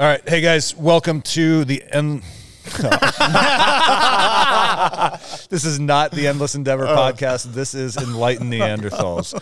[0.00, 2.22] All right, hey guys, welcome to the end.
[5.50, 7.52] this is not the Endless Endeavor podcast.
[7.52, 9.34] This is Enlightened Neanderthals,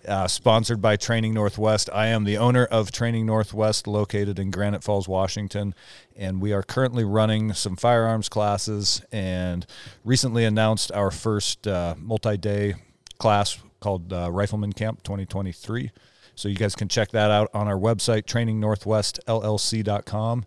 [0.08, 1.90] uh, sponsored by Training Northwest.
[1.92, 5.74] I am the owner of Training Northwest, located in Granite Falls, Washington,
[6.16, 9.66] and we are currently running some firearms classes and
[10.02, 12.76] recently announced our first uh, multi-day
[13.18, 15.90] class called uh, Rifleman Camp 2023.
[16.36, 20.44] So you guys can check that out on our website, trainingnorthwestllc.com.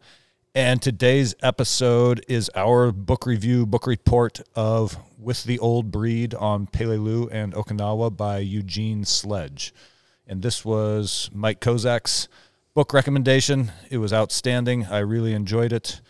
[0.53, 6.67] And today's episode is our book review, book report of With the Old Breed on
[6.67, 9.73] Peleliu and Okinawa by Eugene Sledge.
[10.27, 12.27] And this was Mike Kozak's
[12.75, 13.71] book recommendation.
[13.89, 14.85] It was outstanding.
[14.85, 16.02] I really enjoyed it.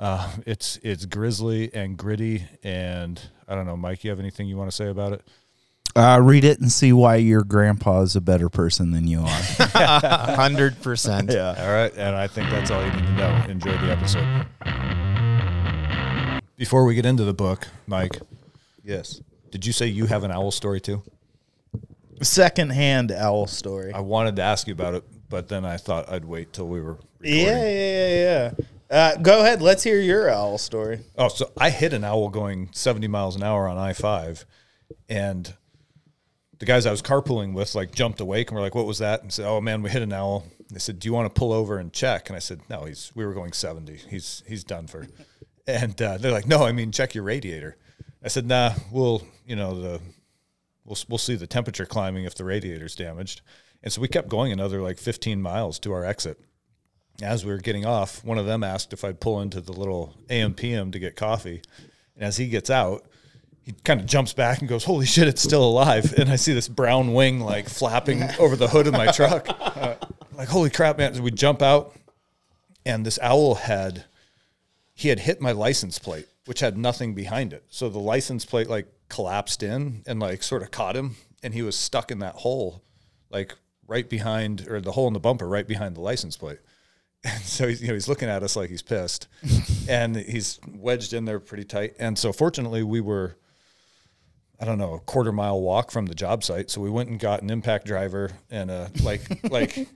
[0.00, 4.04] Uh, it's it's grisly and gritty, and I don't know, Mike.
[4.04, 5.20] You have anything you want to say about it?
[5.98, 9.26] Uh, read it and see why your grandpa is a better person than you are.
[10.36, 11.32] Hundred percent.
[11.32, 11.56] Yeah.
[11.58, 13.44] All right, and I think that's all you need to know.
[13.48, 14.46] Enjoy the episode.
[16.56, 18.20] Before we get into the book, Mike,
[18.84, 19.20] yes.
[19.50, 21.02] did you say you have an owl story too?
[22.22, 23.92] Secondhand owl story.
[23.92, 26.80] I wanted to ask you about it, but then I thought I'd wait till we
[26.80, 27.32] were recording.
[27.40, 28.52] Yeah, yeah, yeah,
[28.88, 28.96] yeah.
[28.96, 29.60] Uh, go ahead.
[29.60, 31.00] Let's hear your owl story.
[31.16, 34.46] Oh, so I hit an owl going 70 miles an hour on I 5,
[35.08, 35.54] and
[36.58, 39.22] the guys I was carpooling with like jumped awake and were like, "What was that?"
[39.22, 41.52] And said, "Oh man, we hit an owl." They said, "Do you want to pull
[41.52, 43.96] over and check?" And I said, "No, he's we were going 70.
[44.08, 45.06] He's he's done for."
[45.66, 47.76] And uh, they're like, "No, I mean check your radiator."
[48.22, 50.00] I said, "Nah, we'll you know the
[50.84, 53.42] we'll we'll see the temperature climbing if the radiator's damaged."
[53.82, 56.40] And so we kept going another like 15 miles to our exit.
[57.22, 60.16] As we were getting off, one of them asked if I'd pull into the little
[60.30, 61.62] AM/PM to get coffee.
[62.16, 63.07] And as he gets out,
[63.68, 66.54] he kind of jumps back and goes, "Holy shit, it's still alive!" And I see
[66.54, 69.46] this brown wing like flapping over the hood of my truck.
[70.32, 71.12] like, holy crap, man!
[71.12, 71.94] So we jump out,
[72.86, 74.06] and this owl had
[74.94, 77.64] he had hit my license plate, which had nothing behind it.
[77.68, 81.60] So the license plate like collapsed in and like sort of caught him, and he
[81.60, 82.82] was stuck in that hole,
[83.28, 83.54] like
[83.86, 86.58] right behind or the hole in the bumper, right behind the license plate.
[87.24, 89.26] And so he's, you know, he's looking at us like he's pissed,
[89.88, 91.96] and he's wedged in there pretty tight.
[91.98, 93.36] And so fortunately, we were,
[94.60, 96.70] I don't know, a quarter mile walk from the job site.
[96.70, 99.88] So we went and got an impact driver and a like like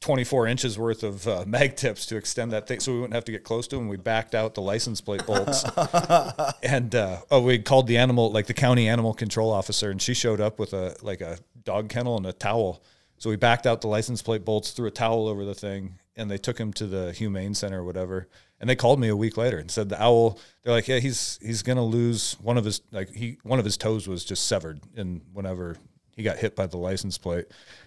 [0.00, 3.24] 24 inches worth of uh, mag tips to extend that thing, so we wouldn't have
[3.26, 3.86] to get close to him.
[3.88, 5.64] We backed out the license plate bolts,
[6.62, 10.14] and uh, oh, we called the animal like the county animal control officer, and she
[10.14, 12.82] showed up with a like a dog kennel and a towel.
[13.18, 16.30] So we backed out the license plate bolts, threw a towel over the thing, and
[16.30, 18.28] they took him to the humane center or whatever.
[18.60, 20.38] And they called me a week later and said the owl.
[20.62, 23.76] They're like, yeah, he's he's gonna lose one of his like he one of his
[23.78, 25.76] toes was just severed, and whenever
[26.14, 27.46] he got hit by the license plate,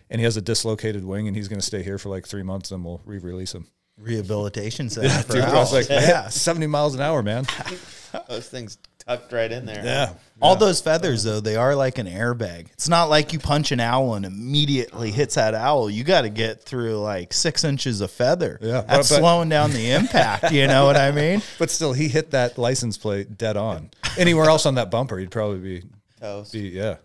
[0.09, 2.69] and he has a dislocated wing, and he's gonna stay here for like three months,
[2.69, 3.67] then we'll re-release him.
[3.99, 5.09] Rehabilitation center.
[5.09, 5.73] for Dude, I was owls.
[5.73, 6.27] like, yeah.
[6.29, 7.45] seventy miles an hour, man.
[8.27, 9.83] Those things tucked right in there.
[9.83, 12.67] Yeah, All those feathers, though, they are like an airbag.
[12.73, 15.89] It's not like you punch an owl and immediately hits that owl.
[15.89, 18.57] You got to get through like six inches of feather.
[18.61, 20.51] Yeah, but- That's but- slowing down the impact.
[20.51, 21.41] You know what I mean?
[21.59, 23.89] but still, he hit that license plate dead on.
[24.17, 25.87] Anywhere else on that bumper, he'd probably be,
[26.19, 26.53] Toast.
[26.53, 26.97] be yeah.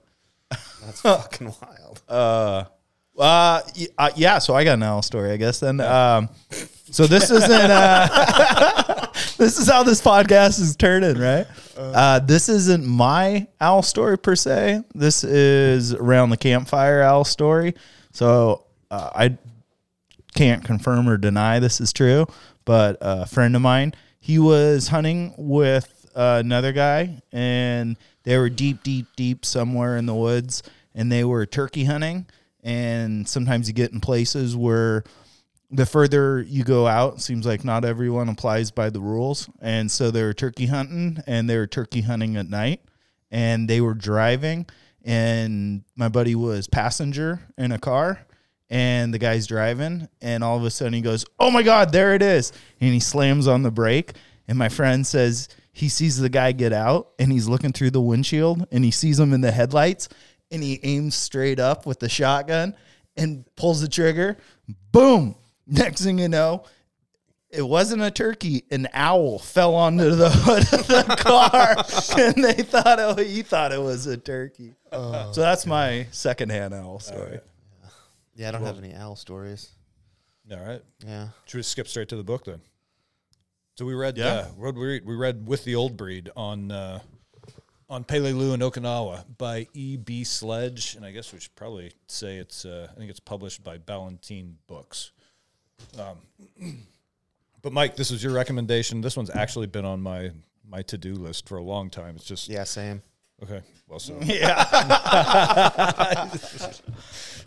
[0.51, 2.03] That's fucking wild.
[2.09, 2.65] Uh,
[3.25, 4.39] y- uh, yeah.
[4.39, 5.61] So I got an owl story, I guess.
[5.61, 6.29] Then, um,
[6.91, 7.51] so this isn't.
[7.71, 9.07] Uh,
[9.37, 11.47] this is how this podcast is turning, right?
[11.77, 14.83] Uh, this isn't my owl story per se.
[14.95, 17.75] This is around the campfire owl story.
[18.13, 19.37] So uh, I
[20.35, 22.27] can't confirm or deny this is true,
[22.65, 28.51] but a friend of mine, he was hunting with uh, another guy, and they were
[28.51, 30.63] deep, deep, deep somewhere in the woods,
[30.95, 32.27] and they were turkey hunting.
[32.63, 35.05] And sometimes you get in places where
[35.71, 39.49] the further you go out, seems like not everyone applies by the rules.
[39.61, 42.81] And so they were turkey hunting, and they were turkey hunting at night,
[43.31, 44.67] and they were driving,
[45.05, 48.27] and my buddy was passenger in a car
[48.71, 50.09] and the guy's driving.
[50.21, 52.53] And all of a sudden he goes oh my god there it is.
[52.81, 54.13] And he slams on the brake.
[54.47, 58.01] And my friend says he sees the guy get out and he's looking through the
[58.01, 60.09] windshield and he sees him in the headlights
[60.51, 62.75] and he aims straight up with the shotgun
[63.17, 64.37] and pulls the trigger
[64.93, 65.35] boom
[65.67, 66.65] next thing you know
[67.51, 68.65] it wasn't a turkey.
[68.71, 71.77] An owl fell onto the hood of the car,
[72.21, 74.75] and they thought oh, he thought it was a turkey.
[74.93, 77.41] so that's my secondhand owl story.
[78.35, 79.71] Yeah, I don't have any owl stories.
[80.51, 80.83] All right.
[81.05, 81.29] Yeah.
[81.47, 82.61] Should we skip straight to the book then?
[83.77, 84.27] So we read, Yeah.
[84.27, 87.01] uh, we read, we read with the old breed on uh,
[87.91, 89.97] on Peleliu and Okinawa by E.
[89.97, 90.25] B.
[90.25, 93.79] Sledge, and I guess we should probably say it's uh, I think it's published by
[93.79, 95.13] Ballantine Books.
[95.99, 96.79] Um,
[97.61, 99.01] But Mike, this was your recommendation.
[99.01, 100.31] This one's actually been on my
[100.67, 102.15] my to do list for a long time.
[102.15, 103.03] It's just Yeah, same.
[103.43, 103.63] okay.
[103.89, 104.65] Well, so Yeah.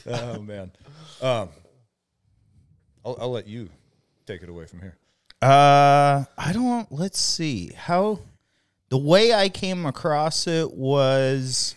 [0.08, 0.72] oh man,
[1.22, 1.50] um,
[3.06, 3.70] I'll, I'll let you
[4.26, 4.98] take it away from here.
[5.42, 6.92] Uh, I don't.
[6.92, 8.20] Let's see how.
[8.92, 11.76] The way I came across it was,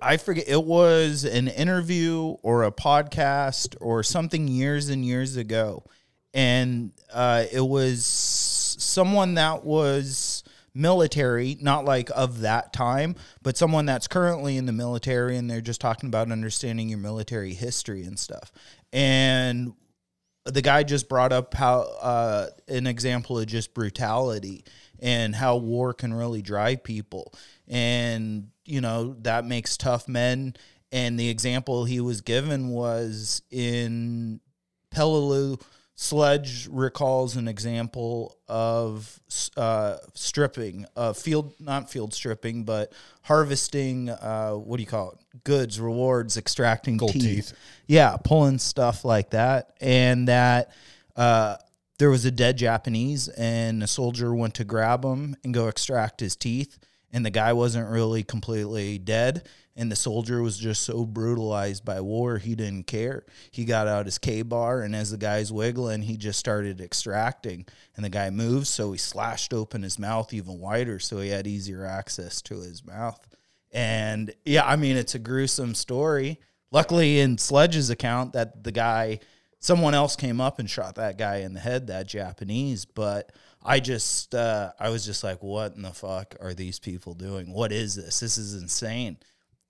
[0.00, 0.48] I forget.
[0.48, 5.84] It was an interview or a podcast or something years and years ago,
[6.32, 10.42] and uh, it was someone that was
[10.72, 15.60] military, not like of that time, but someone that's currently in the military, and they're
[15.60, 18.50] just talking about understanding your military history and stuff.
[18.90, 19.74] And
[20.46, 24.64] the guy just brought up how uh, an example of just brutality
[25.00, 27.32] and how war can really drive people
[27.68, 30.54] and you know that makes tough men
[30.92, 34.40] and the example he was given was in
[34.94, 35.60] Peleliu
[36.02, 39.20] Sledge recalls an example of
[39.54, 44.08] uh, stripping, uh, field not field stripping, but harvesting.
[44.08, 45.44] Uh, what do you call it?
[45.44, 47.22] Goods, rewards, extracting Gold teeth.
[47.22, 47.52] teeth.
[47.86, 50.70] Yeah, pulling stuff like that, and that
[51.16, 51.56] uh,
[52.00, 56.20] there was a dead Japanese, and a soldier went to grab him and go extract
[56.20, 56.78] his teeth,
[57.12, 62.00] and the guy wasn't really completely dead, and the soldier was just so brutalized by
[62.00, 63.24] war he didn't care.
[63.50, 67.66] He got out his K bar, and as the guy's wiggling, he just started extracting,
[67.94, 71.46] and the guy moved, so he slashed open his mouth even wider, so he had
[71.46, 73.20] easier access to his mouth.
[73.72, 76.40] And yeah, I mean, it's a gruesome story.
[76.72, 79.20] Luckily, in Sledge's account, that the guy,
[79.60, 82.84] someone else came up and shot that guy in the head, that Japanese.
[82.84, 83.30] But
[83.62, 87.52] I just, uh, I was just like, what in the fuck are these people doing?
[87.52, 88.20] What is this?
[88.20, 89.18] This is insane.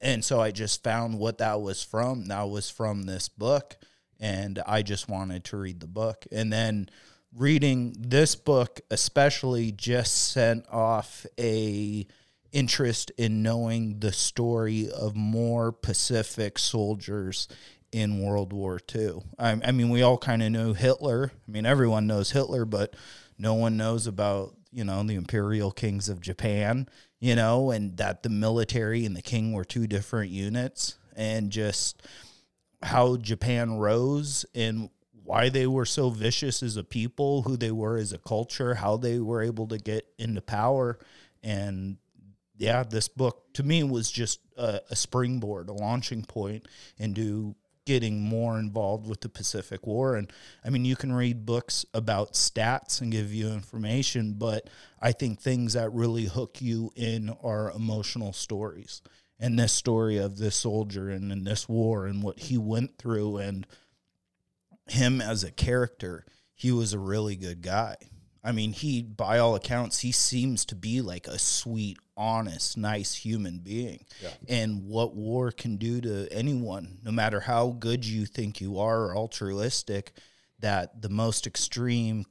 [0.01, 2.27] And so I just found what that was from.
[2.27, 3.77] That was from this book.
[4.19, 6.25] And I just wanted to read the book.
[6.31, 6.89] And then
[7.37, 12.07] reading this book, especially, just sent off a
[12.53, 17.47] interest in knowing the story of more Pacific soldiers
[17.93, 19.23] in World War II.
[19.39, 21.33] I, I mean, we all kind of know Hitler.
[21.47, 22.95] I mean, everyone knows Hitler, but
[23.39, 26.89] no one knows about, you know, the imperial kings of Japan,
[27.19, 32.03] you know, and that the military and the king were two different units and just
[32.83, 34.91] how Japan rose and
[35.25, 38.97] why they were so vicious as a people, who they were as a culture, how
[38.97, 40.99] they were able to get into power.
[41.43, 41.99] And
[42.57, 46.67] yeah, this book to me was just a, a springboard, a launching point
[46.99, 47.55] into
[47.87, 50.17] getting more involved with the Pacific War.
[50.17, 50.31] And
[50.65, 54.69] I mean, you can read books about stats and give you information, but
[55.01, 59.03] I think things that really hook you in are emotional stories.
[59.39, 63.39] And this story of this soldier and in this war and what he went through
[63.39, 63.67] and
[64.89, 67.97] him as a character, he was a really good guy.
[68.43, 73.15] I mean, he, by all accounts, he seems to be like a sweet, honest, nice
[73.15, 74.05] human being.
[74.49, 79.07] And what war can do to anyone, no matter how good you think you are
[79.07, 80.13] or altruistic,
[80.59, 82.27] that the most extreme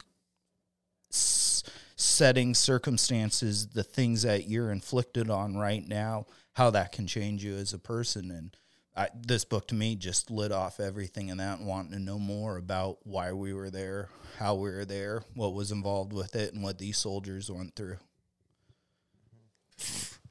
[1.11, 1.63] s-
[1.95, 7.55] setting circumstances, the things that you're inflicted on right now, how that can change you
[7.55, 8.29] as a person.
[8.29, 8.55] And
[8.95, 12.19] I, this book to me just lit off everything in that and wanting to know
[12.19, 16.53] more about why we were there, how we were there, what was involved with it,
[16.53, 17.97] and what these soldiers went through.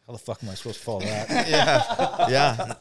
[0.07, 1.28] How the fuck am I supposed to follow that?
[1.49, 2.28] yeah.
[2.31, 2.75] Yeah.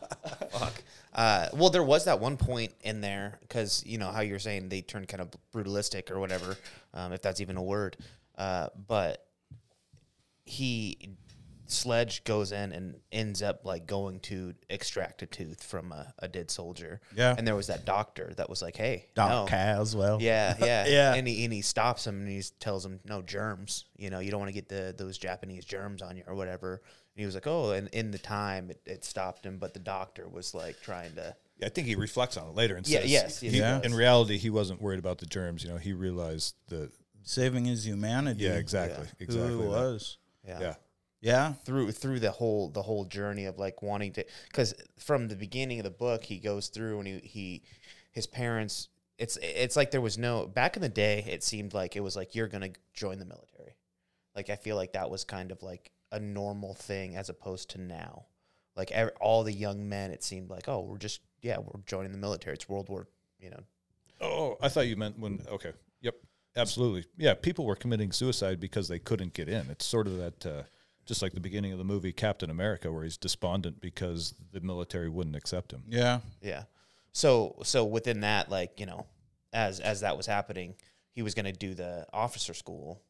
[0.52, 0.74] fuck.
[1.14, 4.70] Uh, well, there was that one point in there because you know how you're saying
[4.70, 6.56] they turned kind of brutalistic or whatever,
[6.94, 7.98] um, if that's even a word.
[8.38, 9.26] Uh, but
[10.46, 11.18] he
[11.68, 16.28] sledge goes in and ends up like going to extract a tooth from a, a
[16.28, 17.02] dead soldier.
[17.16, 17.36] Yeah.
[17.38, 19.46] And there was that doctor that was like, "Hey, Doc no.
[19.46, 20.22] Caswell.
[20.22, 21.14] Yeah, yeah, Yeah.
[21.14, 23.86] And he and he stops him and he tells him, "No germs.
[23.98, 26.82] You know, you don't want to get the those Japanese germs on you or whatever."
[27.16, 29.80] And he was like, "Oh," and in the time it, it stopped him, but the
[29.80, 31.36] doctor was like trying to.
[31.64, 33.96] I think he reflects on it later and Yeah, says, yes, yes, he- he in
[33.96, 35.64] reality, he wasn't worried about the germs.
[35.64, 36.92] You know, he realized the
[37.24, 38.44] Saving his humanity.
[38.46, 39.12] yeah, exactly, Yeah.
[39.26, 39.52] exactly.
[39.54, 40.18] Who he was.
[40.48, 40.60] Yeah.
[40.62, 40.76] Yeah,
[41.22, 41.54] Yeah.
[41.66, 45.80] Through through the whole the whole journey of like wanting to, because from the beginning
[45.80, 47.64] of the book he goes through and he he
[48.12, 48.90] his parents.
[49.18, 51.26] It's it's like there was no back in the day.
[51.28, 53.76] It seemed like it was like you're gonna join the military.
[54.36, 57.82] Like I feel like that was kind of like a normal thing as opposed to
[57.82, 58.26] now.
[58.76, 62.12] Like ev all the young men, it seemed like oh we're just yeah we're joining
[62.12, 62.54] the military.
[62.54, 63.08] It's World War
[63.40, 63.64] you know
[64.22, 65.42] Oh, I thought you meant when.
[65.50, 65.74] Okay.
[66.02, 66.16] Yep.
[66.56, 67.06] Absolutely.
[67.18, 67.34] Yeah.
[67.36, 69.70] People were committing suicide because they couldn't get in.
[69.70, 70.64] It's sort of that, uh,
[71.08, 75.10] just like the beginning of the movie Captain America, where he's despondent because the military
[75.10, 75.84] wouldn't accept him.
[75.88, 76.20] Yeah.
[76.42, 76.64] Yeah.
[77.14, 79.08] So so within that, like you know,
[79.54, 80.76] as as that was happening,
[81.14, 83.02] he was going to do the officer school,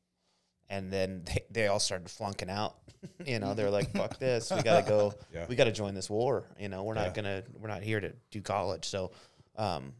[0.70, 2.76] and then they, they all started flunking out.
[3.26, 4.52] you know, they're like, "Fuck this!
[4.52, 5.14] We gotta go.
[5.34, 5.46] Yeah.
[5.50, 6.46] We gotta join this war.
[6.60, 7.04] You know, we're Yeah.
[7.06, 7.44] not gonna.
[7.60, 9.12] We're not here to do college." So,
[9.56, 9.94] um,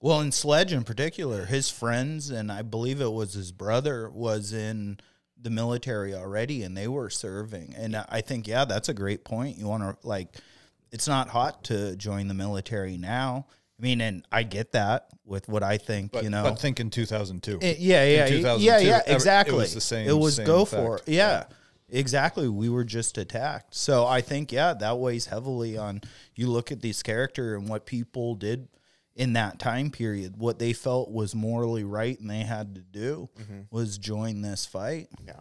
[0.00, 4.52] Well, in Sledge in particular, his friends and I believe it was his brother was
[4.52, 4.98] in
[5.42, 7.74] the military already, and they were serving.
[7.76, 9.56] And I think, yeah, that's a great point.
[9.58, 10.28] You want to like,
[10.92, 13.46] it's not hot to join the military now.
[13.78, 16.12] I mean, and I get that with what I think.
[16.12, 17.58] But, you know, but think in 2002.
[17.62, 19.54] it- yeah, yeah, In yeah, 2002, yeah, every- exactly.
[19.54, 21.04] it was the same- It was same go for it.
[21.08, 21.44] Yeah,
[21.88, 22.48] exactly.
[22.48, 23.74] We were just attacked.
[23.74, 26.02] So I think yeah, that weighs heavily on.
[26.34, 28.68] You look at this character and what people did
[29.20, 30.36] in that time period.
[30.38, 33.60] What they felt was morally right and they had to do Mm-hmm.
[33.70, 35.08] was join this fight.
[35.26, 35.40] yeah.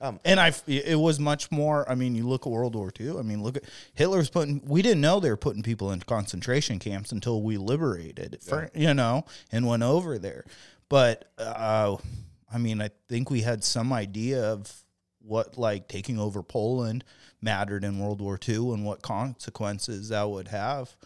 [0.00, 1.88] Um, And I, it was much more.
[1.88, 3.18] I mean, you look at World War II.
[3.18, 3.62] I mean, look at
[3.94, 4.60] Hitler's putting.
[4.66, 8.92] We didn't know they were putting people in concentration camps until we liberated, for, you
[8.94, 10.44] know, and went over there.
[10.88, 11.96] But uh,
[12.52, 14.72] I mean, I think we had some idea of
[15.20, 17.04] what like taking over Poland
[17.40, 20.96] mattered in World War II and what consequences that would have.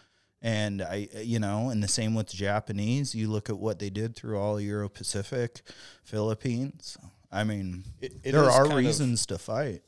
[0.41, 3.15] And I, you know, and the same with the Japanese.
[3.15, 5.61] You look at what they did through all Euro Pacific,
[6.03, 6.95] Philippines.
[7.31, 9.81] I mean, It- it there are kind of- reasons to fight.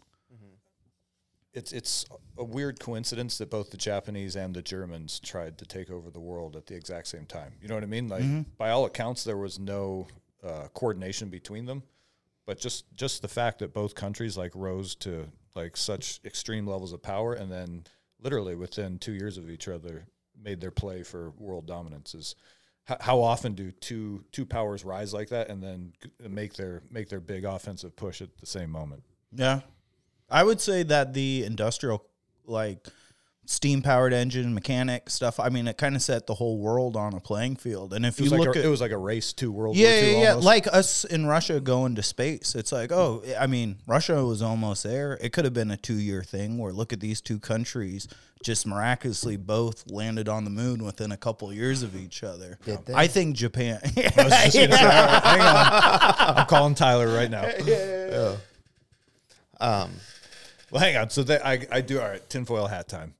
[1.53, 2.05] it's it's
[2.37, 6.19] a weird coincidence that both the Japanese and the Germans tried to take over the
[6.19, 7.53] world at the exact same time.
[7.61, 8.07] You know what I mean?
[8.07, 8.41] Like Mm-hmm.
[8.57, 10.07] by all accounts, there was no
[10.43, 11.83] uh, coordination between them,
[12.45, 16.93] but just just the fact that both countries like rose to like such extreme levels
[16.93, 17.83] of power, and then
[18.21, 20.05] literally within two years of each other
[20.43, 22.35] made their play for world dominance is.
[23.01, 25.93] How often do two two powers rise like that and then
[26.27, 29.03] make their make their big offensive push at the same moment?
[29.31, 29.59] Yeah.
[30.27, 32.03] I would say that the industrial,
[32.45, 32.87] like
[33.49, 37.15] steam powered engine, mechanic stuff, I mean, it kind of set the whole world on
[37.15, 37.93] a playing field.
[37.93, 39.51] And if It was you like look a, at it was like a race to
[39.51, 40.29] World yeah, War II yeah, yeah.
[40.29, 40.45] almost.
[40.45, 42.53] Like us in Russia going to space.
[42.53, 45.17] It's like, oh, I mean, Russia was almost there.
[45.19, 48.07] It could have been a two year thing where look at these two countries
[48.43, 52.59] just miraculously both landed on the moon within a couple years of each other.
[52.65, 52.93] Did they?
[52.93, 53.79] I think Japan.
[53.83, 56.37] I was just gonna say, all right, hang on.
[56.37, 57.45] I'm calling Tyler right now.
[59.59, 59.89] um,
[60.69, 61.09] Well, hang on.
[61.09, 61.99] So they, I, I do.
[61.99, 63.15] All right, tinfoil hat time.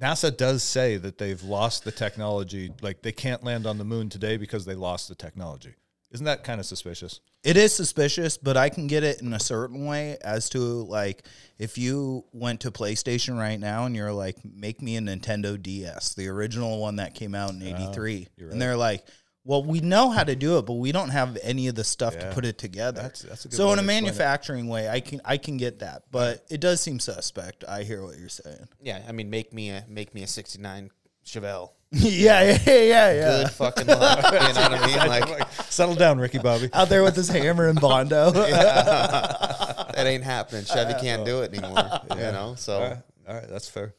[0.00, 2.72] NASA does say that they've lost the technology.
[2.80, 5.74] Like they can't land on the moon today because they lost the technology.
[6.10, 7.20] Isn't that kind of suspicious?
[7.44, 11.22] It is suspicious, but I can get it in a certain way as to like
[11.58, 16.14] if you went to PlayStation right now and you're like, make me a Nintendo DS,
[16.14, 19.04] the original one that came out in '83, you're and they're like,
[19.44, 22.18] well, we know how to do it, but we don't have any of the stuff
[22.18, 23.02] to put it together.
[23.02, 24.02] That's- that's a good so in a explain it.
[24.02, 27.64] manufacturing way, I can I can get that, but it does seem suspect.
[27.66, 28.68] I hear what you're saying.
[28.82, 30.90] yeah, I mean, make me a make me a 69
[31.24, 31.70] Chevelle.
[31.92, 33.42] yeah, yeah, yeah, yeah.
[33.42, 34.18] Good fucking luck.
[34.32, 34.86] You know what I
[35.26, 35.30] mean?
[35.38, 36.68] Like Settle down, Ricky Bobby.
[36.74, 38.30] Out there with his hammer and bondo.
[38.30, 40.64] that ain't happening.
[40.66, 42.00] Chevy can't do it anymore.
[42.10, 42.96] You know, so right,
[43.28, 43.94] all right, that's fair.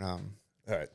[0.00, 0.32] um,
[0.68, 0.88] All right,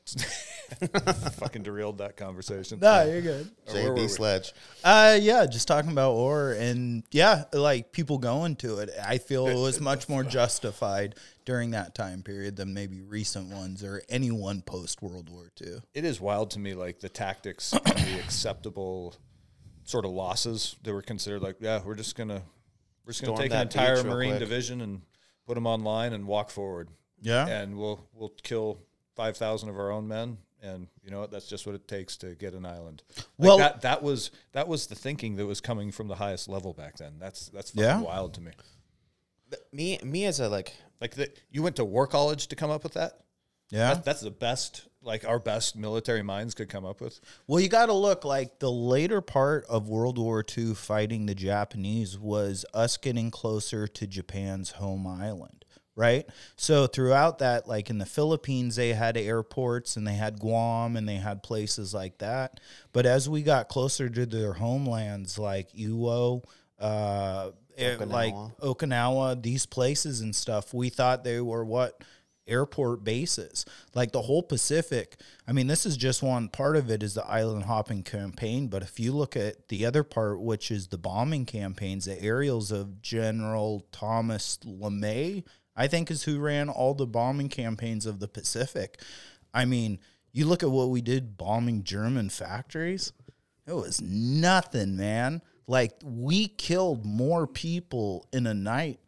[1.37, 2.79] fucking derailed that conversation.
[2.81, 3.49] no, you're good.
[3.71, 4.01] where were we?
[4.01, 4.53] JB Sledge.
[4.83, 8.89] Uh, yeah, just talking about ore and yeah, like people going to it.
[9.03, 13.83] I feel it was much more justified during that time period than maybe recent ones
[13.83, 15.77] or anyone post World War II.
[15.93, 19.15] it is wild to me like the tactics and the acceptable
[19.85, 22.41] sort of losses that were considered like yeah we're just gonna
[23.05, 24.39] we're just gonna Storm take an that beach entire real marine quick.
[24.41, 25.01] division and
[25.45, 26.89] put them online and walk forward
[27.21, 27.47] Yeah.
[27.47, 28.79] and we'll we'll kill
[29.15, 31.31] 5000 of our own men and you know what?
[31.31, 33.01] That's just what it takes to get an island.
[33.15, 36.47] Like Well- that that was that was the thinking that was coming from the highest
[36.47, 37.13] level back then.
[37.19, 38.01] That's that's fucking Yeah.
[38.01, 38.51] wild to me.
[39.71, 42.83] Me, me as a like, like the, you went to war college to come up
[42.83, 43.21] with that?
[43.69, 43.93] Yeah.
[43.95, 47.21] that, that's the best like our best military minds could come up with.
[47.47, 51.35] Well, you got to look like the later part of World War II fighting the
[51.35, 55.63] Japanese was us getting closer to Japan's home island,
[55.97, 56.25] right?
[56.55, 61.09] So throughout that, like in the Philippines, they had airports and they had Guam and
[61.09, 62.59] they had places like that.
[62.93, 66.43] But as we got closer to their homelands, like Iwo,
[66.79, 68.59] uh, eh, like Okinawa.
[68.59, 72.03] Okinawa, these places and stuff, we thought they were what
[72.47, 73.65] airport bases.
[73.95, 75.19] Like the whole Pacific.
[75.47, 78.83] I mean, this is just one part of it is the island hopping campaign, but
[78.83, 83.01] if you look at the other part, which is the bombing campaigns, the aerials of
[83.01, 85.43] General Thomas LeMay,
[85.77, 88.99] I think is who ran all the bombing campaigns of the Pacific.
[89.53, 89.99] I mean,
[90.33, 93.13] you look at what we did bombing German factories.
[93.67, 95.41] It was nothing, man.
[95.67, 98.99] Like we killed more people in a night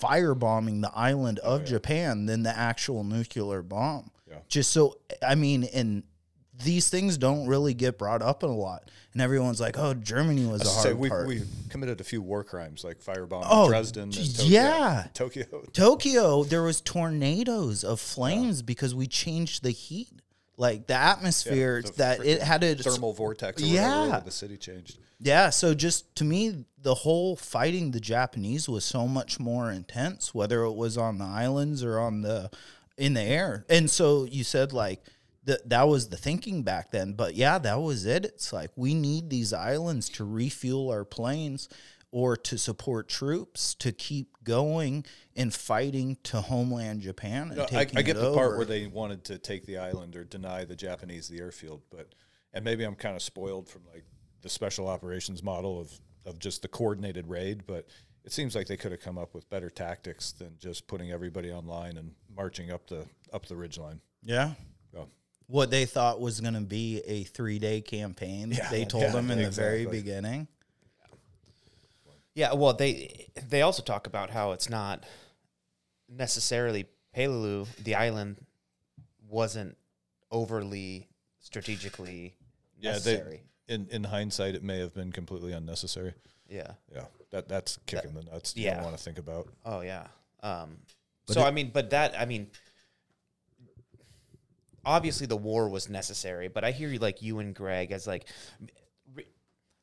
[0.00, 4.10] firebombing the island of oh, Japan than the actual nuclear bomb.
[4.28, 4.38] Yeah.
[4.48, 6.02] Just so I mean, and
[6.62, 10.46] these things don't really get brought up in a lot, and everyone's like, "Oh, Germany
[10.46, 14.04] was a hard we part." we committed a few war crimes like firebombing Oh, Dresden,
[14.04, 15.06] and Tokyo, yeah.
[15.14, 15.44] Tokyo.
[15.72, 20.08] Tokyo, there was tornadoes of flames because we changed the heat,
[20.56, 23.62] like the atmosphere the that it had a thermal vortex.
[23.62, 24.20] Yeah.
[24.24, 24.98] the city changed.
[25.18, 30.34] Yeah, so just to me, the whole fighting the Japanese was so much more intense,
[30.34, 32.50] whether it was on the islands or on the
[32.98, 33.64] in the air.
[33.68, 35.02] And so you said like
[35.46, 37.14] that that was the thinking back then.
[37.14, 38.24] But yeah, that was it.
[38.24, 41.68] It's like we need these islands to refuel our planes
[42.10, 47.80] or to support troops to keep going and fighting to homeland Japan and No, I,
[47.80, 51.28] I get the part where they wanted to take the island or deny the Japanese
[51.28, 52.14] the airfield, but
[52.52, 54.04] and maybe I'm kind of spoiled from like
[54.42, 55.92] the special operations model of
[56.24, 57.86] of just the coordinated raid, but
[58.24, 61.52] it seems like they could have come up with better tactics than just putting everybody
[61.52, 64.00] online and marching up the up the ridge line.
[64.22, 64.52] yeah.
[65.48, 69.04] So, What they thought was going to be a three day campaign, Yeah, they told
[69.04, 70.48] yeah, them in the very beginning.
[72.34, 75.04] Yeah, well, they they also talk about how it's not
[76.08, 76.86] necessarily
[77.16, 78.36] Peleliu, the island,
[79.28, 79.76] wasn't
[80.30, 81.08] overly
[81.40, 82.34] strategically
[82.78, 83.42] yeah, necessary.
[83.66, 86.12] they in in hindsight it may have been completely unnecessary.
[86.48, 86.72] yeah.
[86.94, 88.54] Yeah, that that's kicking the nuts.
[88.54, 88.74] You yeah.
[88.74, 89.48] don't want to think about.
[89.64, 90.06] Oh yeah.
[90.42, 90.76] Um,
[91.28, 92.48] so I mean, but that I mean,
[94.86, 96.48] obviously the war was necessary.
[96.48, 98.26] But I hear you like you and Greg as like,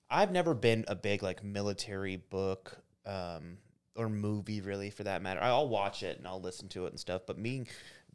[0.09, 3.57] I've never been a big like military book um,
[3.95, 5.39] or movie really for that matter.
[5.41, 7.23] I'll watch it and I'll listen to it and stuff.
[7.27, 7.67] But being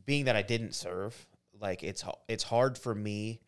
[0.06, 1.14] being that I didn't serve,
[1.60, 3.40] like it's it's hard for me.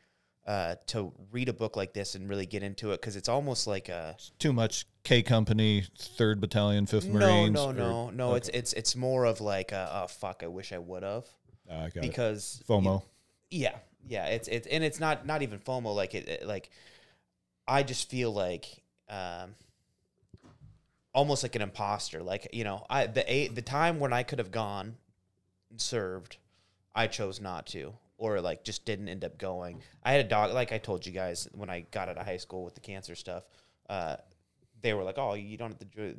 [0.46, 3.66] Uh, to read a book like this and really get into it because it's almost
[3.66, 7.54] like a Too much K Company, Third Battalion, Fifth no, Marines.
[7.54, 8.34] no, or- no, no.
[8.34, 11.26] It's it's it's more of like a, oh fuck, I wish I would have
[11.70, 12.00] Ah, I it.
[12.00, 13.02] because FOMO.
[13.50, 13.76] Yeah,
[14.06, 14.26] yeah.
[14.26, 15.94] It's it's and it's not not even FOMO.
[15.94, 16.70] Like it, it- like
[17.66, 19.54] I just feel like um,
[21.14, 22.22] almost like an imposter.
[22.22, 24.96] Like you know, I the eight the time when I could have gone
[25.70, 26.36] and served,
[26.94, 29.82] I chose not to, or like just didn't end up going.
[30.02, 30.52] I had a dog.
[30.52, 33.14] Like I told you guys when I got out of high school with the cancer
[33.14, 33.44] stuff.
[33.88, 34.16] Uh,
[34.82, 35.84] they were like, "Oh, you don't have to.
[35.84, 36.16] do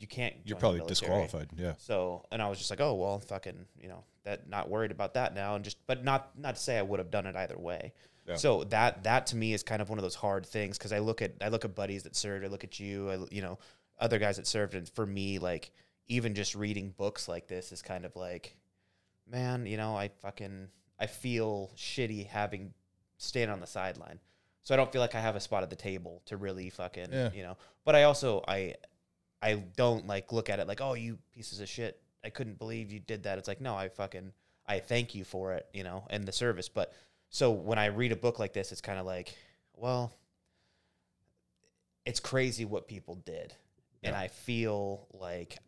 [0.00, 0.34] You can't.
[0.44, 1.50] You're probably disqualified.
[1.56, 1.74] Yeah.
[1.76, 5.14] So, and I was just like, oh well, fucking, you know, that not worried about
[5.14, 7.58] that now, and just, but not not to say I would have done it either
[7.58, 7.92] way.
[8.26, 8.36] Yeah.
[8.36, 11.00] So that that to me is kind of one of those hard things because I
[11.00, 13.58] look at I look at buddies that served, I look at you, I, you know,
[13.98, 15.70] other guys that served, and for me, like
[16.08, 18.56] even just reading books like this is kind of like,
[19.30, 22.72] man, you know, I fucking I feel shitty having
[23.18, 24.18] staying on the sideline.
[24.62, 27.08] So I don't feel like I have a spot at the table to really fucking,
[27.12, 27.30] Yeah.
[27.34, 27.56] you know.
[27.84, 28.74] But I also I
[29.42, 32.00] I don't like look at it like, oh, you pieces of shit.
[32.24, 33.38] I couldn't believe you did that.
[33.38, 34.32] It's like, no, I fucking,
[34.66, 36.68] I thank you for it, you know, and the service.
[36.68, 36.92] But
[37.30, 39.34] so when I read a book like this, it's kind of like,
[39.74, 40.12] well,
[42.04, 43.54] it's crazy what people did.
[44.02, 45.58] And I feel like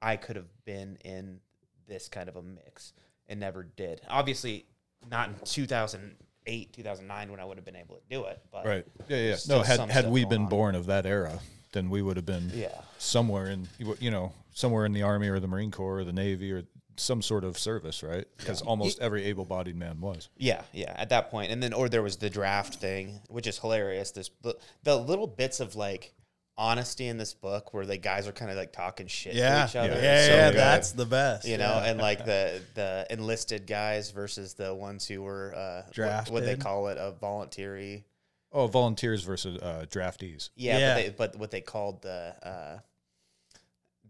[0.00, 1.40] I could have been in
[1.88, 2.92] this kind of a mix
[3.28, 4.00] and never did.
[4.08, 4.66] Obviously,
[5.10, 8.40] not in 2008, 2009 when I would have been able to do it.
[8.52, 8.86] But Right.
[9.08, 9.36] Yeah, yeah.
[9.48, 10.48] No, had had we been on.
[10.48, 11.40] born of that era,
[11.72, 12.80] then we would have been yeah.
[12.98, 16.52] somewhere in you know somewhere in the army or the Marine Corps or the Navy
[16.52, 16.64] or
[16.96, 18.26] some sort of service, right?
[18.36, 20.28] Because almost every able-bodied man was.
[20.36, 20.94] Yeah, yeah.
[20.96, 24.10] At that point, and then or there was the draft thing, which is hilarious.
[24.10, 26.12] This the, the little bits of like
[26.58, 29.70] honesty in this book where the guys are kind of like talking shit Yeah, to
[29.70, 30.00] each other.
[30.00, 31.48] yeah, is so yeah, good, that's the best.
[31.48, 31.90] you know, yeah.
[31.90, 36.56] and like the the enlisted guys versus the ones who were uh, what, what they
[36.56, 38.04] call it a voluntary.
[38.52, 40.50] Oh, volunteers versus uh, draftees.
[40.56, 40.94] Yeah, Yeah.
[40.94, 42.34] But, they, but what they called the.
[42.42, 42.78] Uh,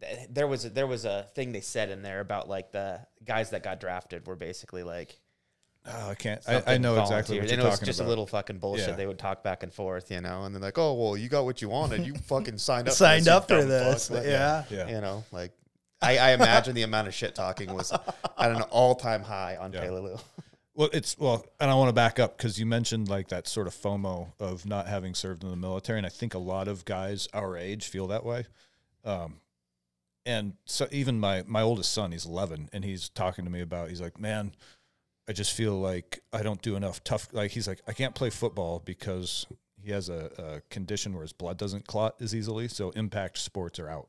[0.00, 3.00] th- there was a, there was a thing they said in there about like the
[3.24, 5.18] guys that got drafted were basically like
[5.84, 6.40] Oh, I can't.
[6.46, 8.06] I, I something know exactly what you're and it was talking just about.
[8.06, 8.90] a little fucking bullshit.
[8.90, 8.94] Yeah.
[8.94, 11.44] They would talk back and forth, you know, and they're like, "Oh, well, you got
[11.44, 12.06] what you wanted.
[12.06, 12.94] You fucking signed up.
[12.94, 14.08] Signed for this, up for this.
[14.08, 14.64] fuck." Yeah.
[14.70, 14.88] yeah.
[14.88, 15.50] you know, like
[16.00, 19.72] I, I imagine the amount of shit talking was at an all time high on
[19.72, 19.84] Yeah.
[19.84, 20.20] Peleliu.
[20.74, 23.66] Well, it's well, and I want to back up because you mentioned like that sort
[23.66, 26.84] of FOMO of not having served in the military, and I think a lot of
[26.86, 28.46] guys our age feel that way.
[29.04, 29.40] Um,
[30.24, 33.90] and so even my my oldest son, he's 11, and he's talking to me about.
[33.90, 34.52] He's like, "Man,
[35.28, 38.30] I just feel like I don't do enough tough." Like he's like, "I can't play
[38.30, 39.46] football because
[39.78, 43.78] he has a, a condition where his blood doesn't clot as easily, so impact sports
[43.78, 44.08] are out."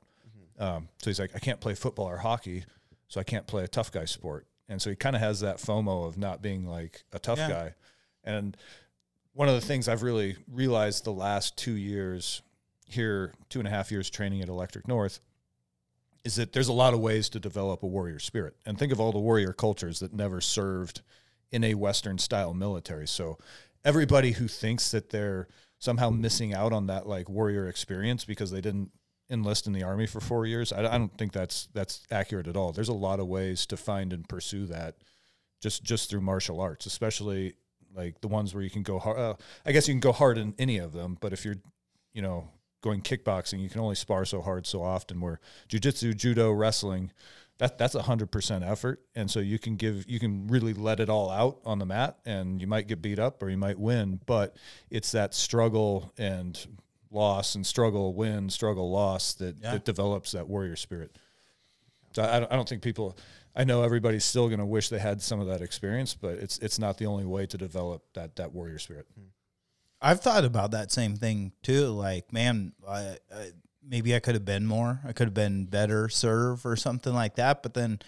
[0.60, 2.63] Um, so he's like, "I can't play football or hockey,
[3.10, 5.58] so I can't play a tough guy sport." And so he kind of has that
[5.58, 7.48] FOMO of not being like a tough Yeah.
[7.48, 7.76] guy.
[8.24, 8.58] And
[9.34, 12.42] one of the things I've really realized the last two years
[12.88, 15.20] here, two and a half years training at Electric North,
[16.24, 18.56] is that there's a lot of ways to develop a warrior spirit.
[18.66, 21.02] And think of all the warrior cultures that never served
[21.52, 23.08] in a Western style military.
[23.08, 23.38] So
[23.84, 25.48] everybody who thinks that they're
[25.80, 28.92] somehow missing out on that like warrior experience because they didn't
[29.34, 32.56] enlist in the army for four years, I, I don't think that's that's accurate at
[32.56, 32.72] all.
[32.72, 34.96] There's a lot of ways to find and pursue that
[35.62, 37.56] just just through martial arts, especially
[37.96, 39.17] like the ones where you can go hard.
[39.17, 39.34] Uh,
[39.65, 41.58] I guess you can go hard in any of them, but if you're,
[42.13, 42.50] you know,
[42.82, 45.22] going kickboxing, you can only spar so hard so often.
[45.22, 47.12] Where jujitsu, judo, wrestling,
[47.60, 51.00] that that's a hundred percent effort, and so you can give you can really let
[51.00, 53.80] it all out on the mat, and you might get beat up or you might
[53.80, 54.58] win, but
[54.89, 56.65] it's that struggle and
[57.13, 59.71] loss and struggle win struggle loss that Yeah.
[59.73, 61.17] that develops that warrior spirit.
[62.13, 63.17] So I don't, I don't think people.
[63.56, 66.58] I know everybody's still going to wish they had some of that experience, but it's
[66.60, 69.08] it's not the only way to develop that that warrior spirit.
[69.15, 69.28] Hmm.
[70.02, 71.88] I've thought about that same thing too.
[71.88, 73.52] Like, man, I, I,
[73.88, 74.99] maybe I could have been more.
[75.06, 77.63] I could have been better serve or something like that.
[77.63, 77.99] But then,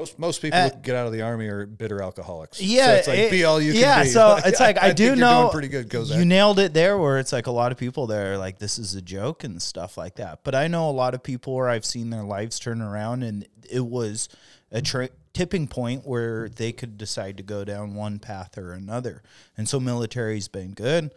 [0.00, 2.58] Most most people Uh, get out of the army are bitter alcoholics.
[2.60, 3.82] yeah, so it's like it- be all you can be.
[3.82, 4.04] yeah.
[4.04, 5.90] So it's like I, think do know pretty good.
[5.90, 6.96] Goes you nailed it there.
[6.96, 9.60] Where it's like a lot of people there are like this is a joke and
[9.60, 10.40] stuff like that.
[10.42, 13.46] But I know a lot of people where I've seen their lives turn around, and
[13.70, 14.30] it was
[14.72, 19.22] a tra- tipping point where they could decide to go down one path or another.
[19.56, 21.10] And so military's been good.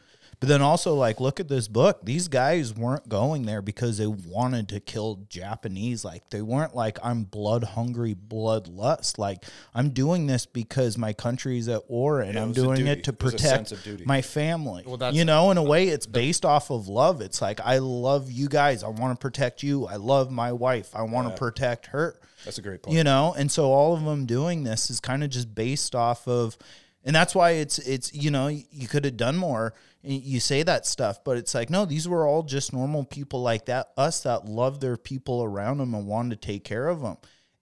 [0.44, 2.00] But then also like look at this book.
[2.04, 6.04] These guys weren't going there because they wanted to kill Japanese.
[6.04, 9.18] Like they weren't like I'm blood hungry, bloodlust.
[9.18, 13.06] Like I'm doing this because my country's at war and Yeah, I'm was doing it
[13.06, 14.04] to It was a protect sense of duty.
[14.06, 14.84] my family.
[14.86, 17.22] Well, that's- you know, in a way, it's based off of love.
[17.22, 18.84] It's like I love you guys.
[18.84, 19.86] I want to protect you.
[19.88, 20.94] I love my wife.
[20.94, 22.20] I want to protect her.
[22.44, 22.98] That's a great point.
[22.98, 26.28] You know, and so all of them doing this is kind of just based off
[26.28, 26.58] of,
[27.04, 29.74] and that's why it's it's you know you could have done more.
[30.04, 33.66] You say that stuff, but it's like no, these were all just normal people like
[33.66, 33.92] that.
[33.98, 37.18] Us that love their people around them and wanted to take care of them.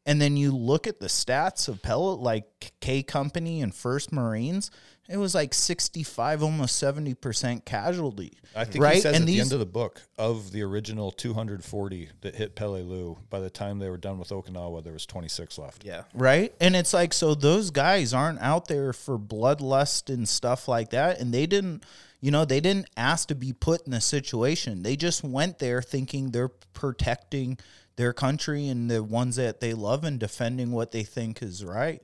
[0.06, 4.72] And then you look at the stats of pellet like K Company and First Marines.
[5.10, 8.34] It was like sixty-five, almost seventy percent casualty.
[8.56, 8.96] I think right?
[8.96, 12.36] he says and at these, the end of the book of the original 240 that
[12.36, 15.84] hit Peleliu, by the time they were done with Okinawa, there was 26 left.
[15.86, 16.04] Yeah.
[16.14, 16.54] right?
[16.60, 21.20] And it's like so those guys aren't out there for bloodlust and stuff like that,
[21.20, 21.84] and they didn't,
[22.20, 24.84] you know, they didn't ask to be put in a situation.
[24.84, 27.58] They just went there thinking they're protecting
[27.96, 32.02] their country and the ones that they love and defending what they think is right.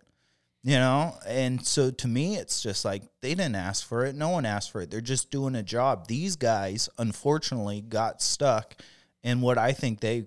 [0.68, 4.16] You know, and so to me, it's just like they didn't ask for it.
[4.16, 4.92] No one asked for it.
[4.92, 6.08] They're just doing a job.
[6.08, 8.76] These guys, unfortunately, got stuck
[9.24, 10.26] in what I think they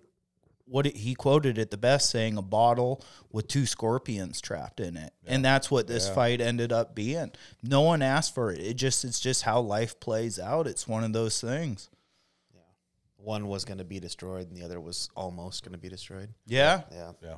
[0.65, 4.97] what it, he quoted it the best saying a bottle with two scorpions trapped in
[4.97, 8.75] it and that's what this fight ended up being no one asked for it it
[8.75, 11.91] just it's just how life plays out it's one of those things
[12.55, 12.61] Yeah.
[13.17, 16.31] One was going to be destroyed, and the other was almost going to be destroyed.
[16.47, 17.13] yeah Yeah.
[17.21, 17.35] Yeah.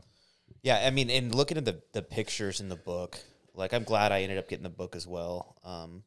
[0.62, 3.18] Yeah, I mean, and looking at the the pictures in the book,
[3.54, 5.56] like I'm glad I ended up getting the book as well.
[5.64, 6.04] Um,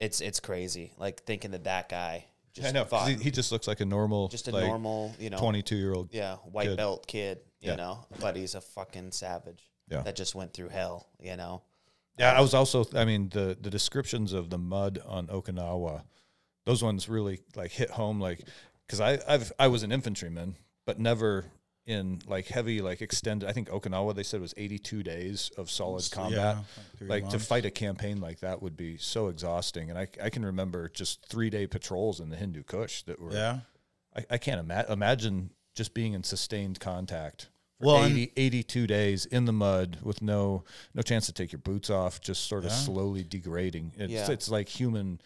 [0.00, 2.84] it's it's crazy, like thinking that that guy just I know.
[2.84, 5.76] 'cause He, he just looks like a normal, just a like, normal, you know, 22
[5.76, 6.08] year old.
[6.12, 6.76] yeah, white kid.
[6.76, 7.76] belt kid, you Yeah.
[7.76, 9.62] know, but he's a fucking savage.
[9.88, 10.02] Yeah.
[10.02, 11.62] that just went through hell, you know.
[12.18, 12.84] Yeah, I was also.
[12.94, 16.02] I mean, the the descriptions of the mud on Okinawa,
[16.64, 18.18] those ones really like hit home.
[18.20, 18.40] Like,
[18.86, 20.56] because I I've I was an infantryman,
[20.86, 21.44] but never
[21.86, 23.48] in like heavy like extended.
[23.48, 26.58] I think Okinawa they said was 82 days of solid combat.
[27.00, 29.88] like like to fight a campaign like that would be so exhausting.
[29.90, 33.32] And I I can remember just three day patrols in the Hindu Kush that were.
[33.32, 33.60] yeah
[34.16, 39.26] I, I can't ima- imagine just being in sustained contact Well, and- 80, 82 days
[39.26, 42.70] in the mud with no no chance to take your boots off, just sort of
[42.70, 42.76] Yeah.
[42.78, 43.92] slowly degrading.
[43.98, 44.30] It's, Yeah.
[44.30, 45.20] it's like human,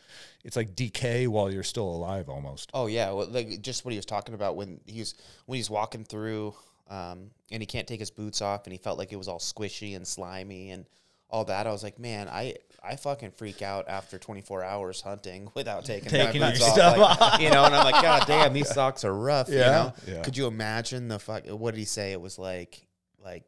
[0.45, 2.71] it's like decay while you're still alive almost.
[2.75, 5.15] Oh yeah, well, like just what he was talking about when he's
[5.47, 6.55] when he's walking through,
[6.89, 9.39] um, and he can't take his boots off, and he felt like it was all
[9.39, 10.87] squishy and slimy and
[11.31, 11.67] all that.
[11.67, 16.09] I was like, man, I I fucking freak out after 24 hours hunting without taking,
[16.11, 17.41] Taking my boots off, stuff like, off.
[17.41, 17.65] you know.
[17.65, 19.49] And I'm like, God damn, these socks are rough.
[19.49, 19.71] You Yeah.
[19.71, 20.23] know, Yeah.
[20.23, 21.47] could you imagine the fuck?
[21.47, 22.13] What did he say?
[22.13, 22.87] It was like
[23.23, 23.45] like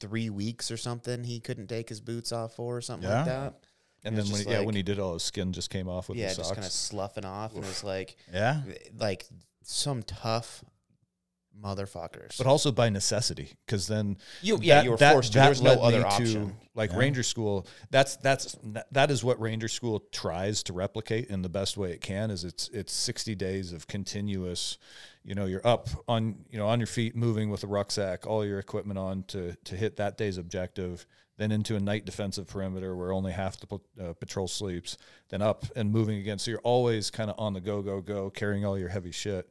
[0.00, 1.24] three weeks or something.
[1.24, 3.54] He couldn't take his boots off for or something like that.
[4.02, 6.08] And It's then when he, yeah, when he did all his skin just came off
[6.08, 9.26] with yeah, just kind of sloughing off, and it was like yeah eh, like
[9.62, 10.64] some tough
[11.62, 12.38] motherfuckers.
[12.38, 15.38] but also by necessity, because then You- yeah, you were forced to.
[15.38, 16.56] There was no other option.
[16.74, 17.66] like Ranger School.
[17.90, 18.56] That's that's
[18.92, 22.30] that is what Ranger School tries to replicate in the best way it can.
[22.30, 24.78] Is it's it's sixty days of continuous.
[25.22, 28.44] You know, you're up on you know on your feet, moving with a rucksack, all
[28.44, 31.06] your equipment on to to hit that day's objective.
[31.36, 34.98] Then into a night defensive perimeter where only half the uh, patrol sleeps.
[35.30, 36.38] Then up and moving again.
[36.38, 39.48] So you're always kind of on the go, go, go, carrying all your heavy shit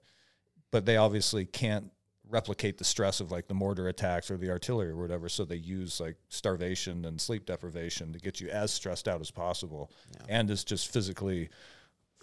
[0.71, 1.91] but they obviously can't
[2.29, 5.27] replicate the stress of like the mortar attacks or the artillery or whatever.
[5.29, 9.31] So they use like starvation and sleep deprivation to get you as stressed out as
[9.31, 9.91] possible,
[10.27, 11.49] and is just physically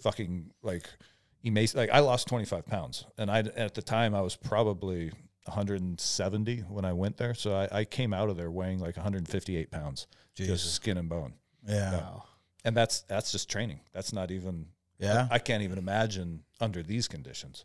[0.01, 0.87] fucking like
[1.43, 1.89] emaciated.
[1.89, 5.11] Like I lost 25 pounds, and I at the time I was probably
[5.45, 7.33] 170 when I went there.
[7.33, 11.33] So I, I came out of there weighing like 158 pounds, just skin and bone.
[11.67, 12.01] Yeah.
[12.63, 13.81] And that's that's just training.
[13.93, 14.67] That's not even.
[14.99, 15.27] Yeah.
[15.29, 17.63] I can't even imagine under these conditions.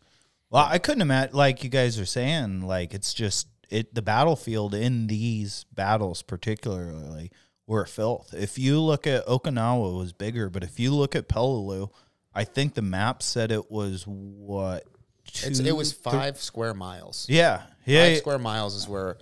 [0.53, 3.95] Well, I couldn't imagine, like you guys are saying, like it's just it.
[3.95, 7.31] The battlefield in these battles, particularly,
[7.65, 8.35] were filth.
[8.35, 11.89] If you look at Okinawa, was bigger, but if you look at Peleliu,
[12.35, 14.83] I think the map said it was what.
[15.25, 17.25] It's, it was five square miles.
[17.27, 19.17] Yeah, yeah, Five square miles is where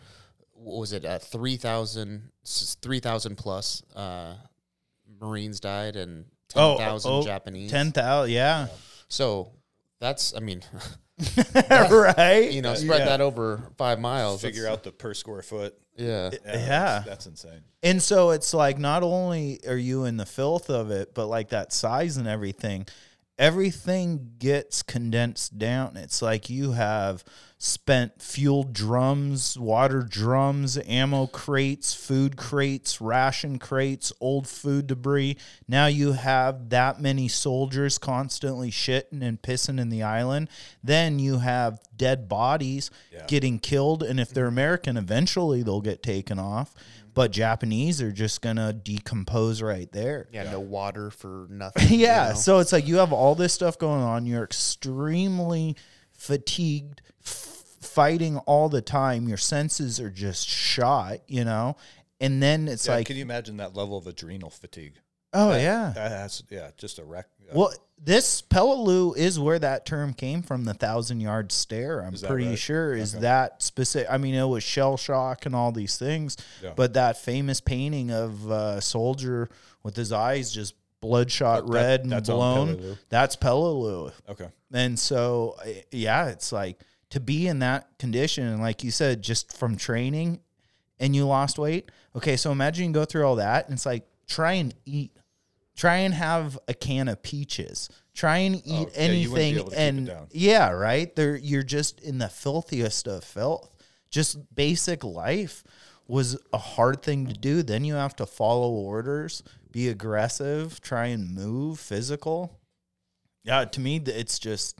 [0.51, 1.05] what was it?
[1.05, 4.33] Uh, 3,000 s- 3,000 plus uh,
[5.21, 7.71] Marines died and Oh, ten thousand oh, Japanese.
[7.71, 8.33] ten thousand.
[8.33, 8.67] Yeah,
[9.07, 9.53] So
[10.01, 10.61] that's, I mean,
[11.69, 12.51] right.
[12.51, 14.41] you know, spread that over five miles.
[14.41, 15.75] Figure that's- out the per square foot.
[15.97, 16.31] Yeah.
[16.33, 16.39] Yeah.
[16.45, 17.61] that's, that's insane.
[17.83, 21.49] And so it's like not only are you in the filth of it, but like
[21.49, 22.87] that size and everything,
[23.41, 25.97] everything gets condensed down.
[25.97, 27.23] It's like you have
[27.57, 35.37] spent fuel drums, water drums, ammo crates, food crates, ration crates, old food debris.
[35.67, 40.47] Now you have that many soldiers constantly shitting and pissing in the island.
[40.83, 42.91] Then you have dead bodies
[43.27, 44.03] getting killed.
[44.03, 46.75] And if they're American, eventually they'll get taken off.
[47.13, 50.27] But Japanese are just gonna decompose right there.
[50.31, 51.99] Yeah, no water for nothing.
[51.99, 52.27] yeah.
[52.29, 52.39] you know?
[52.39, 54.25] So it's like you have all this stuff going on.
[54.25, 55.75] You're extremely
[56.13, 59.27] fatigued, f- fighting all the time.
[59.27, 61.75] Your senses are just shot, you know?
[62.19, 64.93] And then it's Yeah, like, can you imagine that level of adrenal fatigue?
[65.33, 65.91] Oh, yeah.
[65.95, 67.27] That's yeah, just a wreck.
[67.49, 72.01] uh, Well, this Peleliu is where that term came from, the thousand yard stare.
[72.03, 72.57] I'm pretty right?
[72.57, 74.07] sure is that specific.
[74.11, 76.71] I mean, it was shell shock and all these things, Yeah.
[76.75, 79.49] but that famous painting of a soldier
[79.83, 82.97] with his eyes just bloodshot That- red and that's on blown, Peleliu.
[83.09, 84.11] that's Peleliu.
[84.29, 84.47] okay.
[84.73, 85.57] And so,
[85.91, 86.79] yeah, it's like
[87.11, 90.39] to be in that condition, and like you said, just from training
[90.99, 91.91] and you lost weight.
[92.15, 95.11] Okay, so imagine you go through all that, and it's like try and eat,
[95.75, 99.35] try and have a can of peaches, try and oh, eat Oh, yeah, you wouldn't
[99.35, 101.15] be anything, able to keep it and yeah, right.
[101.15, 103.75] There, you're just in the filthiest of filth.
[104.09, 105.63] Just basic life
[106.07, 107.63] was a hard thing to do.
[107.63, 112.59] Then you have to follow orders, be aggressive, try and move, physical.
[113.43, 114.79] Yeah, to me, it's just,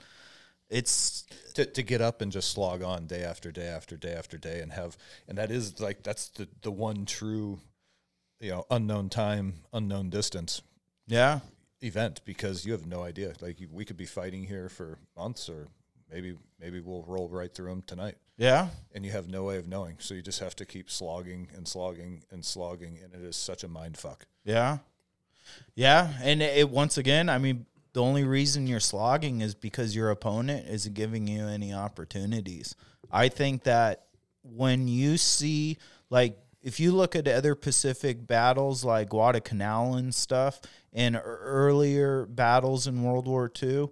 [0.70, 4.38] it's to, to get up and just slog on day after day after day after
[4.38, 7.60] day and have and that is like that's the the one true
[8.40, 10.62] you know unknown time unknown distance
[11.08, 11.40] yeah,
[11.82, 13.34] event because you have no idea.
[13.42, 15.68] Like we could be fighting here for months or
[16.12, 18.16] maybe maybe we'll roll right through them tonight.
[18.38, 19.98] Yeah, and you have no way of knowing.
[20.00, 23.64] So you just have to keep slogging and slogging and slogging and it is such
[23.64, 24.26] a mind fuck.
[24.44, 24.80] Yeah,
[25.76, 26.14] yeah.
[26.24, 30.12] And it, it once again, I mean, the only reason you're slogging is because your
[30.12, 32.76] opponent isn't giving you any opportunities.
[33.12, 34.06] I think that
[34.44, 35.78] when you see
[36.10, 40.62] like if you look at other Pacific battles like Guadalcanal and stuff,
[40.94, 43.90] and earlier battles in World War II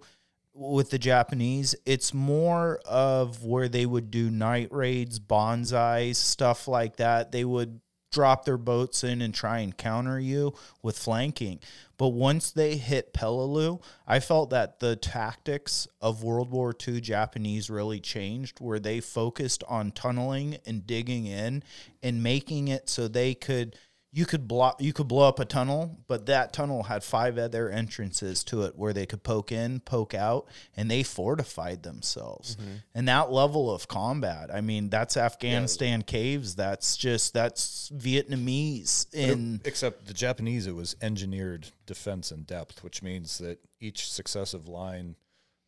[0.54, 6.96] with the Japanese, it's more of where they would do night raids, banzais, stuff like
[6.96, 7.32] that.
[7.32, 7.80] They would
[8.12, 10.52] drop their boats in and try and counter you
[10.82, 11.60] with flanking.
[12.00, 17.68] But once they hit Peleliu, I felt that the tactics of World War II Japanese
[17.68, 21.62] really changed, where they focused on tunneling and digging in
[22.02, 23.76] and making it so they could
[24.12, 27.70] you could block you could blow up a tunnel, but that tunnel had five other
[27.70, 30.46] entrances to it where they could poke in, poke out,
[30.76, 32.56] and they fortified themselves.
[32.56, 32.72] Mm-hmm.
[32.94, 36.56] And that level of combat, I mean, that's Afghanistan caves.
[36.56, 43.02] That's just that's Vietnamese in except the japanese it was engineered defense in depth which
[43.02, 45.16] means that each successive line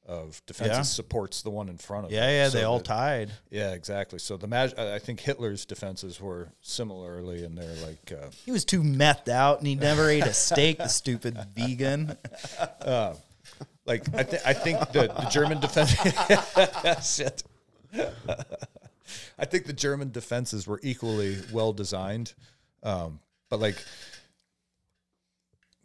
[0.06, 0.82] of defenses Yeah.
[0.82, 2.32] supports the one in front of yeah, it.
[2.32, 3.30] yeah, So they all that- tied.
[3.50, 4.18] Yeah, exactly.
[4.18, 8.64] So the mag- I think Hitler's defenses were similarly in there, like uh, He was
[8.64, 10.78] too methed out, and he never ate a steak.
[10.78, 12.16] The stupid vegan.
[13.86, 15.92] like I, th- I think the, the German defense.
[17.16, 17.42] Shit.
[19.38, 22.34] I think the German defenses were equally well designed,
[22.82, 23.76] um, but like.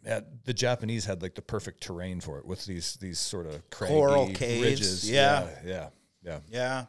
[0.08, 3.68] Yeah, the Japanese had like the perfect terrain for it with these these sort of
[3.70, 5.10] craggy Coral caves, ridges.
[5.10, 5.46] yeah.
[5.64, 5.88] yeah, yeah.
[6.22, 6.38] yeah.
[6.50, 6.84] Yeah,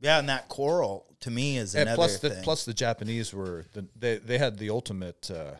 [0.00, 2.42] yeah, and that coral to me is And another plus, the, thing.
[2.42, 5.52] plus the Japanese were the, they they had the ultimate uh,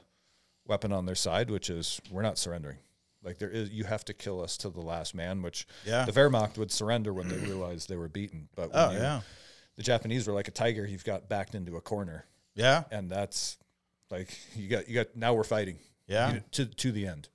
[0.66, 2.78] weapon on their side, which is we're not surrendering.
[3.22, 5.42] Like there is, you have to kill us to the last man.
[5.42, 6.06] Which Yeah.
[6.06, 8.48] the Wehrmacht would surrender when they realized they were beaten.
[8.56, 9.20] But oh you, yeah,
[9.76, 10.86] the Japanese were like a tiger.
[10.86, 12.84] You've got backed into a corner, Yeah.
[12.90, 13.58] and that's
[14.10, 15.76] like you got you got now we're fighting.
[16.10, 16.34] Yeah.
[16.34, 17.28] You- to to the end.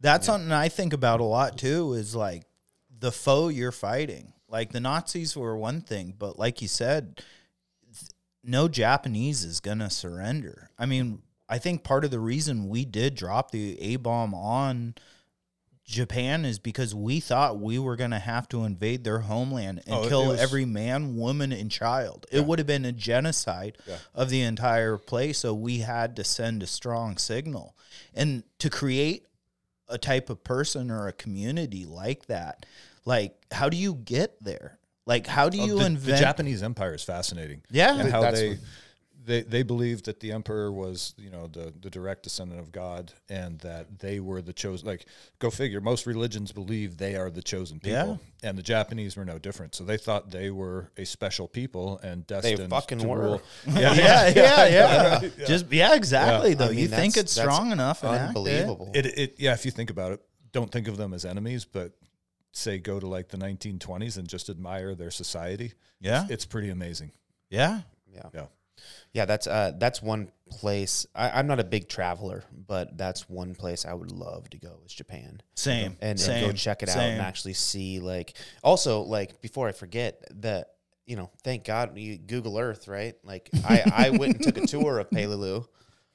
[0.00, 2.44] That's something I think about a lot too is like
[2.98, 4.32] the foe you're fighting.
[4.48, 7.22] Like the Nazis were one thing, but like you said,
[7.98, 8.10] th-
[8.44, 10.70] no Japanese is going to surrender.
[10.78, 14.94] I mean, I think part of the reason we did drop the A bomb on
[15.84, 19.94] Japan is because we thought we were going to have to invade their homeland and
[19.96, 22.24] Oh, kill was- every man, woman, and child.
[22.30, 23.98] It would have been a genocide Yeah.
[24.14, 25.38] of the entire place.
[25.40, 27.76] So we had to send a strong signal.
[28.14, 29.26] And to create
[29.88, 32.64] a type of person or a community like that,
[33.04, 34.78] like how do you get there?
[35.04, 36.06] Like how do Oh, you the, invent?
[36.06, 37.62] the Japanese Empire is fascinating.
[37.70, 37.98] Yeah.
[37.98, 38.58] and how That's they, what-
[39.24, 43.12] they they believed that the emperor was you know the the direct descendant of God,
[43.28, 44.86] and that they were the chosen.
[44.86, 45.06] Like,
[45.38, 45.80] go figure.
[45.80, 49.74] Most religions believe they are the chosen people, and the Japanese were no different.
[49.74, 53.20] So they thought they were a special people and destined fucking to were.
[53.22, 53.42] rule.
[53.66, 55.28] yeah, yeah, yeah, yeah.
[55.46, 56.54] Just yeah, exactly.
[56.54, 58.90] Though I mean, you think it's strong enough, unbelievable.
[58.94, 59.52] It, it yeah.
[59.54, 60.20] If you think about it,
[60.52, 61.92] don't think of them as enemies, but
[62.52, 65.72] say go to like the 1920s and just admire their society.
[66.00, 67.12] Yeah, It's pretty amazing.
[67.48, 67.80] yeah.
[68.12, 68.28] yeah.
[68.34, 68.46] Yeah.
[69.12, 71.06] Yeah, that's uh that's one place.
[71.14, 74.80] I, I'm not a big traveler, but that's one place I would love to go
[74.84, 75.42] is Japan.
[75.54, 79.68] Same, and, same, and go check it out and actually see like also like before
[79.68, 80.74] I forget that
[81.06, 84.66] you know thank God you Google Earth right like I I went and took a
[84.66, 85.66] tour of Peleliu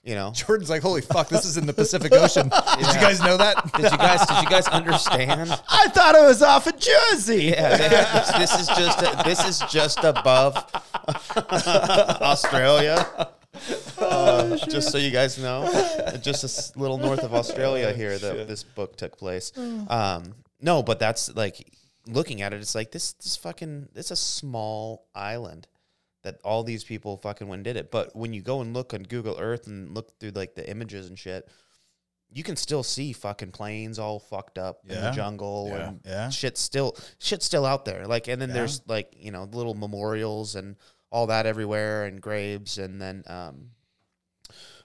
[0.07, 0.31] you know?
[0.33, 2.49] Jordan's like, holy fuck, this is in the Pacific Ocean.
[2.77, 3.55] Did you guys know that?
[3.75, 5.51] did you guys did you guys understand?
[5.69, 7.45] I thought it was off of Jersey.
[7.55, 10.55] yeah this, this is just this is just above
[12.21, 13.05] Australia.
[13.97, 15.65] Uh, just so you guys know
[16.21, 19.51] just a s- little north of Australia here that this book took place.
[19.89, 21.67] Um no but that's like
[22.07, 25.67] looking at it it's like this this fucking it's a small island
[26.27, 28.93] that all these people fucking went and did it but when you go and look
[28.93, 31.47] on Google Earth and look through like the images and shit
[32.29, 35.87] you can still see fucking planes all fucked up in the jungle Yeah.
[35.87, 36.29] and Yeah.
[36.29, 38.05] shit's still shit's still out there.
[38.05, 38.55] Like and then Yeah.
[38.55, 40.75] there's like, you know, little memorials and
[41.09, 43.69] all that everywhere and graves and then um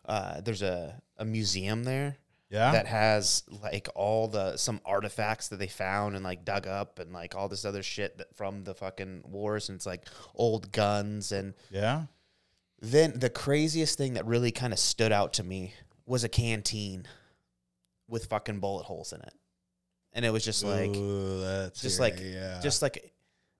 [0.05, 2.17] uh there's a, a museum there
[2.53, 6.99] Yeah, that has like all the some artifacts that they found and like dug up
[6.99, 10.71] and like all this other shit that from the fucking wars and it's like old
[10.71, 12.03] guns and yeah.
[12.79, 15.73] then the craziest thing that really kind of stood out to me
[16.05, 17.07] was a canteen
[18.07, 19.35] with fucking bullet holes in it.
[20.13, 22.61] And it was just like Ooh, that's just like yeah.
[22.63, 23.12] just like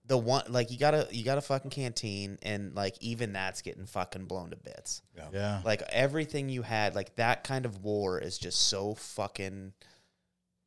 [0.05, 3.61] the one like you got a you got a fucking canteen and like even that's
[3.61, 5.01] getting fucking blown to bits.
[5.31, 9.73] yeah, Like everything you had, like that kind of war is just so fucking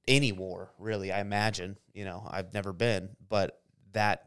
[0.09, 1.77] any war, really, I imagine.
[1.93, 3.61] You know, I've never been, but
[3.93, 4.27] that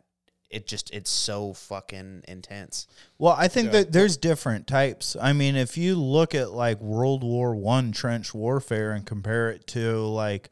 [0.50, 2.88] it just it's so fucking intense.
[3.18, 3.72] Well, I think Yeah.
[3.84, 5.16] that there's different types.
[5.20, 9.66] I mean, if you look at like World War One trench warfare and compare it
[9.68, 10.50] to like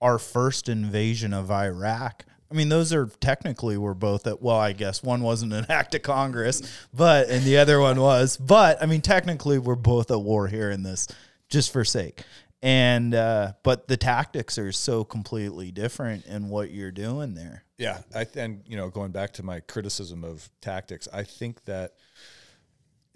[0.00, 4.72] our first invasion of Iraq, I mean, those are technically were both at well, I
[4.72, 6.62] guess one wasn't an act of Congress,
[6.92, 8.36] but and the other one was.
[8.36, 11.08] But I mean, technically, we're both at war here in this,
[11.48, 12.22] just for sake.
[12.60, 17.64] And uh, but the tactics are so completely different in what you're doing there.
[17.78, 21.94] Yeah, I and you know, going back to my criticism of tactics, I think that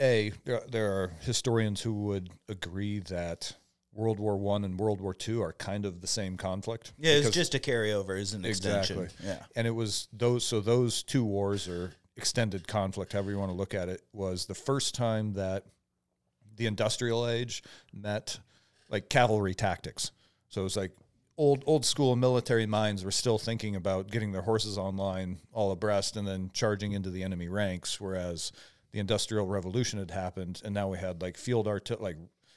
[0.01, 3.55] a there, there are historians who would agree that
[3.97, 6.93] World War One and World War Two are kind of the same conflict.
[6.99, 9.01] Yeah, it's just a carryover, is an extension.
[9.03, 9.27] exactly.
[9.29, 9.43] Yeah.
[9.57, 10.45] and it was those.
[10.45, 14.47] So those two wars or extended conflict, however you want to look at it, was
[14.47, 15.65] the first time that
[16.57, 18.39] the industrial age met
[18.89, 20.11] like cavalry tactics.
[20.49, 20.93] So it was like
[21.37, 26.17] old old school military minds were still thinking about getting their horses online all abreast
[26.17, 28.53] and then charging into the enemy ranks, whereas
[28.93, 32.17] the industrial revolution had happened and now we had like field art like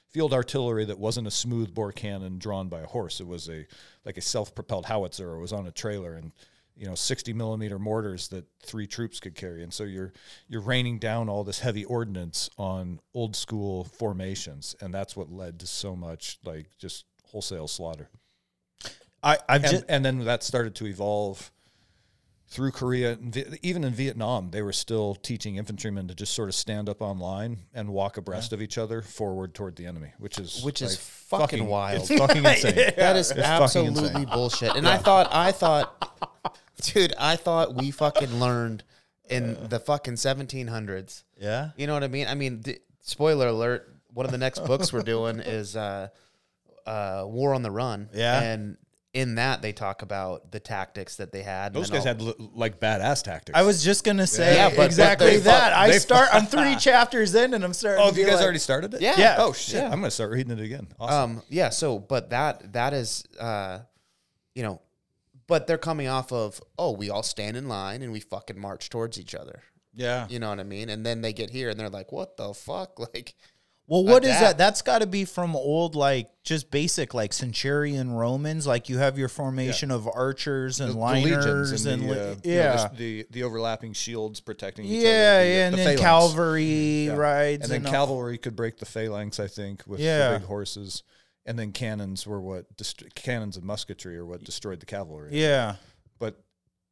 [0.10, 3.20] field artillery that wasn't a smooth bore cannon drawn by a horse.
[3.20, 3.66] It was a
[4.06, 5.36] like a self propelled howitzer.
[5.36, 6.32] It was on a trailer and
[6.80, 10.14] you know 60 millimeter mortars that three troops could carry and so you're
[10.48, 15.60] you're raining down all this heavy ordnance on old school formations and that's what led
[15.60, 18.10] to so much like just wholesale slaughter
[19.22, 21.52] I, I've and, just and then that started to evolve
[22.52, 26.56] through Korea and even in Vietnam they were still teaching infantrymen to just sort of
[26.56, 30.40] stand up on line and walk abreast of each other forward toward the enemy which
[30.40, 32.08] is Which is like, fucking wild.
[32.08, 34.76] fucking insane That is It's fucking absolutely bullshit.
[34.76, 36.12] And I thought, I thought,
[36.82, 38.84] dude, I thought we fucking learned
[39.30, 41.24] in the fucking 1700s.
[41.40, 41.70] yeah.
[41.78, 42.26] You know what I mean?
[42.28, 43.94] I mean, d- spoiler alert.
[44.12, 46.08] One of the next books we're doing is uh,
[46.88, 48.10] uh, War on the Run.
[48.12, 48.42] Yeah.
[48.42, 48.78] And
[49.14, 51.74] in that they talk about the tactics that they had.
[51.74, 53.58] Those guys all- had li- like badass tactics.
[53.58, 55.70] I was just gonna say Yeah, but- but exactly they that.
[55.72, 56.30] fuck- I they start.
[56.32, 58.04] I'm three chapters in, and I'm starting.
[58.06, 59.02] Oh, to you guys like- already started it?
[59.02, 59.16] Yeah.
[59.18, 59.36] Yeah.
[59.40, 59.76] Oh shit!
[59.82, 59.86] Yeah.
[59.86, 60.88] I'm gonna start reading it again.
[61.00, 61.38] Awesome.
[61.38, 61.70] Um, yeah.
[61.70, 63.80] So, but that that is, uh,
[64.54, 64.80] you know,
[65.48, 68.90] but they're coming off of oh, we all stand in line and we fucking march
[68.90, 69.64] towards each other.
[69.92, 70.28] Yeah.
[70.30, 70.90] You know what I mean?
[70.90, 73.00] And then they get here and they're like, what the fuck?
[73.14, 73.34] Like,
[73.90, 74.40] Well, what is that?
[74.40, 74.58] adapt.
[74.60, 78.68] That's got to be from old, like just basic, like centurion Romans.
[78.68, 82.36] Like you have your formation of archers and The- the liners legions and, the, uh,
[82.44, 85.10] you know, yeah, the, the the overlapping shields protecting each yeah, other.
[85.10, 86.02] yeah, the, and the then phalanx.
[86.02, 87.14] cavalry Yeah.
[87.16, 90.34] rides, and then all- cavalry could break the phalanx, I think, with Yeah.
[90.34, 91.04] the big horses.
[91.46, 95.30] And then cannons were what dest- cannons and musketry are what destroyed the cavalry.
[95.34, 95.78] Yeah,
[96.20, 96.44] But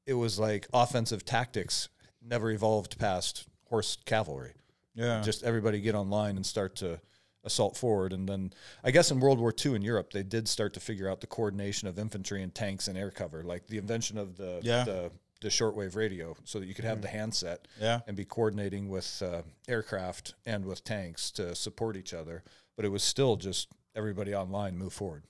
[0.08, 1.90] it was like offensive tactics
[2.24, 4.54] never evolved past horse cavalry.
[4.98, 7.00] Yeah, Just everybody get online and start to
[7.44, 8.12] assault forward.
[8.12, 8.52] And then
[8.84, 11.28] I guess in World War II in Europe, they did start to figure out the
[11.28, 14.84] coordination of infantry and tanks and air cover, like the invention of the Yeah.
[14.84, 18.00] the, the shortwave radio, so that you could have the handset yeah.
[18.08, 22.44] and be coordinating with uh, aircraft and with tanks to support each other.
[22.76, 25.24] But it was still just everybody online move forward.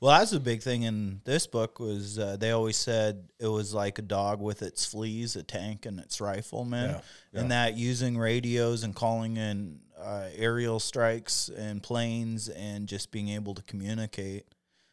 [0.00, 3.72] Well, that's a big thing in this book was uh, they always said it was
[3.74, 7.00] like a dog with its fleas, a tank, and its rifleman, Yeah,
[7.32, 7.40] yeah.
[7.40, 13.28] and that using radios and calling in uh, aerial strikes and planes and just being
[13.28, 14.46] able to communicate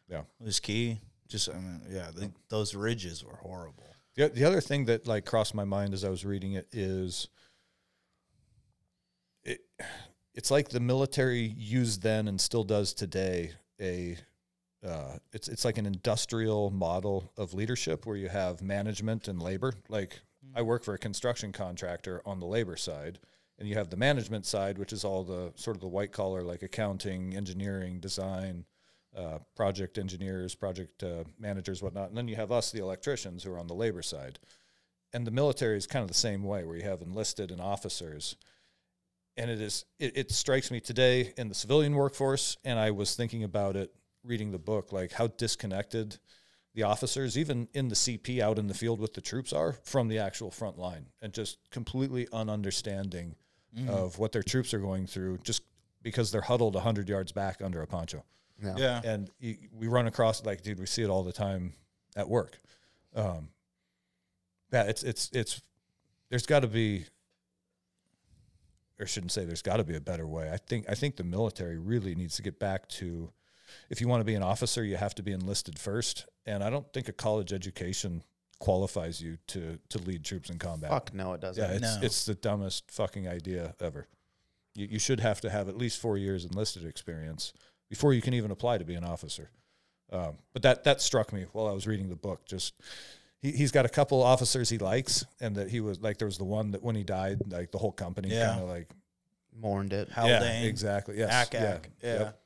[0.08, 0.22] Yeah.
[0.40, 0.98] was key.
[1.28, 3.84] Just I mean, yeah, the, those ridges were horrible.
[4.14, 7.28] The, the other thing that like crossed my mind as I was reading it is
[9.44, 9.60] it
[10.34, 14.16] it's like the military used then and still does today a
[14.86, 19.74] uh, it's it's like an industrial model of leadership where you have management and labor.
[19.88, 20.20] Like
[20.54, 23.20] I work for a construction contractor on the labor side,
[23.58, 26.42] and you have the management side, which is all the sort of the white collar,
[26.42, 28.64] like accounting, engineering, design,
[29.16, 32.08] uh, project engineers, project uh, managers, whatnot.
[32.08, 34.40] And then you have us, the electricians, who are on the labor side.
[35.12, 38.36] And the military is kind of the same way, where you have enlisted and officers.
[39.36, 43.14] And it is it, it strikes me today in the civilian workforce, and I was
[43.14, 43.94] thinking about it
[44.24, 46.18] reading the book, like how disconnected
[46.74, 50.08] the officers, even in the CP out in the field with the troops, are from
[50.08, 53.34] the actual front line, and just completely ununderstanding
[53.88, 55.62] of what their troops are going through, just
[56.02, 58.24] because they're huddled hundred yards back under a poncho.
[58.60, 58.74] No.
[58.76, 61.72] Yeah, and you, we run across like dude we see it all the time
[62.16, 62.58] at work.
[63.14, 63.48] Um
[64.72, 65.60] yeah it's it's it's
[66.30, 67.06] there's got to be
[68.98, 70.50] or shouldn't say there's got to be a better way.
[70.50, 73.32] I think i think the military really needs to get back to
[73.90, 76.70] if you want to be an officer you have to be enlisted first and i
[76.70, 78.22] don't think a college education
[78.58, 81.62] qualifies you to to lead troops in combat Fuck no, it doesn't.
[81.62, 81.98] yeah, it's No.
[82.02, 84.06] it's the dumbest fucking idea ever.
[84.76, 87.52] You you should have to have at least four years enlisted experience
[87.90, 89.50] before you can even apply to be an officer.
[90.12, 92.46] Um, but that that struck me while I was reading the book.
[92.46, 92.74] Just
[93.40, 96.38] he he's got a couple officers he likes, and that he was like there was
[96.38, 98.50] the one that when he died, like the whole company Yeah.
[98.50, 98.88] kind of like
[99.60, 100.08] Mourned it.
[100.10, 102.18] Haldane, exactly yes Ack, yeah, Ack, yeah.
[102.18, 102.41] yep.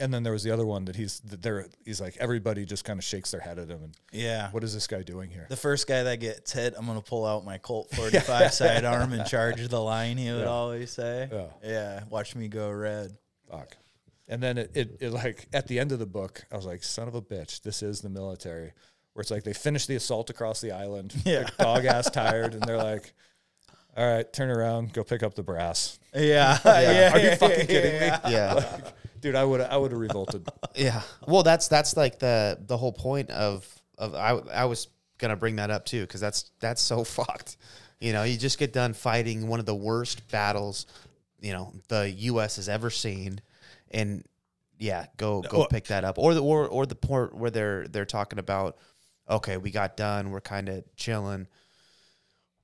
[0.00, 2.84] And then there was the other one that he's that there he's like everybody just
[2.84, 4.50] kind of shakes their head at him and yeah.
[4.50, 5.46] what is this guy doing here?
[5.48, 9.24] The first guy that gets hit, I'm gonna pull out my Colt 45 sidearm and
[9.24, 10.16] charge the line.
[10.16, 10.46] He would Yeah.
[10.46, 11.46] always say, Yeah.
[11.62, 13.16] "Yeah, watch me go red."
[13.48, 13.76] Fuck.
[14.26, 16.82] And then it, it, it like at the end of the book, I was like,
[16.82, 18.72] son of a bitch, this is the military.
[19.12, 21.40] Where it's like they finish the assault across the island, Yeah.
[21.44, 23.12] they're dog ass tired, and they're like,
[23.96, 26.00] All right, turn around, go pick up the brass.
[26.12, 27.12] Yeah, yeah.
[27.12, 28.06] Are you fucking kidding me?
[28.28, 28.80] Yeah.
[29.24, 30.46] Dude, I would I would have revolted.
[30.76, 31.00] Yeah.
[31.26, 33.66] Well, that's that's like the the whole point of
[33.96, 37.56] of I I was gonna bring that up too because that's that's so fucked.
[38.00, 40.84] You know, you just get done fighting one of the worst battles,
[41.40, 42.56] you know, the U.S.
[42.56, 43.40] has ever seen,
[43.92, 44.24] and
[44.78, 47.88] yeah, go go Well- pick that up, or the or or the port where they're
[47.88, 48.76] they're talking about,
[49.30, 51.46] okay, we got done, we're kind of chilling.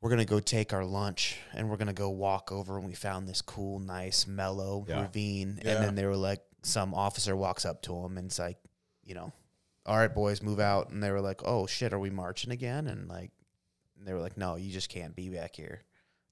[0.03, 3.29] We're gonna go take our lunch and we're gonna go walk over and we found
[3.29, 5.03] this cool, nice, mellow Yeah.
[5.03, 5.61] ravine.
[5.65, 5.75] Yeah.
[5.77, 8.59] And then they were like, some officer walks up to him and it's like,
[9.05, 9.33] you know,
[9.87, 10.91] all right, boys, move out.
[10.91, 12.87] And they were like, oh shit, are we marching again?
[12.87, 13.31] And like,
[14.03, 15.81] they were like, no, you just can't be back here.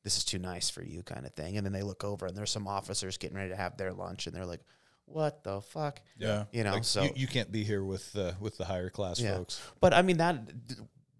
[0.04, 1.56] This is too nice for you, kind of thing.
[1.56, 4.26] And then they look over and there's some officers getting ready to have their lunch
[4.26, 4.60] and they're like,
[5.06, 6.00] what the fuck?
[6.18, 6.44] Yeah.
[6.52, 9.18] You know, Like, so you, you can't be here with uh, with the higher class
[9.20, 9.36] Yeah.
[9.36, 9.60] folks.
[9.80, 10.38] But I mean that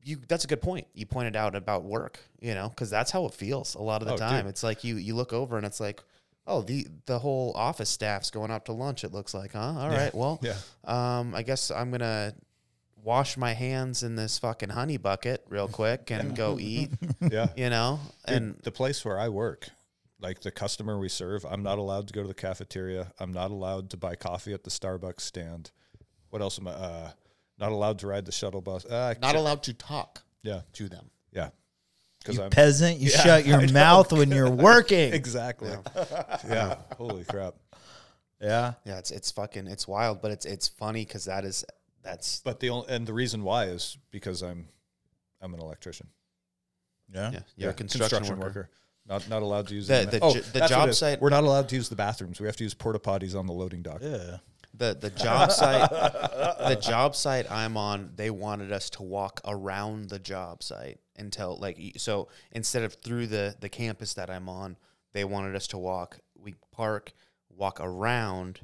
[0.05, 0.87] you that's a good point.
[0.95, 4.09] You pointed out about work, you know, because that's how it feels a lot of
[4.09, 4.43] the Oh, time.
[4.45, 4.51] dude.
[4.51, 6.03] It's like you you look over and it's like,
[6.49, 9.05] oh, the the whole office staff's going out to lunch.
[9.05, 9.75] It looks like, huh?
[9.79, 10.03] All Yeah.
[10.05, 10.57] right, well, Yeah.
[10.85, 12.35] um, I guess I'm gonna
[13.05, 16.91] wash my hands in this fucking honey bucket real quick and go eat.
[17.21, 17.49] Yeah.
[17.57, 19.69] You know, Dude, and the place where I work,
[20.21, 23.13] like the customer we serve, I'm not allowed to go to the cafeteria.
[23.21, 25.71] I'm not allowed to buy coffee at the Starbucks stand.
[26.31, 26.73] What else am I?
[26.73, 27.11] Uh,
[27.59, 28.85] Not allowed to ride the shuttle bus.
[28.85, 31.11] Uh, Not allowed to talk Yeah, to them.
[31.33, 31.51] yeah.
[32.29, 35.13] Because You I'm peasant, you shut your mouth when you're working.
[35.15, 35.71] exactly.
[36.49, 36.77] Yeah.
[36.97, 37.55] Holy crap.
[38.41, 38.75] Yeah.
[38.85, 41.65] Yeah, it's it's fucking it's wild, but it's it's funny because that is
[42.03, 44.69] that's But the only, and the reason why is because I'm
[45.41, 46.09] I'm an electrician.
[47.13, 47.31] Yeah.
[47.33, 48.69] yeah, you're a construction, worker.
[49.09, 51.45] Not not allowed to use The- the, the oh, j- the job site- We're not
[51.45, 52.39] allowed to use the bathrooms.
[52.41, 54.01] We have to use porta potties on the loading dock.
[54.03, 54.37] Yeah.
[54.79, 60.09] The the job site the job site I'm on, they wanted us to walk around
[60.09, 64.77] the job site until like so instead of through the the campus that I'm on,
[65.13, 67.13] they wanted us to walk we park,
[67.51, 68.61] walk around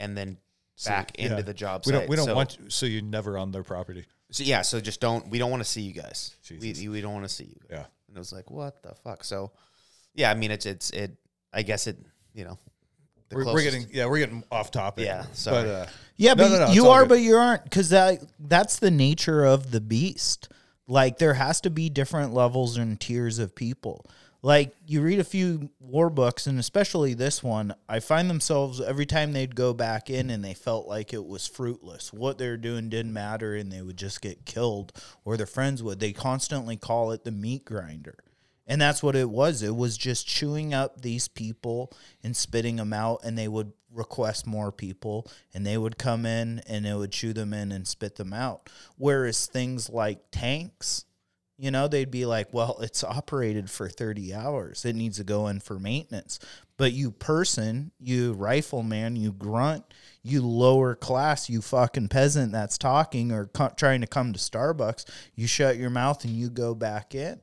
[0.00, 0.38] and then
[0.84, 1.30] back yeah.
[1.30, 2.00] into the job We site.
[2.00, 4.06] don't we don't so, want you, so you're never on their property.
[4.32, 6.34] so yeah, so just don't we don't want to see you guys.
[6.42, 6.80] Jesus.
[6.80, 7.60] We we don't want to see you.
[7.68, 7.78] Guys.
[7.78, 7.84] Yeah.
[8.08, 9.22] And it was like, what the fuck?
[9.22, 9.52] So
[10.14, 11.16] yeah, I mean it's it's it
[11.52, 11.96] I guess it
[12.34, 12.58] you know
[13.32, 15.04] the We're, we're getting yeah we're getting off topic.
[15.06, 15.70] Yeah, But sorry.
[15.70, 17.08] uh, Yeah, No, but no, no, you are, good.
[17.08, 20.48] but you aren't, because that that's the nature of the beast.
[20.88, 24.04] Like there has to be different levels and tiers of people.
[24.44, 29.06] Like you read a few war books, and especially this one, I find themselves every
[29.06, 32.12] time they'd go back in and they felt like it was fruitless.
[32.12, 34.92] What they were doing didn't matter, and they would just get killed,
[35.24, 36.00] or their friends would.
[36.00, 38.16] They constantly call it the meat grinder.
[38.66, 39.62] And that's what it was.
[39.62, 41.92] It was just chewing up these people
[42.22, 46.60] and spitting them out, and they would request more people, and they would come in
[46.66, 48.70] and it would chew them in and spit them out.
[48.96, 51.04] Whereas things like tanks,
[51.58, 54.84] you know, they'd be like, well, it's operated for 30 hours.
[54.84, 56.40] It needs to go in for maintenance.
[56.76, 59.84] But you person, you rifleman, you grunt,
[60.22, 65.04] you lower class, you fucking peasant that's talking or co- trying to come to Starbucks,
[65.36, 67.38] you shut your mouth and you go back in.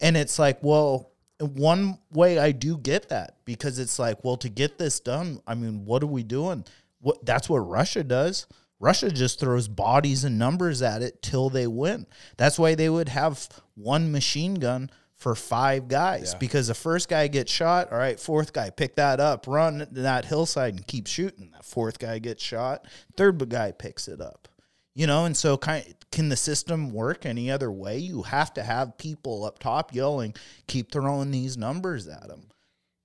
[0.00, 4.48] And it's like, well, one way I do get that because it's like, well, to
[4.48, 6.64] get this done, I mean, what are we doing?
[7.00, 8.46] What that's what Russia does.
[8.78, 12.06] Russia just throws bodies and numbers at it till they win.
[12.36, 17.26] That's why they would have one machine gun for five guys because the first guy
[17.28, 17.90] gets shot.
[17.90, 21.50] All right, fourth guy, pick that up, run that hillside and keep shooting.
[21.52, 22.86] That fourth guy gets shot.
[23.16, 24.48] Third guy picks it up.
[24.96, 27.98] You know, and so kind can the system work any other way?
[27.98, 30.34] You have to have people up top yelling,
[30.68, 32.48] keep throwing these numbers at them.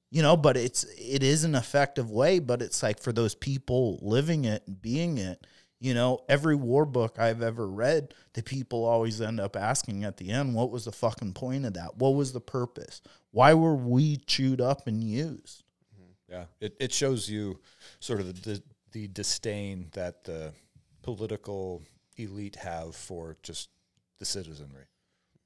[0.10, 4.00] You know, but it's it is an effective way, but it's like for those people
[4.02, 5.46] living it and being it,
[5.82, 10.16] you know, every war book I've ever read, the people always end up asking at
[10.16, 11.98] the end, what was the fucking point of that?
[11.98, 13.02] What was the purpose?
[13.32, 15.66] Why were we chewed up and used?
[15.94, 16.32] Mm-hmm.
[16.32, 17.60] Yeah, it, it shows you
[18.00, 18.64] sort of the
[18.94, 20.54] the disdain that the
[21.02, 21.82] political
[22.18, 23.70] elite have for just
[24.20, 24.86] the citizenry.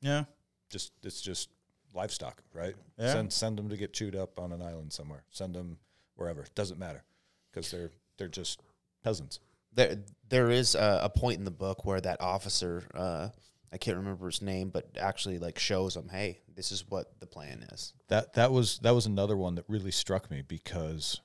[0.01, 0.25] Yeah.
[0.69, 1.49] Just it's just
[1.93, 2.75] livestock, right?
[2.97, 3.13] Yeah.
[3.13, 5.23] Send send them to get chewed up on an island somewhere.
[5.29, 5.77] Send them
[6.15, 6.45] wherever.
[6.55, 7.03] Doesn't matter
[7.51, 8.61] because they're they're just
[9.03, 9.39] peasants.
[9.73, 9.97] there
[10.27, 13.29] there is a, a point in the book where that officer uh
[13.73, 17.25] I can't remember his name, but actually like shows them, hey, this is what the
[17.25, 17.93] plan is.
[18.07, 21.19] That that was that was another one that really struck me because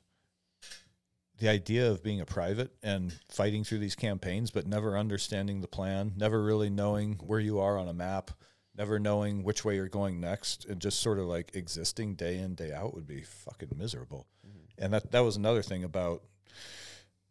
[1.40, 5.66] the idea of being a private and fighting through these campaigns but never understanding the
[5.68, 8.30] plan, never really knowing where you are on a map,
[8.76, 12.54] never knowing which way you're going next and just sort of like existing day in
[12.54, 14.26] day out would be fucking miserable.
[14.46, 14.84] Mm-hmm.
[14.84, 16.22] And that that was another thing about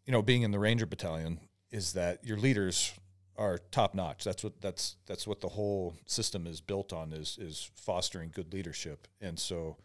[0.06, 1.40] you know being in the ranger battalion
[1.72, 2.92] is that your leaders
[3.38, 4.24] are top notch.
[4.24, 8.52] That's what that's that's what the whole system is built on is is fostering good
[8.54, 9.08] leadership.
[9.22, 9.78] And so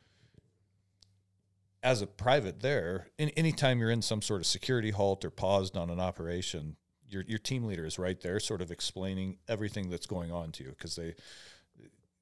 [1.85, 5.77] as a private there, in, anytime you're in some sort of security halt or paused
[5.77, 6.77] on an operation,
[7.07, 10.65] your your team leader is right there, sort of explaining everything that's going on to
[10.65, 11.15] you because they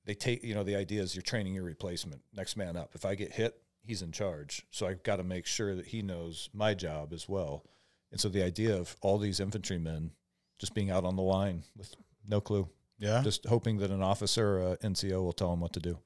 [0.04, 2.94] they take you know the idea is you're training your replacement, next man up.
[2.94, 3.54] If I get hit,
[3.84, 7.28] he's in charge, so I've got to make sure that he knows my job as
[7.28, 7.64] well.
[8.10, 10.10] And so the idea of all these infantrymen
[10.58, 11.94] just being out on the line with
[12.28, 13.22] no clue, Yeah.
[13.22, 15.98] just hoping that an officer or a NCO will tell them what to do.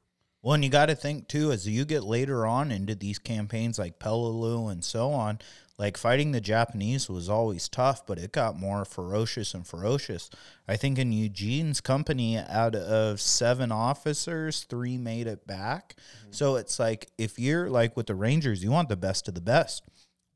[0.47, 3.80] Well, and you got to think too, as you get later on into these campaigns
[3.80, 5.40] like Peleliu and so on,
[5.76, 10.30] like fighting the Japanese was always tough, but it got more ferocious and ferocious.
[10.68, 15.97] I think in Eugene's company, out of seven officers, three made it back.
[15.97, 16.30] Mm-hmm.
[16.30, 19.40] So it's like if you're like with the Rangers, you want the best of the
[19.40, 19.82] best.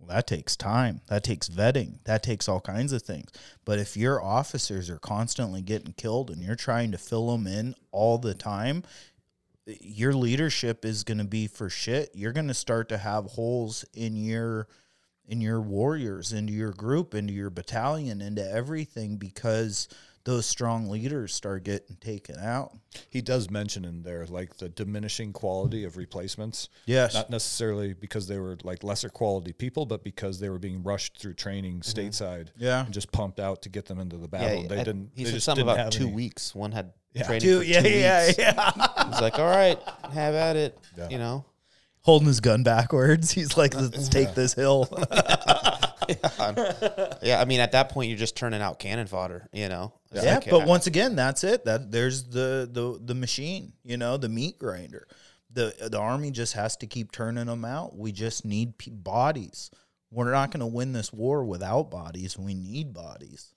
[0.00, 1.02] Well, that takes time.
[1.08, 2.02] That takes vetting.
[2.04, 3.30] That takes all kinds of things.
[3.66, 7.74] But if your officers are constantly getting killed and you're trying to fill them in
[7.92, 8.82] all the time,
[9.80, 12.10] your leadership is going to be for shit.
[12.14, 14.68] You're going to start to have holes in your
[15.26, 19.86] in your warriors, into your group, into your battalion, into everything because
[20.24, 22.72] those strong leaders start getting taken out.
[23.08, 26.68] He does mention in there like the diminishing quality of replacements.
[26.86, 27.14] Yes.
[27.14, 31.18] Not necessarily because they were like lesser quality people, but because they were being rushed
[31.18, 32.00] through training mm-hmm.
[32.00, 32.48] stateside.
[32.56, 32.84] Yeah.
[32.84, 34.68] And just pumped out to get them into the battle.
[34.68, 35.10] they I- didn't.
[35.14, 36.54] He they said something about have two any- weeks.
[36.54, 37.24] One had Yeah.
[37.24, 38.38] training Dude, for yeah, two yeah, weeks.
[38.38, 38.70] yeah.
[39.10, 39.78] He's like, all right,
[40.12, 40.78] have at it.
[40.96, 41.08] Yeah.
[41.08, 41.44] You know.
[42.02, 43.30] Holding his gun backwards.
[43.32, 44.88] He's like, let's take this hill.
[47.22, 49.48] Yeah, I mean, at that point, you're just turning out cannon fodder.
[49.52, 49.92] You know.
[50.12, 51.64] It's Yeah, like, but uh, once again, that's it.
[51.64, 55.06] That there's the the the machine, you know, the meat grinder.
[55.52, 57.96] The the army just has to keep turning them out.
[57.96, 59.70] We just need pe- bodies.
[60.10, 62.36] We're not going to win this war without bodies.
[62.36, 63.54] We need bodies.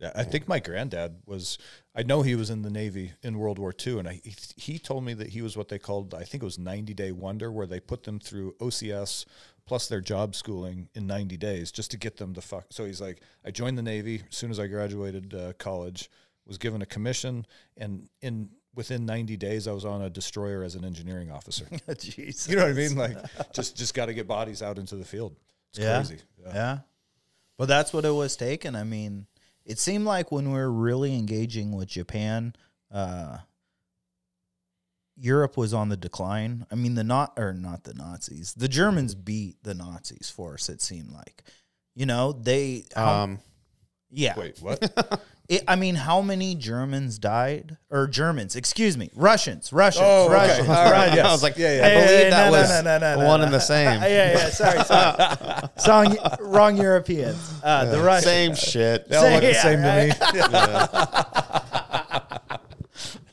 [0.00, 1.56] Yeah, I think my granddad was.
[1.94, 4.78] I know he was in the Navy in World War II, and I, he, he
[4.78, 7.52] told me that he was what they called, I think it was 90 day wonder,
[7.52, 9.24] where they put them through OCS
[9.66, 12.66] plus their job schooling in 90 days just to get them to fuck.
[12.70, 16.10] So he's like, I joined the Navy as soon as I graduated uh, college,
[16.46, 20.74] was given a commission, and in within 90 days, I was on a destroyer as
[20.74, 21.66] an engineering officer.
[21.98, 22.48] Jesus.
[22.48, 22.96] you know what I mean?
[22.96, 23.16] Like,
[23.52, 25.36] just just got to get bodies out into the field.
[25.70, 25.98] It's Yeah.
[26.04, 26.18] crazy.
[26.44, 26.52] Yeah.
[26.54, 26.78] Yeah.
[27.56, 28.74] But that's what it was taken.
[28.74, 29.26] I mean,
[29.64, 32.54] it seemed like when we were really engaging with Japan,
[32.92, 33.38] uh,
[35.16, 36.66] Europe was on the decline.
[36.70, 38.54] I mean, the not or not the Nazis.
[38.54, 40.68] The Germans beat the Nazis for us.
[40.68, 41.42] It seemed like,
[41.94, 42.84] you know, they.
[42.96, 43.38] um,
[44.14, 44.38] yeah.
[44.38, 45.20] Wait, what?
[45.46, 47.76] It, I mean, how many Germans died?
[47.90, 48.56] Or Germans?
[48.56, 49.74] Excuse me, Russians.
[49.74, 50.06] Russians.
[50.08, 50.32] Oh, okay.
[50.36, 50.68] Russians.
[50.70, 51.16] All right, Russians.
[51.16, 51.26] yes.
[51.26, 51.84] I was like, Yeah, yeah.
[51.84, 53.44] I Hey, believe hey, that no, was no, no, no, no, one no.
[53.44, 54.00] and the same.
[54.02, 54.48] yeah, yeah.
[54.48, 55.68] Sorry, sorry.
[55.76, 57.60] Song, wrong Europeans.
[57.62, 58.24] Uh, the Russians.
[58.24, 59.06] Same shit.
[59.06, 60.18] They all look the Yeah, same right?
[60.18, 60.32] to
[62.08, 62.20] me.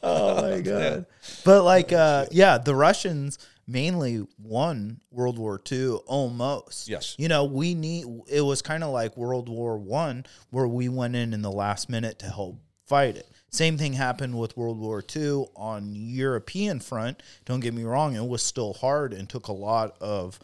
[0.03, 1.05] Oh my god!
[1.45, 3.37] But like, uh, yeah, the Russians
[3.67, 6.87] mainly won World War II almost.
[6.87, 7.15] Yes.
[7.17, 8.05] You know, we need.
[8.27, 11.89] It was kind of like World War One, where we went in in the last
[11.89, 13.27] minute to help fight it.
[13.49, 17.21] Same thing happened with World War II on European front.
[17.45, 20.39] Don't get me wrong; it was still hard and took a lot of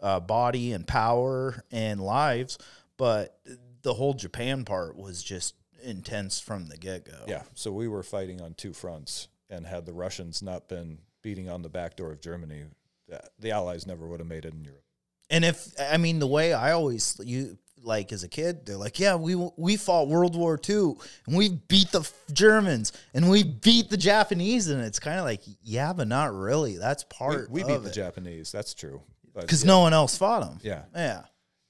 [0.00, 2.58] uh, body and power and lives.
[2.96, 3.38] But
[3.82, 7.24] the whole Japan part was just intense from the get go.
[7.26, 11.48] Yeah, so we were fighting on two fronts, and had the Russians not been beating
[11.48, 12.64] on the back door of Germany,
[13.08, 14.84] the, the Allies never would have made it in Europe.
[15.30, 18.98] And if I mean the way I always you like as a kid, they're like,
[18.98, 20.94] yeah, we we fought World War II
[21.26, 25.40] and we beat the Germans and we beat the Japanese, and it's kind of like,
[25.62, 26.76] yeah, but not really.
[26.78, 29.02] That's part we of beat the Japanese, that's true.
[29.34, 30.58] Because yeah, no one else fought them.
[30.62, 31.22] yeah, Yeah,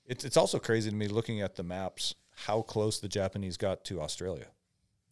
[0.07, 2.15] it's it's also crazy to me looking at the maps
[2.47, 4.47] how close the Japanese got to Australia.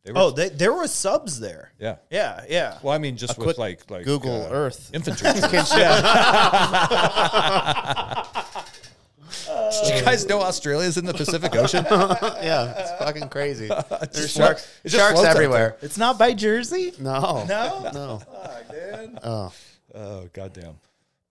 [0.09, 1.71] They were, Oh, they, there were subs there.
[1.79, 1.97] yeah.
[2.11, 2.79] Yeah, yeah.
[2.83, 4.91] Well, I mean, just with quick like like Google uh, Earth.
[4.95, 5.29] infantry.
[5.39, 5.71] troops.
[9.83, 11.85] Did you guys know Australia's in the Pacific Ocean?
[11.91, 13.69] yeah, it's fucking crazy.
[13.69, 15.77] There's sharks, float- it just sharks floats out everywhere.
[15.83, 16.95] It's not by Jersey.
[16.99, 17.91] No, No?
[17.93, 18.23] no.
[18.71, 19.19] dude.
[19.23, 19.53] Oh,
[19.95, 20.77] oh goddamn!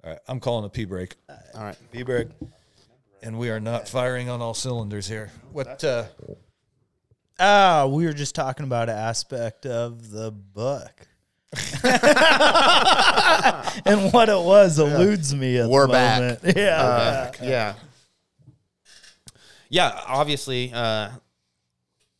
[0.03, 1.15] All right, I'm calling a pee break.
[1.55, 1.75] all right.
[1.91, 2.27] Pee break.
[3.23, 5.31] And we are not firing on all cylinders here.
[5.51, 5.83] What?
[5.83, 6.05] Uh,
[7.39, 10.91] Ah, we were just talking about an aspect of the book.
[13.85, 16.19] and what it was eludes me at We're the back.
[16.19, 16.39] moment.
[16.57, 16.81] Yeah.
[16.81, 17.73] Uh, yeah.
[19.69, 21.09] Yeah, obviously, uh,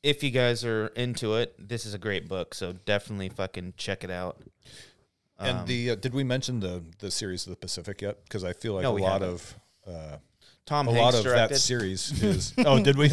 [0.04, 2.54] if you guys are into it, this is a great book.
[2.54, 4.38] So definitely fucking check it out.
[5.40, 8.24] and the uh, did we mention the the series of the Pacific yet?
[8.24, 9.30] Because I feel like No, a we lot haven't.
[9.30, 9.56] of
[9.88, 10.18] uh,
[10.66, 11.56] Tom a Hanks lot of directed.
[11.56, 12.54] that series is.
[12.66, 13.12] oh, did we?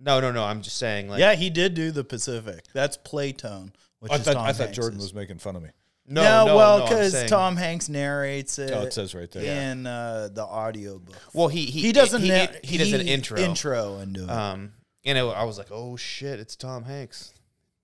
[0.00, 0.44] No, no, no.
[0.44, 2.64] I'm just saying, like, yeah, he did do the Pacific.
[2.72, 4.76] That's Playtone, which I is thought Tom I thought Hanks's.
[4.76, 5.70] Jordan was making fun of me.
[6.06, 8.70] no, No, no, well, because saying- Tom Hanks narrates it.
[8.72, 9.70] Oh, it says right there.
[9.70, 11.16] in uh, the audiobook.
[11.32, 12.20] Well, he he He doesn't.
[12.22, 13.38] He, na- he, does an intro.
[13.38, 14.30] Intro into it.
[14.30, 14.72] Um,
[15.04, 17.32] and it, I was like, oh shit, it's Tom Hanks.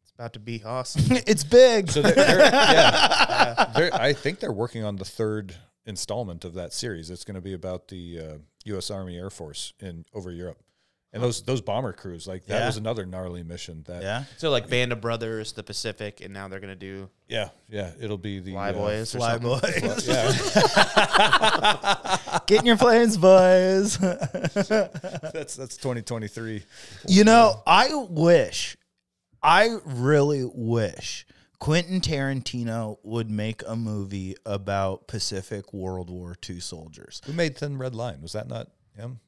[0.03, 1.05] It's about to be awesome.
[1.27, 1.91] it's big.
[1.91, 5.55] So they're, they're, yeah, they're, I think they're working on the third
[5.87, 7.11] installment of that series.
[7.11, 8.35] It's going to be about the uh,
[8.65, 8.91] U.S.
[8.91, 10.59] Army Air Force in over Europe,
[11.13, 12.27] and those those bomber crews.
[12.29, 12.67] Like that Yeah.
[12.67, 13.83] was another gnarly mission.
[13.87, 14.25] That yeah.
[14.37, 17.93] so like Band of Brothers, the Pacific, and now they're gonna do yeah, yeah.
[18.01, 19.61] It'll be the Fly uh, Boys or Fly something.
[19.89, 20.09] boys.
[20.09, 20.33] yeah,
[22.47, 23.99] Get in your planes, boys.
[23.99, 26.63] that's that's 2023.
[27.07, 28.77] You know, I wish,
[29.43, 31.25] I really wish
[31.61, 37.21] Quentin Tarantino would make a movie about Pacific World War II soldiers.
[37.27, 38.21] Who made Thin Red Line?
[38.23, 39.21] Was that not him?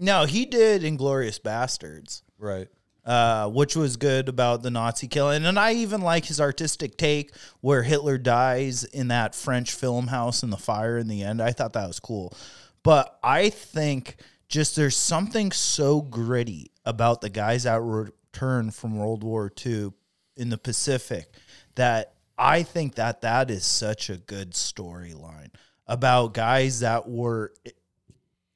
[0.00, 2.22] No, he did Inglourious Basterds.
[2.38, 2.68] Right.
[3.04, 5.46] uh, which was good about the Nazi killing.
[5.46, 7.32] And I even like his artistic take
[7.62, 11.40] where Hitler dies in that French film house in the fire in the end.
[11.40, 12.36] I thought that was cool.
[12.82, 14.16] But I think
[14.48, 19.92] just there's something so gritty about the guys that returned from World War II
[20.36, 21.32] in the Pacific
[21.76, 25.48] that I think that that is such a good storyline
[25.86, 27.54] about guys that were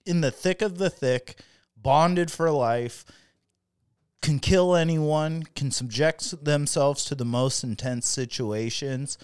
[0.07, 1.37] in the thick of the thick,
[1.77, 3.05] bonded for life,
[4.21, 9.19] can kill anyone, can subject themselves to the most intense situations,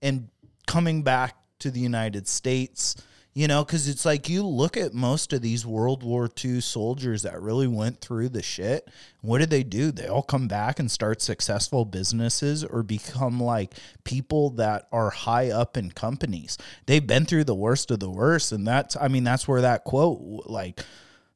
[0.00, 0.28] and
[0.66, 2.94] coming back to the United States.
[3.36, 7.22] You know, because it's like you look at most of these World War II soldiers
[7.22, 8.88] that really went through the shit.
[9.22, 9.90] What did they do?
[9.90, 13.74] They all come back and start successful businesses or become like
[14.04, 16.56] people that are high up in companies.
[16.86, 18.52] They've been through the worst of the worst.
[18.52, 20.84] And that's, I mean, that's where that quote, like,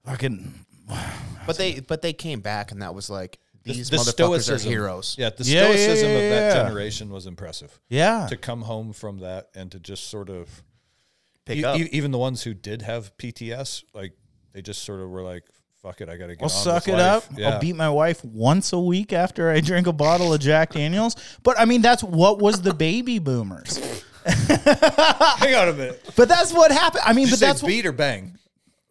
[0.05, 0.55] fucking
[1.47, 4.71] But they but they came back and that was like these the motherfuckers stoicism- are
[4.71, 5.17] heroes.
[5.19, 7.81] Yeah, the Yeah, yeah, stoicism yeah, of that generation was impressive.
[7.89, 8.27] Yeah.
[8.29, 10.63] To come home from that and to just sort of
[11.49, 11.79] Pick e- up.
[11.79, 14.13] e- even the ones who did have PTS, like
[14.53, 15.45] they just sort of were like,
[15.83, 17.25] "Fuck it, I got to get." I'll suck it up.
[17.37, 17.51] Yeah.
[17.55, 21.17] I'll beat my wife once a week after I drink a bottle of Jack Daniels.
[21.43, 23.79] But I mean, that's what was the baby boomers.
[24.27, 26.11] Hang on a minute.
[26.17, 27.03] But that's what happened.
[27.07, 28.39] I mean, Did but that's what, beat or bang?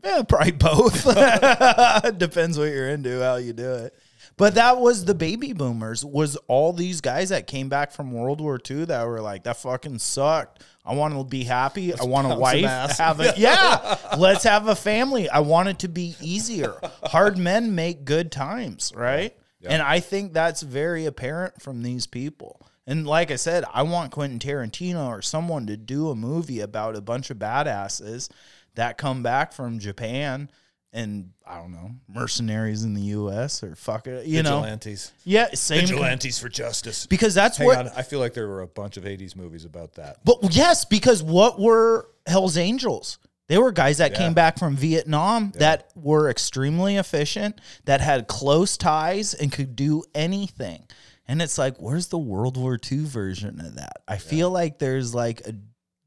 [0.03, 1.03] Yeah, probably both.
[2.17, 3.93] Depends what you're into, how you do it.
[4.37, 6.05] But that was the baby boomers.
[6.05, 9.57] Was all these guys that came back from World War II that were like, "That
[9.57, 10.63] fucking sucked.
[10.87, 11.93] I want to be happy.
[11.93, 12.63] I want a wife.
[12.97, 13.97] Have a yeah.
[14.17, 15.29] Let's have a family.
[15.29, 16.73] I want it to be easier.
[17.03, 19.35] Hard men make good times, right?
[19.69, 22.61] And I think that's very apparent from these people.
[22.85, 26.95] And like I said, I want Quentin Tarantino or someone to do a movie about
[26.95, 28.29] a bunch of badasses
[28.75, 30.49] that come back from Japan
[30.93, 34.59] and I don't know, mercenaries in the US or fuck it, you know.
[34.61, 35.11] Vigilantes.
[35.23, 37.05] Yeah, same Vigilantes for justice.
[37.05, 39.65] because that's Hang what on, I feel like there were a bunch of '80s movies
[39.65, 40.17] about that.
[40.23, 43.19] But yes, because what were Hell's Angels?
[43.47, 44.17] They were guys that Yeah.
[44.17, 50.03] came back from Vietnam that were extremely efficient, that had close ties and could do
[50.13, 50.83] anything.
[51.29, 53.97] And it's like, where's the World War II version of that?
[54.07, 55.53] I feel like there's like a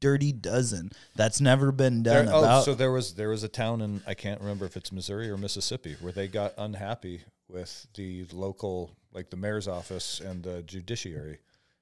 [0.01, 3.81] dirty dozen that's never been done There- oh, so there was there was a town
[3.81, 8.25] in I can't remember if it's Missouri or Mississippi where they got unhappy with the
[8.33, 11.39] local like the mayor's office and the judiciary,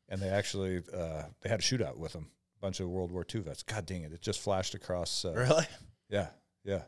[0.10, 2.28] and they actually uh, they had a shootout with them.
[2.58, 3.64] A bunch of World War II vets.
[3.64, 4.12] God dang it!
[4.12, 5.24] It just flashed across.
[5.26, 5.66] Uh, really?
[6.10, 6.28] Yeah,
[6.64, 6.82] yeah.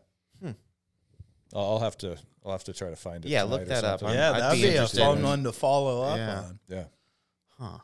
[1.53, 3.29] I'll, I'll have to I'll have to try to find it.
[3.29, 3.99] Yeah, look tonight or that up.
[3.99, 4.17] something.
[4.17, 6.39] Yeah, I'd that'd be be, a fun one to follow up Yeah.
[6.39, 6.59] on.
[6.67, 6.83] Yeah.
[7.59, 7.77] Huh.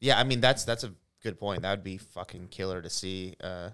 [0.00, 0.92] Yeah, I mean that's that's a
[1.26, 1.62] good point.
[1.62, 3.70] That would be fucking killer to see uh,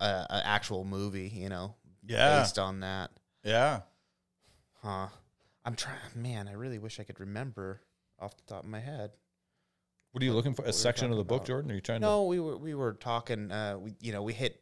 [0.00, 1.74] a, a actual movie, you know,
[2.06, 2.40] Yeah.
[2.40, 3.10] based on that.
[3.44, 3.80] Yeah.
[4.82, 5.08] Huh.
[5.64, 5.96] I'm trying.
[6.14, 7.80] Man, I really wish I could remember
[8.20, 9.10] off the top of my head.
[10.12, 10.64] What are you looking for?
[10.64, 11.46] A section of the book, about.
[11.46, 11.70] Jordan?
[11.70, 13.50] Are you trying to No, we were we were talking.
[13.52, 14.60] Uh, we you know we hit,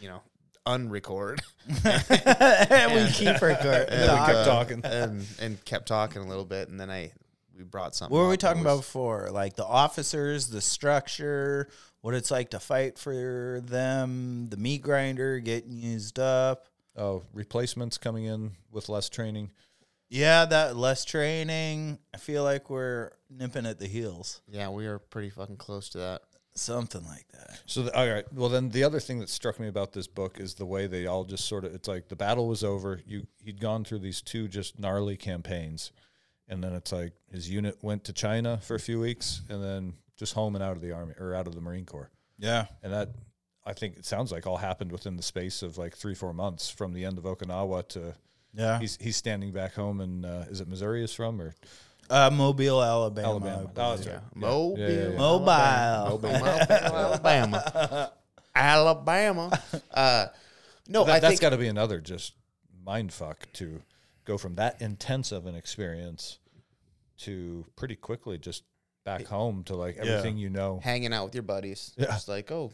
[0.00, 0.22] you know,
[0.66, 1.38] unrecord.
[2.70, 3.88] And we keep recording.
[3.88, 4.80] And we kept talking.
[4.84, 7.12] and and kept talking a little bit, and then I
[7.58, 8.16] we brought something.
[8.16, 9.28] What were we up that talking about before?
[9.30, 11.68] Like the officers, the structure,
[12.00, 16.68] what it's like to fight for them, the meat grinder getting used up.
[16.96, 19.50] Oh, replacements coming in with less training.
[20.08, 21.98] Yeah, that less training.
[22.14, 24.40] I feel like we're nipping at the heels.
[24.48, 26.22] Yeah, we are pretty fucking close to that.
[26.54, 27.60] Something like that.
[27.66, 28.24] So, the, all right.
[28.32, 31.06] Well, then the other thing that struck me about this book is the way they
[31.06, 31.72] all just sort of.
[31.72, 33.00] It's like the battle was over.
[33.06, 35.92] You he'd gone through these two just gnarly campaigns,
[36.48, 39.94] and then it's like his unit went to China for a few weeks, and then
[40.16, 42.10] just home and out of the army or out of the Marine Corps.
[42.38, 42.66] Yeah.
[42.82, 43.10] And that
[43.66, 46.68] I think it sounds like all happened within the space of like three four months
[46.70, 48.14] from the end of Okinawa to
[48.54, 48.78] Yeah.
[48.80, 51.54] he's he's standing back home and uh, is it Missouri is from or
[52.10, 53.28] Uh, Mobile, Alabama.
[53.28, 53.56] Alabama?
[53.60, 53.74] Oh, believe.
[53.74, 54.22] that's right.
[54.34, 55.18] Mobile, Yeah, yeah, yeah.
[55.18, 55.50] Mobile.
[57.12, 58.12] Alabama,
[58.54, 59.62] Alabama.
[59.92, 60.26] Uh,
[60.88, 62.32] no, that, I that's think got to be another just
[62.84, 63.82] mind fuck to
[64.28, 66.38] go from that intense of an experience
[67.16, 68.62] to pretty quickly just
[69.04, 70.78] back home to like everything you know.
[70.84, 71.94] hanging out with your buddies.
[71.96, 72.06] Yeah.
[72.06, 72.70] Just like, oh,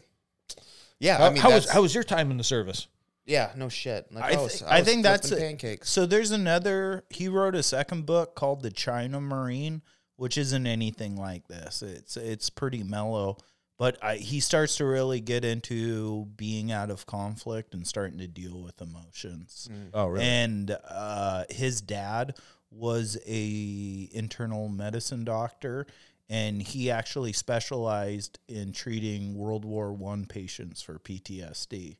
[0.99, 1.17] yeah.
[1.17, 2.87] How, I mean, how was that's- how was your time in the service?
[3.25, 4.11] yeah, no shit.
[4.11, 5.47] Like, I, I, was, thi- I, was think that's flipping it.
[5.47, 5.89] pancakes.
[5.89, 7.05] So there's another.
[7.09, 9.81] He wrote a second book called The China Marine,
[10.17, 11.81] which isn't anything like this.
[11.81, 13.37] It's it's pretty mellow,
[13.77, 18.27] but I, he starts to really get into being out of conflict and starting to
[18.27, 19.69] deal with emotions.
[19.93, 20.23] Oh, really?
[20.23, 22.35] And uh, his dad
[22.71, 25.87] was a internal medicine doctor,
[26.29, 31.97] and he actually specialized in treating World War One patients for PTSD.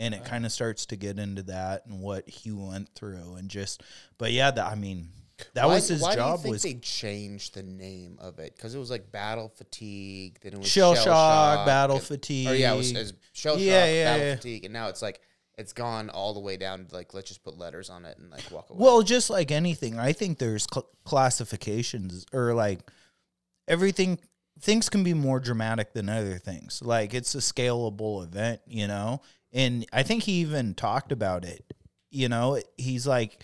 [0.00, 3.48] And it kind of starts to get into that and what he went through, and
[3.48, 3.82] just,
[4.16, 5.08] but yeah, that I mean,
[5.54, 6.42] that why, was his why job.
[6.42, 8.54] Do you think was they changed the name of it?
[8.56, 12.48] Because it was like battle fatigue, then it was shell, shock, shock, battle and- fatigue.
[12.48, 14.34] Or yeah, it was, it was shell shock, Yeah, yeah, battle yeah.
[14.36, 15.20] fatigue, and now it's like
[15.56, 18.30] it's gone all the way down to like let's just put letters on it and
[18.30, 18.78] like walk away.
[18.80, 22.80] Well, just like anything, I think there's cl- classifications or like
[23.66, 24.18] everything.
[24.60, 26.82] Things can be more dramatic than other things.
[26.82, 29.20] Like it's a scalable event, you know.
[29.52, 31.72] And I think he even talked about it.
[32.10, 33.42] You know, he's like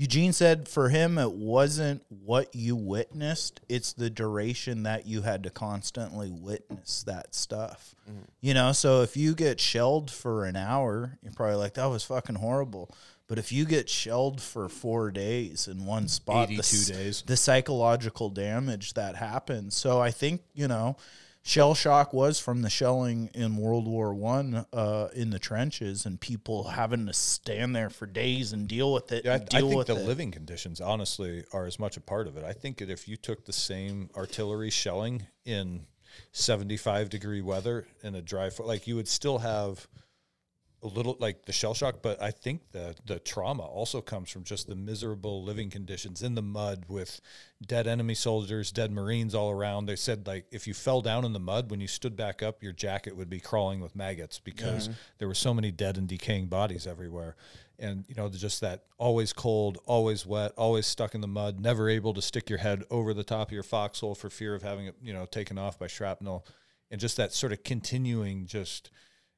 [0.00, 5.42] Eugene said for him it wasn't what you witnessed, it's the duration that you had
[5.42, 7.94] to constantly witness that stuff.
[8.08, 8.22] Mm-hmm.
[8.40, 12.02] You know, so if you get shelled for an hour, you're probably like that was
[12.02, 12.90] fucking horrible.
[13.28, 17.22] But if you get shelled for 4 days in one spot, the days.
[17.26, 19.76] the psychological damage that happens.
[19.76, 20.96] So I think, you know,
[21.42, 26.20] shell shock was from the shelling in World War One uh, in the trenches and
[26.20, 29.24] people having to stand there for days and deal with it.
[29.24, 30.06] Yeah, I, I think the it.
[30.06, 32.44] living conditions, honestly, are as much a part of it.
[32.44, 35.86] I think that if you took the same artillery shelling in
[36.32, 39.86] 75 degree weather in a dry, like you would still have
[40.82, 44.44] a little like the shell shock, but I think the the trauma also comes from
[44.44, 47.20] just the miserable living conditions in the mud with
[47.64, 49.86] dead enemy soldiers, dead Marines all around.
[49.86, 52.62] They said like if you fell down in the mud when you stood back up,
[52.62, 56.46] your jacket would be crawling with maggots because there were so many dead and decaying
[56.46, 57.36] bodies everywhere.
[57.78, 61.88] And you know, just that always cold, always wet, always stuck in the mud, never
[61.88, 64.86] able to stick your head over the top of your foxhole for fear of having
[64.86, 66.46] it, you know, taken off by shrapnel,
[66.90, 68.90] and just that sort of continuing just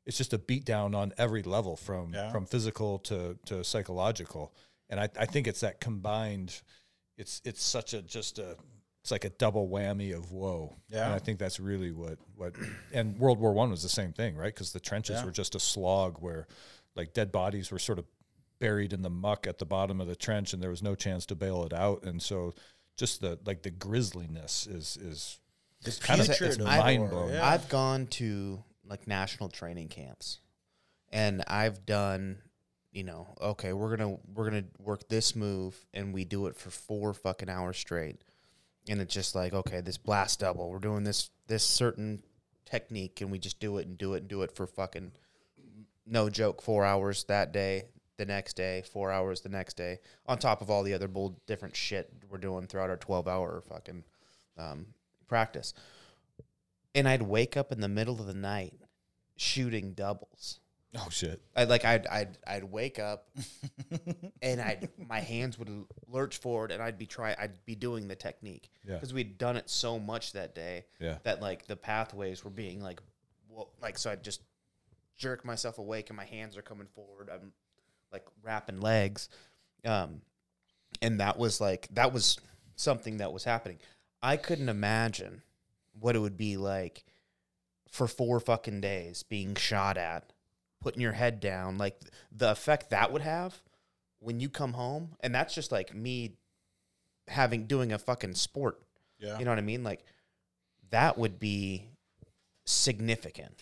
[0.06, 4.52] it's just a beat down on every level from from physical to to psychological
[4.90, 6.60] and I, I think it's that combined
[7.16, 8.56] it's it's such a just a
[9.02, 11.06] it's like a double whammy of woe Yeah.
[11.06, 12.54] and i think that's really what what
[12.92, 15.24] and world war one was the same thing right because the trenches Yeah.
[15.24, 16.46] were just a slog where
[16.96, 18.04] like dead bodies were sort of
[18.60, 21.26] buried in the muck at the bottom of the trench and there was no chance
[21.26, 22.54] to bail it out and so
[22.96, 25.38] just the like the grisliness is is
[25.84, 27.44] it's kind of it's mind blowing yeah.
[27.48, 28.62] I've gone to
[28.92, 30.40] like national training camps,
[31.10, 32.36] and I've done,
[32.90, 36.68] you know, okay, we're gonna we're gonna work this move, and we do it for
[36.68, 38.22] four fucking hours straight,
[38.86, 42.22] and it's just like, okay, this blast double, we're doing this this certain
[42.66, 45.12] technique, and we just do it and do it and do it for fucking
[46.04, 47.84] no joke, four hours that day,
[48.18, 51.40] the next day, four hours the next day, on top of all the other bull
[51.46, 54.04] different shit we're doing throughout our twelve hour fucking
[54.58, 54.84] um,
[55.26, 55.72] practice.
[56.94, 58.74] And I'd wake up in the middle of the night
[59.42, 60.60] shooting doubles.
[60.96, 63.28] oh shit I like I'd I'd I'd wake up
[64.42, 65.70] and I'd my hands would
[66.06, 68.94] lurch forward and I'd be try I'd be doing the technique Yeah.
[68.94, 71.16] because we'd done it so much that day Yeah.
[71.24, 73.00] that like the pathways were being like
[73.48, 74.42] well, like so I'd just
[75.16, 77.52] jerk myself awake and my hands are coming forward I'm
[78.12, 79.28] like wrapping legs
[79.84, 80.20] um
[81.00, 82.38] and that was like that was
[82.76, 83.78] something that was happening
[84.22, 85.42] I couldn't imagine
[85.98, 87.04] what it would be like
[87.92, 90.32] for four fucking days being shot at,
[90.80, 92.00] putting your head down, like
[92.34, 93.60] the effect that would have
[94.18, 95.10] when you come home.
[95.20, 96.32] And that's just like me
[97.28, 98.80] having doing a fucking sport.
[99.18, 99.38] Yeah.
[99.38, 99.84] You know what I mean?
[99.84, 100.04] Like
[100.90, 101.84] that would be
[102.64, 103.54] significant.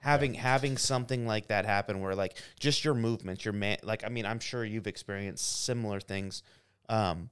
[0.00, 4.10] Having having something like that happen where like just your movements, your man like I
[4.10, 6.42] mean, I'm sure you've experienced similar things.
[6.90, 7.30] Um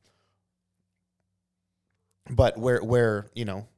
[2.30, 3.68] but where where, you know,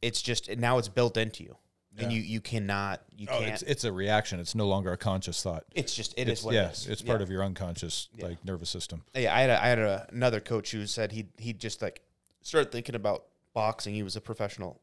[0.00, 1.56] it's just now it's built into you.
[1.98, 4.40] And you you cannot you Oh, can't it's it's a reaction.
[4.40, 5.64] It's no longer a conscious thought.
[5.74, 6.86] it's just it is it's, what yeah, it is.
[6.88, 7.08] it's Yeah.
[7.08, 8.26] part of your unconscious Yeah.
[8.28, 9.02] like nervous system.
[9.14, 12.00] Yeah, I had a, I had a, another coach who said he he just like
[12.40, 13.94] started thinking about boxing.
[13.94, 14.80] He was a professional,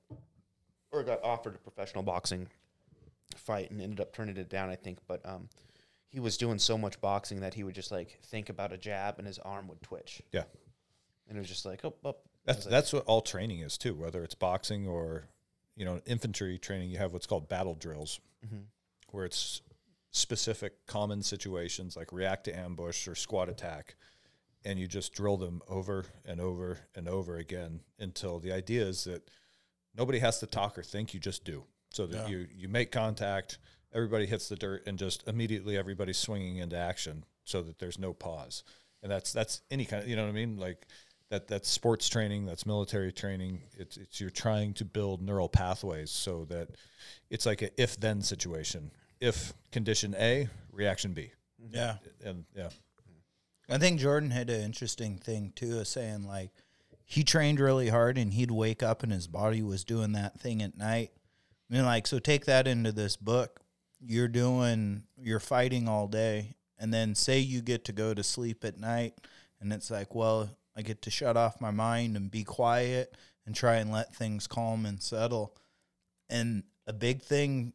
[0.91, 2.47] or got offered a professional boxing
[3.35, 4.69] fight and ended up turning it down.
[4.69, 5.49] I think, but um,
[6.09, 9.17] he was doing so much boxing that he would just like think about a jab
[9.17, 10.43] and his arm would twitch, Yeah,
[11.27, 12.17] and it was just like oh, oh.
[12.45, 13.95] that's that's what all training is too.
[13.95, 15.23] Whether it's boxing or
[15.79, 18.65] you know infantry training, you have what's called battle drills, Mhm.
[19.11, 19.61] where it's
[20.11, 23.95] specific common situations like react to ambush or squad attack,
[24.65, 29.05] and you just drill them over and over and over again until the idea is
[29.05, 29.29] that
[29.95, 31.13] nobody has to talk or think.
[31.13, 32.27] You just do, so that Yeah.
[32.27, 33.57] you you make contact.
[33.93, 38.13] Everybody hits the dirt, and just immediately everybody's swinging into action, so that there's no
[38.13, 38.63] pause.
[39.01, 40.87] And that's that's any kind of you know what I mean, like
[41.29, 43.61] that that's sports training, that's military training.
[43.77, 46.69] It's it's you're trying to build neural pathways so that
[47.29, 48.91] it's like a if then situation.
[49.19, 51.31] If condition A, reaction B,
[51.71, 51.95] Yeah.
[52.23, 52.69] and yeah,
[53.69, 56.51] I think Jordan had an interesting thing too, of saying like
[57.05, 60.61] he trained really hard and he'd wake up and his body was doing that thing
[60.61, 61.11] at night.
[61.69, 63.61] I mean, like, so take that into this book.
[63.99, 68.63] You're doing, you're fighting all day, and then say you get to go to sleep
[68.63, 69.13] at night,
[69.59, 70.49] and it's like, well,
[70.79, 74.47] I get to shut off my mind and be quiet and try and let things
[74.47, 75.57] calm and settle.
[76.29, 77.73] And a big thing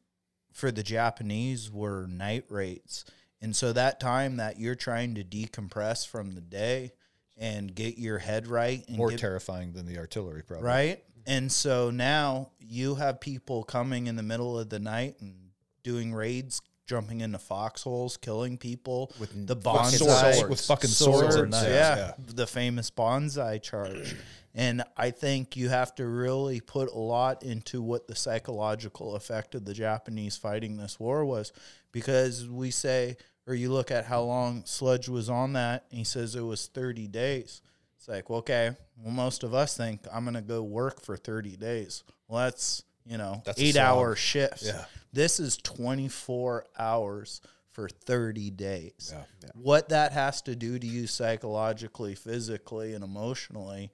[0.53, 3.05] for the Japanese were night rates
[3.45, 6.93] And so that time that you're trying to decompress from the day
[7.37, 10.67] and get your head right and More get, terrifying than the artillery, probably.
[10.67, 11.05] right?
[11.27, 15.51] And so now you have people coming in the middle of the night and
[15.83, 20.51] doing raids, jumping into foxholes, killing people with the banzai swords.
[20.51, 22.13] With fucking swords and knives, Yeah, yeah.
[22.19, 24.15] the famous banzai charge.
[24.55, 29.55] And I think you have to really put a lot into what the psychological effect
[29.55, 31.53] of the Japanese fighting this war was,
[31.91, 33.17] because we say,
[33.47, 36.67] or you look at how long Sledge was on that, and he says it was
[36.69, 37.63] 30 days.
[37.99, 38.71] It's like, well, okay,
[39.03, 42.05] well, most of us think I'm going to go work for 30 days.
[42.29, 44.67] Well, that's, you know, That's eight hour shifts.
[44.67, 44.85] Yeah.
[45.13, 47.41] This is 24 hours
[47.71, 49.13] for 30 days.
[49.13, 49.51] Yeah.
[49.55, 53.91] What that has to do to you psychologically, physically, and emotionally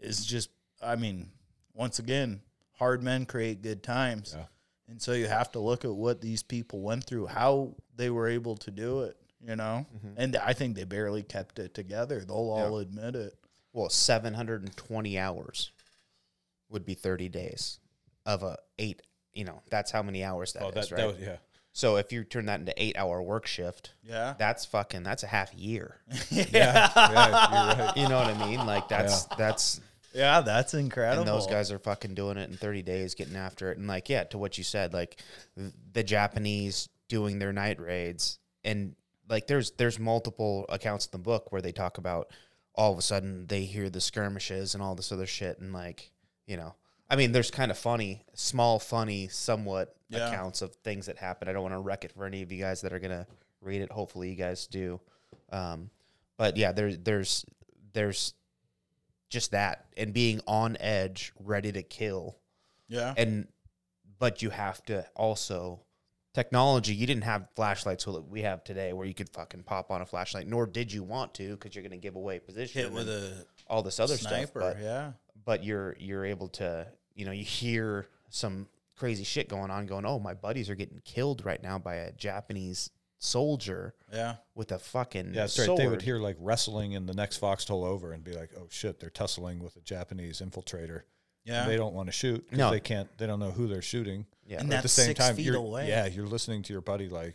[0.00, 0.50] is just,
[0.82, 1.30] I mean,
[1.74, 2.40] once again,
[2.78, 4.34] hard men create good times.
[4.36, 4.44] Yeah.
[4.88, 8.28] And so you have to look at what these people went through, how they were
[8.28, 9.86] able to do it, you know?
[9.96, 10.14] Mm-hmm.
[10.16, 12.20] And I think they barely kept it together.
[12.26, 13.34] They'll all admit it.
[13.72, 15.70] Well, 720 hours
[16.70, 17.78] would be 30 days
[18.26, 19.02] of a eight.
[19.32, 20.96] You know, that's how many hours that is, Oh, that, right?
[20.98, 21.36] that was, yeah.
[21.72, 24.34] so if you turn that into eight hour work shift, Yeah.
[24.38, 26.00] that's fucking that's a half year.
[26.30, 26.46] Yeah.
[26.52, 27.96] yeah, right.
[27.96, 28.66] You know what I mean?
[28.66, 29.80] Like that's that's
[30.12, 31.20] Yeah, that's incredible.
[31.22, 33.78] and those guys are fucking doing it in 30 days, getting after it.
[33.78, 35.20] And like, yeah, to what you said, like
[35.92, 38.96] the Japanese doing their night raids, and
[39.28, 42.32] like there's there's multiple accounts in the book where they talk about
[42.74, 46.10] all of a sudden they hear the skirmishes and all this other shit, and like
[46.48, 46.74] you know,
[47.10, 50.28] I mean, there's kind of funny, small, funny, somewhat Yeah.
[50.28, 51.48] accounts of things that happen.
[51.48, 53.26] I don't want to wreck it for any of you guys that are gonna
[53.60, 53.90] read it.
[53.90, 55.00] Hopefully, you guys do.
[55.50, 55.90] Um,
[56.36, 57.44] but yeah, there's there's
[57.92, 58.34] there's
[59.28, 62.38] just that and being on edge, ready to kill.
[62.88, 63.14] Yeah.
[63.16, 63.48] And
[64.18, 65.80] but you have to also
[66.34, 66.94] technology.
[66.94, 70.06] You didn't have flashlights that we have today, where you could fucking pop on a
[70.06, 70.46] flashlight.
[70.46, 72.82] Nor did you want to, because you're going to give away position.
[72.82, 74.60] Hit with a all this other sniper.
[74.60, 74.74] stuff.
[74.74, 75.12] But yeah.
[75.44, 76.86] but you're you're able to
[77.20, 78.66] you know you hear some
[78.96, 82.12] crazy shit going on, going, oh my buddies are getting killed right now by a
[82.12, 84.36] Japanese soldier Yeah.
[84.54, 85.76] with a fucking Yeah, that's right.
[85.76, 88.98] They would hear like wrestling in the next foxhole over and be like, "Oh shit,
[88.98, 91.02] they're tussling with a Japanese infiltrator."
[91.44, 91.66] Yeah.
[91.66, 92.70] they don't want to shoot because No.
[92.70, 93.08] they can't.
[93.18, 94.26] They don't know who they're shooting.
[94.46, 94.60] Yeah.
[94.60, 95.88] And But at the same six time, feet you're away.
[95.88, 97.34] yeah, you're listening to your buddy like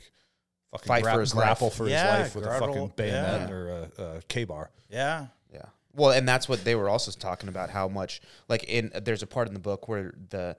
[0.72, 1.76] fucking Fight gra- for his grapple life.
[1.76, 3.56] for Yeah, his life with a fucking bayonet yeah.
[3.56, 4.70] or a, a Ka-Bar.
[4.90, 5.28] Yeah.
[5.96, 9.28] Well, and that's what they were also talking about how much like in there's a
[9.28, 10.58] part in the book where the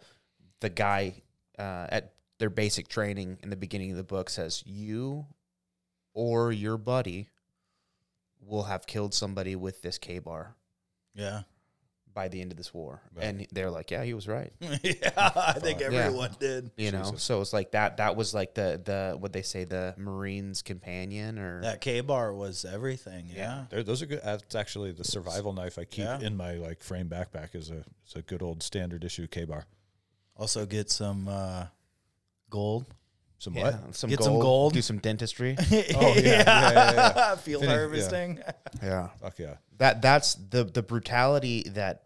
[0.60, 1.22] the guy
[1.58, 5.26] uh, at their basic training in the beginning of the book says you
[6.14, 7.28] or your buddy
[8.40, 10.56] will have killed somebody with this Ka-Bar
[11.14, 11.42] Yeah.
[12.16, 13.02] By the end of this war.
[13.20, 14.50] And they're like, yeah, he was right.
[14.60, 15.10] yeah.
[15.16, 15.88] I think Yeah.
[15.88, 16.70] everyone did.
[16.78, 17.98] You know, so it's like that.
[17.98, 22.64] That was like the the what they say the Marines companion or That Ka-Bar was
[22.64, 23.26] everything.
[23.32, 23.66] Yeah.
[23.70, 23.82] Yeah.
[23.82, 24.22] Those are good.
[24.24, 26.18] That's actually the survival knife I keep Yeah.
[26.20, 27.54] in my like frame backpack.
[27.54, 29.66] Is a is a good old standard issue Ka-Bar.
[30.38, 31.66] Also get some uh,
[32.48, 32.86] gold.
[33.38, 33.94] Some Yeah, what?
[33.94, 34.72] some Get gold, some gold.
[34.72, 35.56] do some dentistry.
[35.60, 37.36] Oh yeah, yeah, yeah, yeah.
[37.36, 37.76] Field Fitting, yeah.
[37.78, 38.38] harvesting.
[38.82, 39.08] yeah.
[39.20, 39.56] Fuck yeah.
[39.76, 42.04] that that's the the brutality that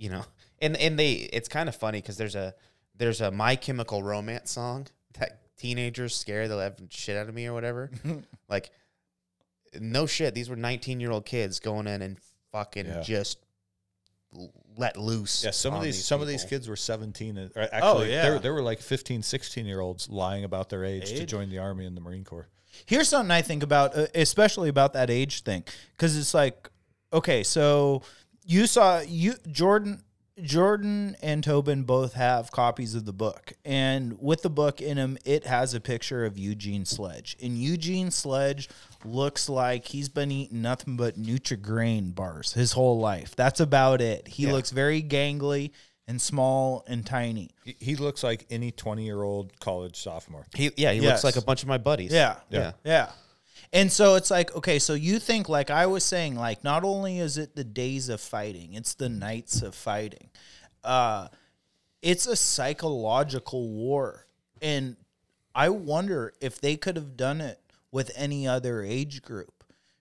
[0.00, 0.24] you know
[0.60, 2.52] and and they it's kind of funny because there's a
[2.96, 4.86] there's a my chemical romance song
[5.18, 7.90] that teenagers scare the living shit out of me or whatever
[8.48, 8.70] like
[9.80, 12.18] no shit these were 19 year old kids going in and
[12.50, 13.00] fucking Yeah.
[13.02, 13.38] just
[14.76, 17.62] let loose Yeah, some of on these, some of these kids were 17 and or
[17.72, 18.22] actually yeah.
[18.22, 21.58] there there were like 15, 16 year olds lying about their age, to join the
[21.58, 22.48] army and the Marine Corps.
[22.86, 25.64] Here's something I think about, uh, especially about that age thing,
[25.96, 26.68] because it's like,
[27.12, 28.02] okay, so
[28.44, 30.02] you saw you Jordan.
[30.42, 35.18] Jordan and Tobin both have copies of the book, and with the book in him,
[35.26, 37.36] it has a picture of Eugene Sledge.
[37.42, 38.70] And Eugene Sledge
[39.04, 43.36] looks like he's been eating nothing but Nutri-Grain bars his whole life.
[43.36, 44.28] That's about it.
[44.28, 44.52] He Yeah.
[44.52, 45.72] looks very gangly
[46.08, 47.50] and small and tiny.
[47.64, 50.46] He, he looks like any 20 year old college sophomore.
[50.54, 51.22] he yeah he Yes.
[51.22, 52.36] looks like a bunch of my buddies Yeah.
[52.48, 53.10] yeah Yeah.
[53.72, 57.20] And so it's like, okay, so you think, like I was saying, like not only
[57.20, 60.30] is it the days of fighting, it's the nights of fighting.
[60.82, 61.28] Uh,
[62.02, 64.26] it's a psychological war.
[64.60, 64.96] And
[65.54, 67.60] I wonder if they could have done it
[67.92, 69.52] with any other age group.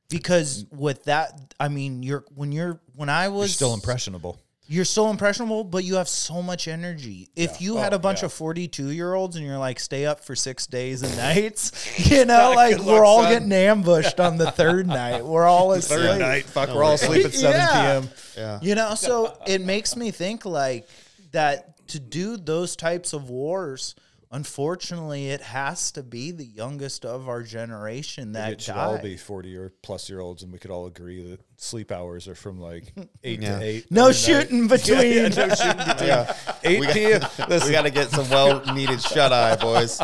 [0.09, 4.39] Because with that, I mean, you're when you're when I was You're still impressionable.
[4.71, 7.27] You're so impressionable, but you have so much energy.
[7.35, 8.27] If you oh, had Oh, a bunch yeah.
[8.27, 11.71] of 42 year olds and you're like, stay up for six days and nights,
[12.09, 13.31] you know, like good we're luck, all son.
[13.31, 15.25] getting ambushed on the third night.
[15.25, 15.99] We're all asleep.
[15.99, 17.71] Third night, fuck, we're all asleep at 7 Yeah.
[18.01, 18.09] p.m.
[18.37, 20.87] yeah You know, so it makes me think like
[21.31, 23.95] that to do those types of wars
[24.31, 29.17] unfortunately, it has to be the youngest of our generation that it should all be
[29.17, 32.59] 40 or plus year olds, and we could all agree that sleep hours are from
[32.59, 33.59] like 8 Yeah.
[33.59, 33.91] to 8.
[33.91, 34.69] No shooting night.
[34.81, 34.97] between.
[34.97, 36.35] Yeah, yeah, no shooting between Yeah.
[36.63, 37.21] 8 p.m.
[37.39, 39.99] we Listen, got to get some well needed shut eye, boys.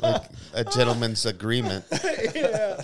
[0.00, 0.22] Like
[0.54, 1.84] a gentleman's agreement.
[2.34, 2.82] yeah.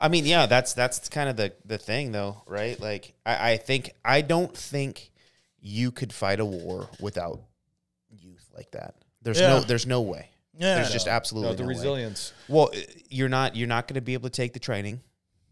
[0.00, 2.78] I mean, yeah, that's that's kind of the the thing, though, right?
[2.80, 5.10] Like, I, I think I don't think
[5.60, 7.40] you could fight a war without
[8.10, 8.96] youth like that.
[9.22, 9.48] There's Yeah.
[9.48, 10.30] no there's no way.
[10.58, 10.76] Yeah.
[10.76, 11.74] There's just absolutely no, the no way.
[11.74, 12.32] resilience.
[12.48, 15.00] Well, uh, you're not you're not going to be able to take the training,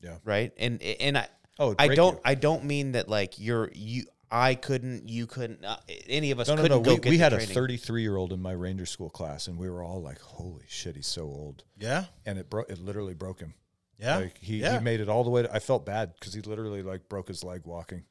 [0.03, 0.17] Yeah.
[0.25, 0.53] right?
[0.59, 2.21] And and I Oh, it'd I don't you.
[2.25, 5.77] I don't mean that like you're you I couldn't you couldn't uh,
[6.09, 6.85] any of us No, no, couldn't no.
[6.85, 9.49] go We, get we the had a 33 year old in my ranger school class,
[9.49, 12.05] and we were all like, "Holy shit, he's so old!" Yeah.
[12.25, 12.71] And it broke.
[12.71, 13.55] It literally broke him.
[13.99, 14.17] Yeah.
[14.19, 14.79] Like he, yeah.
[14.79, 15.43] he made it all the way.
[15.43, 18.05] To, I felt bad because he literally like broke his leg walking.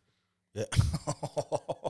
[0.54, 0.66] yeah.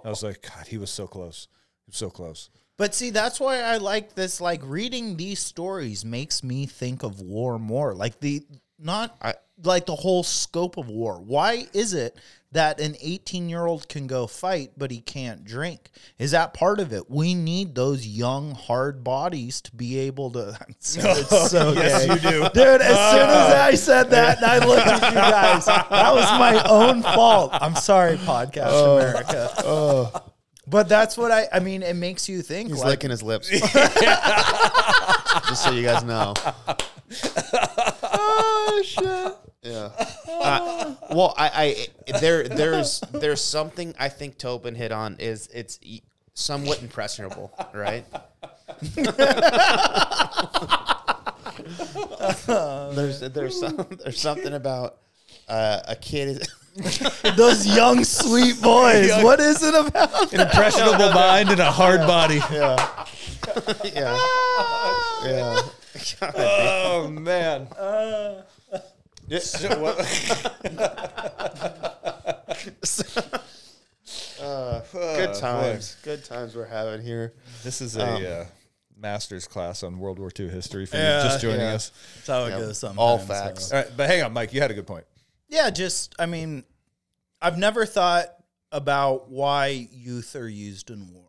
[0.05, 1.47] I was like, God, he was so close.
[1.85, 2.49] He was so close.
[2.79, 4.39] But see, that's why I like this.
[4.39, 7.93] Like reading these stories makes me think of war more.
[7.93, 8.41] Like the
[8.79, 11.19] not I- like the whole scope of war.
[11.19, 12.15] Why is it
[12.53, 15.91] that an 18 year old can go fight, but he can't drink?
[16.17, 17.09] Is that part of it?
[17.11, 20.57] We need those young, hard bodies to be able to.
[20.69, 20.87] It's
[21.51, 22.13] so Yes, gay.
[22.13, 22.49] you do.
[22.53, 23.61] Dude, as soon as uh.
[23.61, 27.51] I said that and I looked at you guys, that was my own fault.
[27.53, 28.97] I'm sorry, Podcast oh.
[28.99, 29.49] America.
[29.65, 30.28] Oh.
[30.69, 33.49] But that's what I I mean, it makes you think He's like licking his lips.
[33.49, 33.63] Just
[35.63, 36.33] so you guys know.
[38.03, 39.35] oh shit.
[39.61, 39.89] Yeah.
[40.29, 45.79] Uh, well, I, I there there's there's something I think Tobin hit on is it's
[46.33, 48.05] somewhat impressionable, right?
[52.95, 54.97] there's there's some, there's something about
[55.47, 56.47] uh, a kid.
[57.35, 59.11] Those young sweet boys.
[59.23, 60.33] What is it about?
[60.33, 62.35] An impressionable mind and a hard body.
[62.51, 62.75] yeah.
[63.93, 64.17] yeah.
[65.25, 65.61] Yeah.
[66.21, 67.67] Oh man.
[69.41, 69.97] So what-
[74.41, 75.39] Uh, good boy.
[75.39, 75.97] times.
[76.03, 77.33] Good times we're having here.
[77.63, 78.45] this is a Um, uh,
[78.97, 81.73] master's class on World War II history for Yeah, you just joining yeah.
[81.73, 81.91] us.
[82.15, 82.99] That's how it Yeah, goes sometimes.
[82.99, 83.25] all so.
[83.25, 83.71] facts.
[83.71, 84.53] All right, but hang on, Mike.
[84.53, 85.05] You had a good point.
[85.49, 86.63] Yeah, just I mean,
[87.41, 88.27] I've never thought
[88.71, 91.23] about why youth are used in war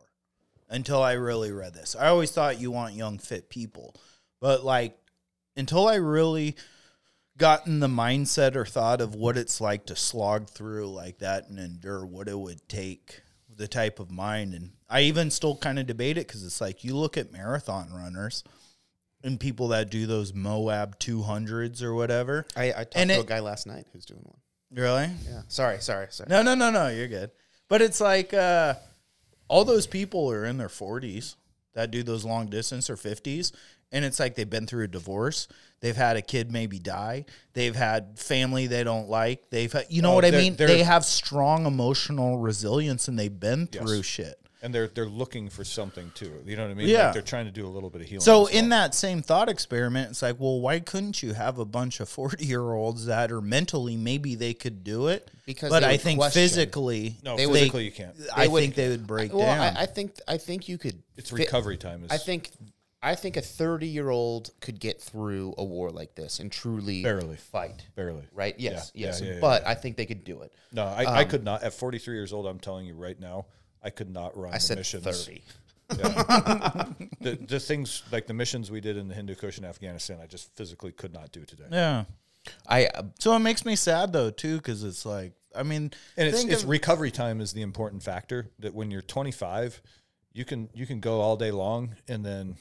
[0.69, 1.97] until I really read this.
[1.99, 3.97] I always thought you want young fit people,
[4.41, 4.97] but like
[5.57, 6.55] until I really
[7.39, 11.49] got in the mindset or thought of what it's like to slog through like that
[11.49, 13.23] and endure what it would take
[13.57, 16.85] the type of mind and I even still kind of debate it cuz it's like
[16.85, 18.45] you look at marathon runners
[19.23, 22.47] and people that do those Moab 200s or whatever.
[22.57, 24.39] I, I talked And to it- a guy last night who's doing one.
[24.73, 25.11] Really?
[25.29, 25.43] Yeah.
[25.49, 25.81] Sorry.
[25.81, 26.07] Sorry.
[26.11, 26.29] Sorry.
[26.31, 26.89] No, no, no, no.
[26.89, 27.31] You're good.
[27.69, 28.75] But it's like uh,
[29.49, 31.35] all those people are in their 40s
[31.75, 33.53] that do those long distance or 50s.
[33.93, 35.49] And it's like they've been through a divorce.
[35.81, 37.25] They've had a kid maybe die.
[37.55, 39.51] They've had family they don't like.
[39.51, 40.55] They've had, you know Oh, what I mean?
[40.55, 44.40] They have strong emotional resilience and they've been through shit.
[44.63, 46.33] And they're they're looking for something too.
[46.45, 46.89] You know what I mean?
[46.89, 47.07] Yeah.
[47.07, 48.21] Like they're trying to do a little bit of healing.
[48.21, 51.65] So as in that same thought experiment, it's like, well, why couldn't you have a
[51.65, 55.31] bunch of 40 year olds that are mentally maybe they could do it?
[55.47, 56.43] Because but I think question.
[56.43, 58.15] physically, no, they would- physically you can't.
[58.37, 59.77] I would- think they would break Well, down.
[59.77, 61.03] I, I think I think you could.
[61.17, 62.05] It's fit- recovery time.
[62.05, 62.51] Is I think
[63.03, 67.03] I think a thirty year old could get through a war like this and truly
[67.03, 67.37] Barely.
[67.37, 67.87] fight.
[67.97, 68.25] barely.
[68.35, 68.55] Right?
[68.59, 68.93] Yes.
[68.95, 69.21] Yeah, yes.
[69.23, 69.71] yeah, yeah, but yeah.
[69.71, 70.53] I think they could do it.
[70.71, 71.63] No, I, I um, could not.
[71.63, 73.47] At 43 years old, I'm telling you right now,
[73.83, 75.05] I could not run I the said missions.
[75.05, 75.43] thirty.
[75.99, 76.85] Yeah.
[77.21, 80.27] the, the things like the missions we did in the Hindu Kush in Afghanistan, I
[80.27, 81.65] just physically could not do today.
[81.71, 82.05] yeah.
[82.67, 86.29] I uh, So it makes me sad though too, because it's like I mean, And
[86.29, 88.51] it's, it's of- recovery time is the important factor.
[88.61, 89.83] That when you're 25,
[90.33, 92.57] you can you can go all day long and then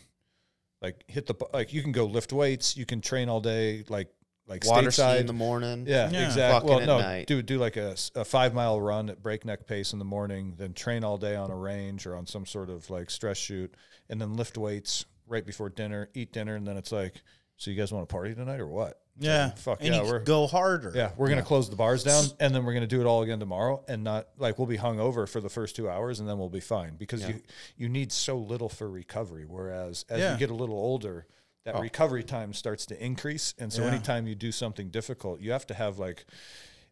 [0.81, 4.07] like hit the like you can go lift weights, you can train all day like
[4.49, 5.85] like water ski stateside in the morning.
[5.87, 6.25] Yeah, Yeah.
[6.25, 6.69] exactly.
[6.69, 7.27] Well, Fucking at no, night.
[7.27, 10.73] do do like a, a five mile run at breakneck pace in the morning, then
[10.73, 13.73] train all day on a range or on some sort of like stress shoot,
[14.09, 17.13] and then lift weights right before dinner, eat dinner, and then it's like,
[17.57, 18.99] so you guys want to party tonight or what?
[19.21, 20.93] Yeah, like, fuck and yeah, we're go harder.
[20.95, 23.37] yeah, we're gonna close the bars down, and then we're gonna do it all again
[23.37, 26.39] tomorrow, and not like we'll be hung over for the first two hours, and then
[26.39, 27.41] we'll be fine because you
[27.75, 29.43] you need so little for recovery.
[29.45, 30.31] Whereas as Yeah.
[30.33, 31.27] you get a little older,
[31.73, 33.91] that recovery time starts to increase, and so Yeah.
[33.91, 36.25] anytime you do something difficult, you have to have like.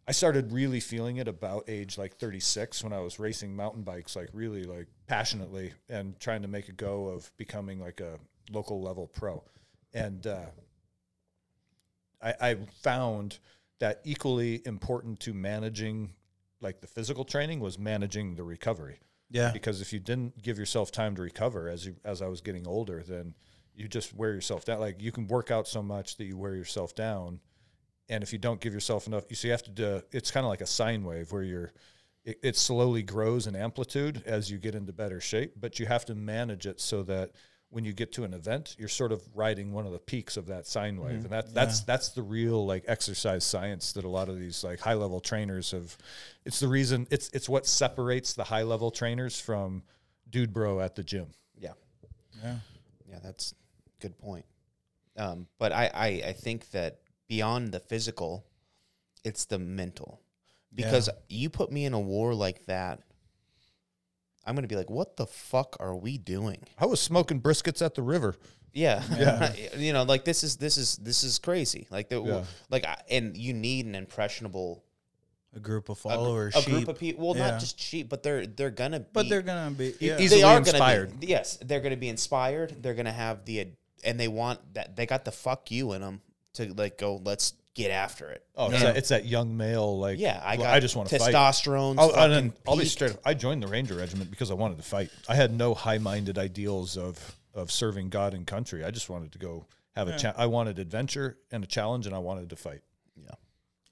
[0.09, 4.15] I started really feeling it about age like 36 when I was racing mountain bikes,
[4.15, 8.17] like really like passionately and trying to make a go of becoming like a
[8.49, 9.43] local level pro.
[9.93, 10.45] And uh,
[12.21, 13.39] I, I found
[13.79, 16.13] that equally important to managing
[16.61, 18.99] like the physical training was managing the recovery.
[19.29, 19.51] Yeah.
[19.51, 22.65] Because if you didn't give yourself time to recover as you as I was getting
[22.65, 23.35] older, then
[23.77, 24.79] you just wear yourself down.
[24.79, 27.39] Like you can work out so much that you wear yourself down,
[28.09, 30.01] and if you don't give yourself enough, you so you have to do.
[30.11, 31.73] It's kind of like a sine wave where you're.
[32.25, 36.03] It, it slowly grows in amplitude as you get into better shape, but you have
[36.05, 37.31] to manage it so that
[37.69, 40.47] when you get to an event, you're sort of riding one of the peaks of
[40.47, 41.23] that sine wave, mm-hmm.
[41.25, 44.79] and that that's that's the real like exercise science that a lot of these like
[44.79, 45.97] high level trainers have.
[46.45, 49.83] It's the reason it's it's what separates the high level trainers from
[50.29, 51.27] dude bro at the gym.
[51.57, 51.73] Yeah.
[52.43, 52.55] Yeah.
[53.09, 53.55] Yeah, that's a
[53.99, 54.45] good point.
[55.17, 58.45] Um, but I, I, I think that beyond the physical,
[59.23, 60.21] it's the mental.
[60.73, 63.01] Because you put me in a war like that,
[64.45, 66.61] I'm gonna be like, what the fuck are we doing?
[66.77, 68.35] I was smoking briskets at the river.
[68.73, 69.53] Yeah, yeah.
[69.77, 71.87] you know, like this is this is this is crazy.
[71.89, 72.43] Like the Yeah.
[72.69, 74.83] like, and you need an impressionable
[75.55, 76.73] A group of a, gr- followers, a sheep.
[76.73, 77.25] group of people.
[77.25, 77.51] Well, Yeah.
[77.51, 78.99] not just sheep, but they're they're gonna.
[78.99, 80.19] Be, but they're gonna be yeah.
[80.19, 81.07] easily they are inspired.
[81.09, 82.83] Gonna be, yes, they're gonna be inspired.
[82.83, 83.67] They're gonna have the
[84.03, 84.95] and they want that.
[84.95, 86.21] They got the fuck you in them
[86.53, 87.21] to like go.
[87.23, 88.43] Let's get after it.
[88.55, 90.19] Oh, it's, that, it's that young male like.
[90.19, 90.41] yeah.
[90.43, 90.67] I got.
[90.67, 91.33] I just want to fight.
[91.33, 91.95] testosterone.
[91.99, 93.11] I'll, and I'll be straight.
[93.11, 93.19] up.
[93.25, 95.09] I joined the Ranger Regiment because I wanted to fight.
[95.29, 98.83] I had no high-minded ideals of of serving God and country.
[98.83, 99.65] I just wanted to go
[99.95, 100.17] have a.
[100.17, 102.81] Cha- I wanted adventure and a challenge, and I wanted to fight.
[103.15, 103.31] Yeah.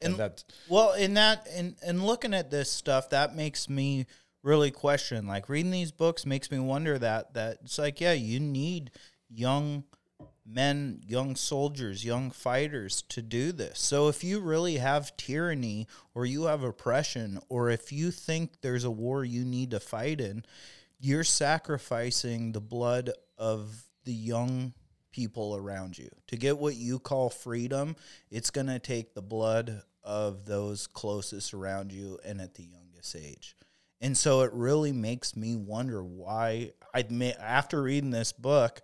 [0.02, 4.06] And, And- that Well, in that in in looking at this stuff, that makes me
[4.44, 5.26] really question.
[5.28, 8.92] Like reading these books makes me wonder that that it's like, yeah, you need
[9.36, 9.84] young
[10.46, 13.80] men, young soldiers, young fighters to do this.
[13.80, 18.84] So if you really have tyranny or you have oppression or if you think there's
[18.84, 20.46] a war you need to fight in,
[21.00, 24.74] you're sacrificing the blood of the young
[25.12, 26.10] people around you.
[26.28, 27.96] To get what you call freedom,
[28.30, 33.16] it's going to take the blood of those closest around you and at the youngest
[33.16, 33.56] age.
[34.02, 37.04] And so it really makes me wonder why I
[37.40, 38.82] after reading this book,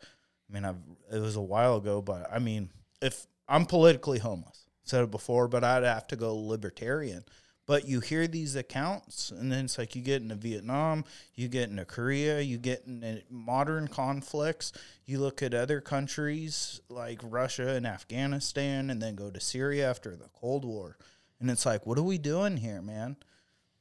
[0.52, 0.78] I mean, I've,
[1.12, 2.70] it was a while ago, but I mean,
[3.02, 7.24] if I'm politically homeless, said it before, but I'd have to go libertarian.
[7.68, 11.06] But you hear these accounts, and then it's like you get into Vietnam,
[11.36, 14.74] you get into Korea, you get into modern conflicts.
[15.06, 20.16] You look at other countries like Russia and Afghanistan, and then go to Syria after
[20.16, 20.98] the Cold War.
[21.40, 23.16] And it's like, what are we doing here, man?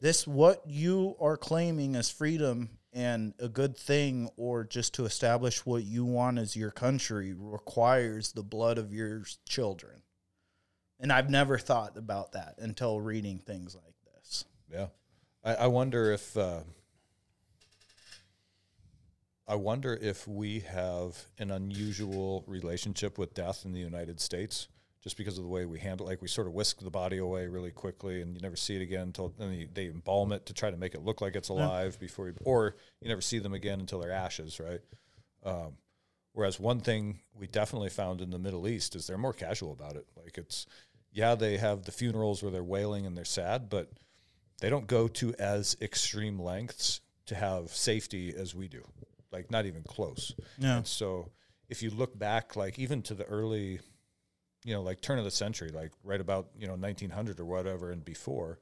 [0.00, 5.64] This, what you are claiming as freedom and a good thing, or just to establish
[5.64, 10.02] what you want as your country, requires the blood of your children.
[10.98, 14.44] And I've never thought about that until reading things like this.
[14.70, 14.88] Yeah,
[15.44, 16.60] I, I wonder if uh,
[19.48, 24.68] I wonder if we have an unusual relationship with death in the United States,
[25.02, 26.06] just because of the way we handle.
[26.06, 28.82] Like we sort of whisk the body away really quickly, and you never see it
[28.82, 31.98] again until then they embalm it to try to make it look like it's alive
[31.98, 34.80] before you, or you never see them again until they're ashes, right?
[35.44, 35.78] Um,
[36.32, 39.96] whereas one thing we definitely found in the Middle East is they're more casual about
[39.96, 40.06] it.
[40.16, 40.66] Like it's,
[41.12, 43.90] yeah, they have the funerals where they're wailing and they're sad, but
[44.60, 48.82] they don't go to as extreme lengths to have safety as we do.
[49.32, 50.34] Like not even close.
[50.58, 50.78] Yeah.
[50.78, 51.30] And so
[51.68, 53.80] if you look back, like even to the early,
[54.64, 57.90] you know, like turn of the century, like right about, you know, 1900 or whatever
[57.90, 58.58] and before,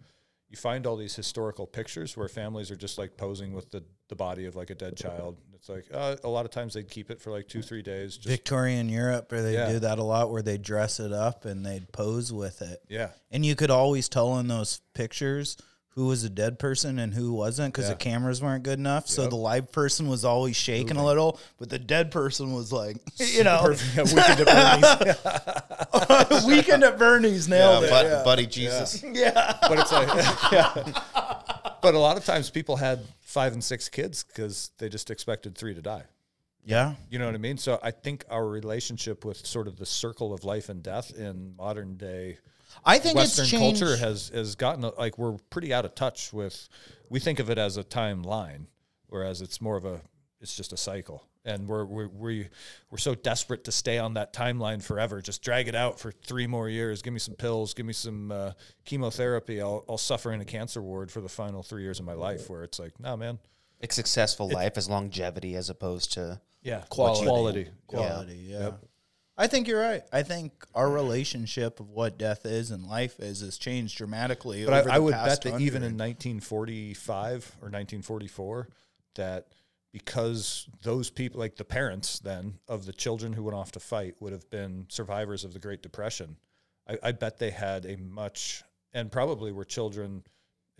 [0.48, 4.16] you find all these historical pictures where families are just like posing with the, the
[4.16, 5.36] body of like a dead child.
[5.54, 8.14] It's like uh, a lot of times they'd keep it for like two, three days.
[8.16, 9.72] Just Victorian Europe, where they Yeah.
[9.72, 12.80] do that a lot, where they dress it up and they'd pose with it.
[12.88, 15.56] yeah, And you could always tell in those pictures
[15.98, 17.94] who was a dead person and who wasn't because Yeah.
[17.94, 19.08] the cameras weren't good enough.
[19.08, 22.98] So the live person was always shaking a little, but the dead person was like,
[23.16, 23.74] you know.
[23.96, 26.44] Weekend at Bernie's.
[26.46, 27.90] weekend at Bernie's nailed it.
[27.90, 28.22] bud- yeah.
[28.22, 29.02] buddy Jesus.
[29.02, 29.56] Yeah.
[29.62, 30.06] but it's like,
[30.52, 30.84] yeah.
[31.82, 35.58] But a lot of times people had five and six kids because they just expected
[35.58, 36.04] three to die.
[36.64, 36.94] yeah.
[37.10, 37.58] You know what I mean?
[37.58, 41.56] So I think our relationship with sort of the circle of life and death in
[41.56, 42.38] modern day
[42.84, 43.80] I think Western it's changed.
[43.80, 46.68] culture has has gotten like we're pretty out of touch with.
[47.10, 48.66] We think of it as a timeline,
[49.08, 50.00] whereas it's more of a
[50.40, 52.48] it's just a cycle, and we're we're we,
[52.90, 55.20] we're so desperate to stay on that timeline forever.
[55.20, 57.02] Just drag it out for three more years.
[57.02, 57.74] Give me some pills.
[57.74, 58.52] Give me some uh,
[58.84, 59.60] chemotherapy.
[59.60, 62.48] I'll I'll suffer in a cancer ward for the final three years of my life.
[62.50, 63.38] Where it's like, no, man.
[63.80, 67.24] A successful life is longevity as opposed to Yeah, Quality.
[67.26, 67.68] quality.
[67.86, 68.46] quality.
[68.48, 68.72] Yeah.
[69.40, 70.02] I think you're right.
[70.12, 74.64] I think our relationship of what death is and life is has changed dramatically.
[74.64, 77.28] But over I, I would bet that even in 1945
[77.62, 78.68] or 1944,
[79.14, 79.46] that
[79.92, 84.16] because those people, like the parents then of the children who went off to fight,
[84.20, 86.36] would have been survivors of the Great Depression,
[86.88, 90.24] I, I bet they had a much, and probably were children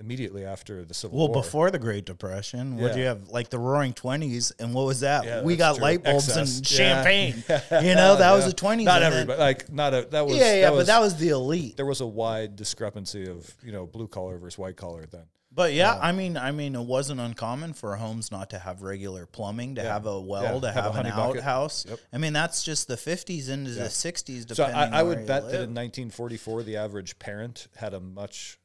[0.00, 1.34] immediately after the Civil Well, War.
[1.36, 3.28] Well, before the Great Depression, what do you have?
[3.28, 5.24] Like the Roaring Twenties, and what was that?
[5.24, 5.82] Yeah, we got true.
[5.82, 6.58] light bulbs Excess.
[6.58, 6.76] and Yeah.
[6.76, 7.44] champagne.
[7.88, 8.86] You know, that was the twenties.
[8.86, 9.38] Not everybody.
[9.38, 11.76] Like not a that was yeah, yeah, that but that was the elite.
[11.76, 15.24] there was a wide discrepancy of you know blue collar versus white collar then.
[15.50, 19.26] But yeah, I mean, I mean, it wasn't uncommon for homes not to have regular
[19.26, 21.38] plumbing, to have a well, Yeah, to have have, an bucket.
[21.38, 21.84] outhouse.
[21.88, 21.98] Yep.
[22.12, 24.46] I mean, that's just the fifties into the sixties.
[24.52, 28.57] So I, I would bet that in 1944 the average parent had a much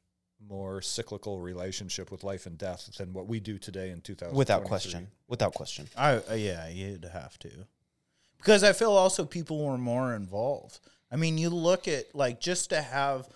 [0.48, 4.36] more cyclical relationship with life and death than what we do today in 2000.
[4.36, 5.08] Without question.
[5.28, 5.88] Without question.
[5.96, 7.50] I uh, yeah, you'd have to,
[8.38, 10.80] because I feel also people were more involved.
[11.12, 13.28] I mean, you look at like just to have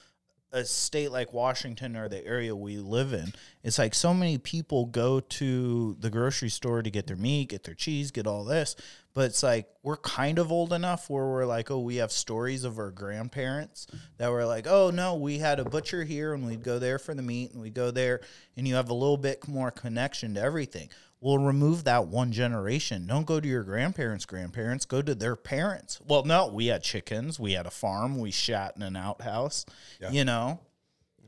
[0.51, 3.33] a state like Washington or the area we live in,
[3.63, 7.63] it's like so many people go to the grocery store to get their meat, get
[7.63, 8.75] their cheese, get all this.
[9.13, 12.63] But it's like we're kind of old enough where we're like, oh, we have stories
[12.63, 13.87] of our grandparents
[14.17, 17.15] that were like, oh no, we had a butcher here and we'd go there for
[17.15, 18.21] the meat and we'd go there
[18.55, 20.89] and you have a little bit more connection to everything.
[21.19, 23.07] We'll remove that one generation.
[23.07, 24.85] Don't go to your grandparents' grandparents.
[24.85, 25.99] Go to their parents.
[26.07, 27.39] Well, no, we had chickens.
[27.39, 28.19] We had a farm.
[28.19, 29.65] We shat in an outhouse.
[30.11, 30.59] You know,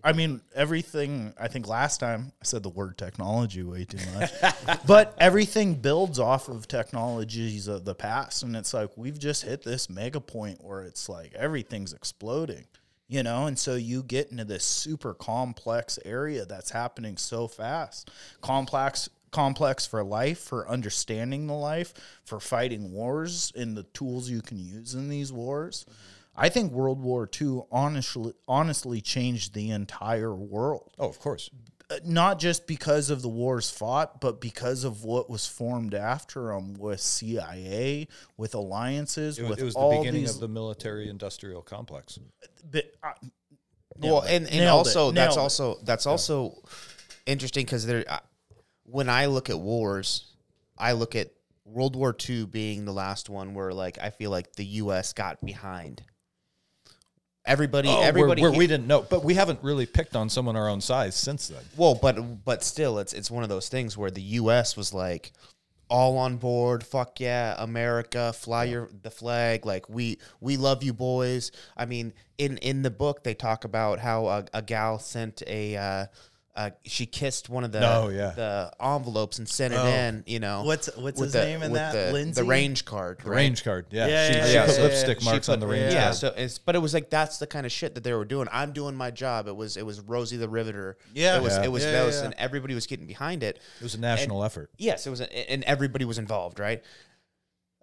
[0.03, 1.33] I mean, everything.
[1.39, 4.31] I think last time I said the word technology way too much,
[4.85, 9.63] but everything builds off of technologies of the past, and it's like we've just hit
[9.63, 12.65] this mega point where it's like everything's exploding.
[13.07, 18.11] You know, and so you get into this super complex area that's happening so fast.
[18.39, 21.93] Complex complex for life, for understanding the life,
[22.23, 25.85] for fighting wars and the tools you can use in these wars.
[26.35, 30.91] I think World War II honestly honestly changed the entire world.
[30.97, 31.49] Oh, of course.
[31.91, 36.43] Uh, Not just because of the wars fought, but because of what was formed after
[36.53, 38.07] them with CIA,
[38.37, 40.35] with alliances, It was, with it was the all beginning these.
[40.35, 42.19] of the military industrial complex.
[42.71, 43.11] but, uh,
[43.97, 44.95] well, and, and Nailed it.
[44.95, 45.41] also that's Nailed it.
[45.41, 46.61] also that's also
[47.25, 48.19] interesting because there, uh,
[48.89, 50.25] when I look at wars,
[50.77, 51.31] I look at
[51.65, 55.13] World War II being the last one where like I feel like the U.S.
[55.13, 56.03] got behind.
[57.45, 60.55] Everybody, Oh, where- everybody, where, we didn't know, but we haven't really picked on someone
[60.55, 61.63] our own size since then.
[61.77, 64.75] Well, but but still, it's it's one of those things where the U.S.
[64.77, 65.31] was like
[65.89, 66.83] all on board.
[66.83, 69.65] Fuck yeah, America, fly your the flag.
[69.65, 71.51] Like we we love you, boys.
[71.75, 75.77] I mean, in in the book they talk about how a, a gal sent a.
[75.77, 76.05] Uh,
[76.59, 78.31] uh, she kissed one of the Oh, yeah.
[78.31, 79.87] the envelopes and sent it Oh.
[79.87, 80.23] in.
[80.27, 81.93] You know What's- what's with his the- name in that?
[81.93, 82.41] The, Lindsay?
[82.41, 83.19] the range card.
[83.23, 83.35] The right?
[83.37, 84.07] range card, yeah.
[84.07, 85.25] Yeah, she yeah, she yeah, put yeah, lipstick yeah.
[85.31, 86.15] marks She on the range Yeah, card.
[86.15, 88.49] so it's but it was like that's the kind of shit that they were doing.
[88.51, 89.47] I'm doing my job.
[89.47, 90.97] It was it was Rosie the Riveter.
[91.13, 91.37] Yeah.
[91.37, 91.63] it was Yeah.
[91.63, 92.25] it was Yeah, those, yeah.
[92.25, 93.57] and everybody was getting behind it.
[93.79, 94.69] It was a national effort.
[94.77, 96.83] Yes, it was, a, and everybody was involved, right?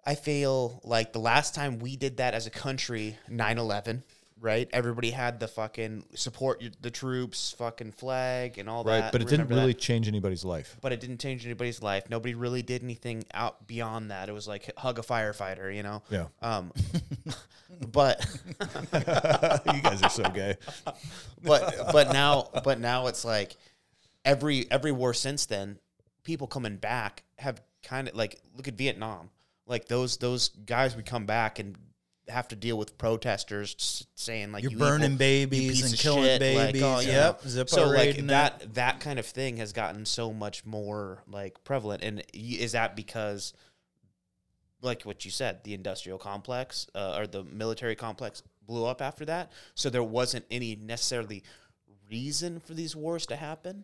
[0.05, 4.03] I feel like the last time we did that as a country, 9-11,
[4.39, 4.69] right?
[4.71, 9.03] Everybody had the fucking support your- the troops, fucking flag, and all Right, that.
[9.05, 9.61] Right, but it didn't Remember that?
[9.61, 10.77] really change anybody's life.
[10.81, 12.09] But it didn't change anybody's life.
[12.09, 14.29] Nobody really did anything out beyond that.
[14.29, 16.03] It was like hug a firefighter, you know.
[16.09, 16.27] Yeah.
[16.41, 16.71] Um,
[17.91, 18.25] but
[19.73, 20.55] you guys are so gay.
[21.43, 23.55] but but now but now it's like
[24.25, 25.79] every every war since then
[26.23, 29.29] people coming back have kind of like look at vietnam
[29.65, 31.77] like those those guys would come back and
[32.29, 36.23] have to deal with protesters saying like You're you burning evil- babies piece and killing
[36.23, 36.81] shit, babies.
[36.81, 37.65] like, oh, you Yep, know.
[37.65, 38.27] So like it.
[38.27, 42.95] that that kind of thing has gotten so much more like prevalent and is that
[42.95, 43.53] because
[44.81, 49.25] like what you said the industrial complex uh, or the military complex blew up after
[49.25, 51.43] that so there wasn't any necessarily
[52.09, 53.83] reason for these wars to happen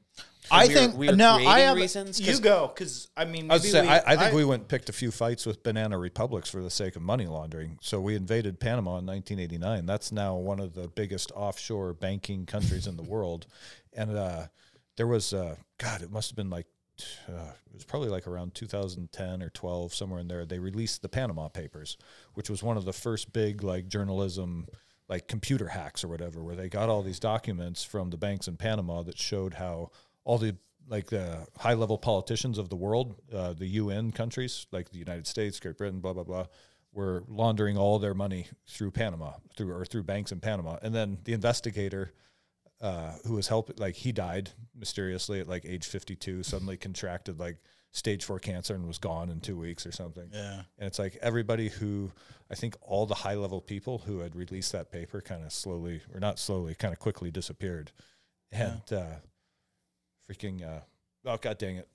[0.51, 1.35] I We were- think we were no.
[1.35, 4.17] I have reasons You 'Cause- go because I mean, I, was maybe we- I, I
[4.17, 7.01] think we went and picked a few fights with banana republics for the sake of
[7.01, 7.77] money laundering.
[7.81, 9.85] So we invaded Panama in 1989.
[9.85, 13.47] That's now one of the biggest offshore banking countries in the world.
[13.93, 14.47] And uh,
[14.97, 16.67] there was, uh, God, it must have been like,
[17.29, 20.45] uh, it was probably like around 2010 or 12, somewhere in there.
[20.45, 21.97] They released the Panama Papers,
[22.33, 24.67] which was one of the first big like journalism,
[25.13, 28.57] like computer hacks or whatever, where they got all these documents from the banks in
[28.57, 29.91] Panama that showed how
[30.23, 30.55] all the
[30.89, 35.27] like the high level politicians of the world, uh, the UN countries like the United
[35.27, 36.47] States, Great Britain, blah blah blah,
[36.93, 40.77] were laundering all their money through Panama, through or through banks in Panama.
[40.81, 42.11] And then the investigator
[42.81, 47.39] uh, who was helping, like he died mysteriously at like age fifty two, suddenly contracted
[47.39, 47.57] like
[47.93, 50.27] stage four cancer and was gone in two weeks or something.
[50.33, 50.63] Yeah.
[50.77, 52.11] And it's like everybody who
[52.51, 56.01] I think all the high level people who had released that paper kind of slowly
[56.13, 57.91] or not slowly, kind of quickly disappeared.
[58.51, 59.15] And uh,
[60.29, 60.81] freaking uh,
[61.25, 61.87] oh god dang it.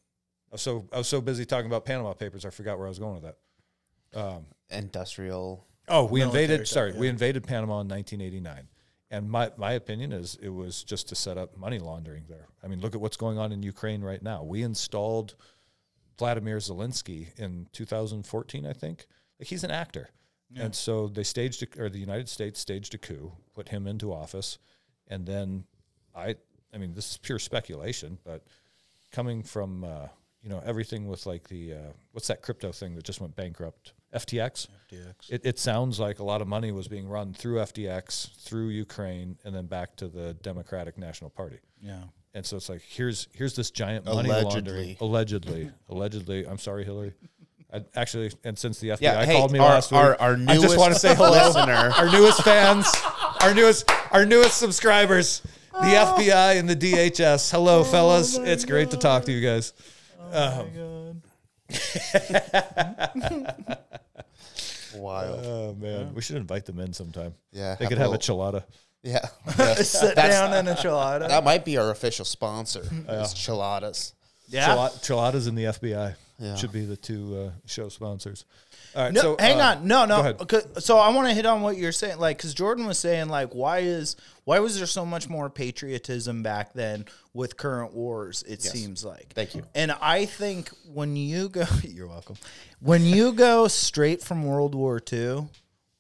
[0.50, 2.90] I was so I was so busy talking about Panama Papers I forgot where I
[2.90, 4.18] was going with that.
[4.18, 8.68] Um, industrial oh, we invaded stuff, sorry, we invaded Panama in 1989.
[9.10, 12.46] And my, my opinion is it was just to set up money laundering there.
[12.62, 14.42] I mean, look at what's going on in Ukraine right now.
[14.42, 15.34] We installed
[16.18, 19.06] Vladimir Zelensky in 2014, I think.
[19.38, 20.10] Like he's an actor.
[20.56, 24.12] And so they staged, a, or the United States staged a coup, put him into
[24.12, 24.58] office.
[25.06, 25.64] And then
[26.14, 26.36] I,
[26.74, 28.44] I mean, this is pure speculation, but
[29.12, 30.08] coming from, uh,
[30.42, 33.92] you know, everything with like the, uh, what's that crypto thing that just went bankrupt?
[34.14, 34.68] FTX?
[34.90, 35.30] FTX.
[35.30, 39.36] It, it sounds like a lot of money was being run through FTX, through Ukraine,
[39.44, 41.58] and then back to the Democratic National Party.
[41.80, 42.04] Yeah.
[42.38, 45.02] And so it's like here's here's this giant money laundering Allegedly.
[45.02, 46.46] allegedly allegedly.
[46.46, 47.12] I'm sorry, Hillary.
[47.74, 50.38] I, actually, and since the FBI Yeah, hey, called me our- last week, our- our
[50.46, 51.72] I just want to say hello, listener.
[51.96, 52.86] our newest fans,
[53.42, 55.42] our newest our newest subscribers,
[55.72, 57.50] the FBI and the DHS.
[57.50, 58.38] Hello, fellas.
[58.38, 59.72] It's great to talk to you guys.
[60.32, 61.20] Um,
[64.94, 65.44] Wild.
[65.44, 67.34] Oh man, we should invite them in sometime.
[67.52, 68.64] Yeah, they have could a have a little- chilada.
[69.04, 69.24] Yeah.
[69.76, 71.28] Sit That's- down in a enchilada.
[71.28, 72.80] that might be our official sponsor.
[72.80, 74.12] Is Chiladas.
[74.48, 74.68] yeah.
[74.68, 76.56] Chila- Chiladas and the FBI Yeah.
[76.56, 78.44] should be the two uh, show sponsors.
[78.96, 79.86] All right, No, so hang uh, on.
[79.86, 80.20] No, go no.
[80.20, 80.40] ahead.
[80.40, 83.28] Okay, So I want to hit on what you're saying, like, because Jordan was saying,
[83.28, 88.42] like, why is why was there so much more patriotism back then with current wars?
[88.48, 89.32] It seems like.
[89.34, 89.62] Thank you.
[89.76, 92.36] And I think when you go, you're welcome.
[92.80, 95.48] When you go straight from World War II,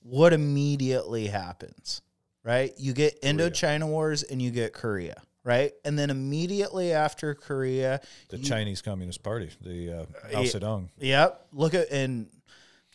[0.02, 2.00] what immediately happens,
[2.48, 2.72] right?
[2.78, 5.72] You get Indochina Wars and you get Korea, right?
[5.84, 8.00] And then immediately after Korea,
[8.30, 10.88] The Chinese Communist Party, the uh, Mao Zedong.
[10.98, 11.46] yep.
[11.52, 12.28] Look at and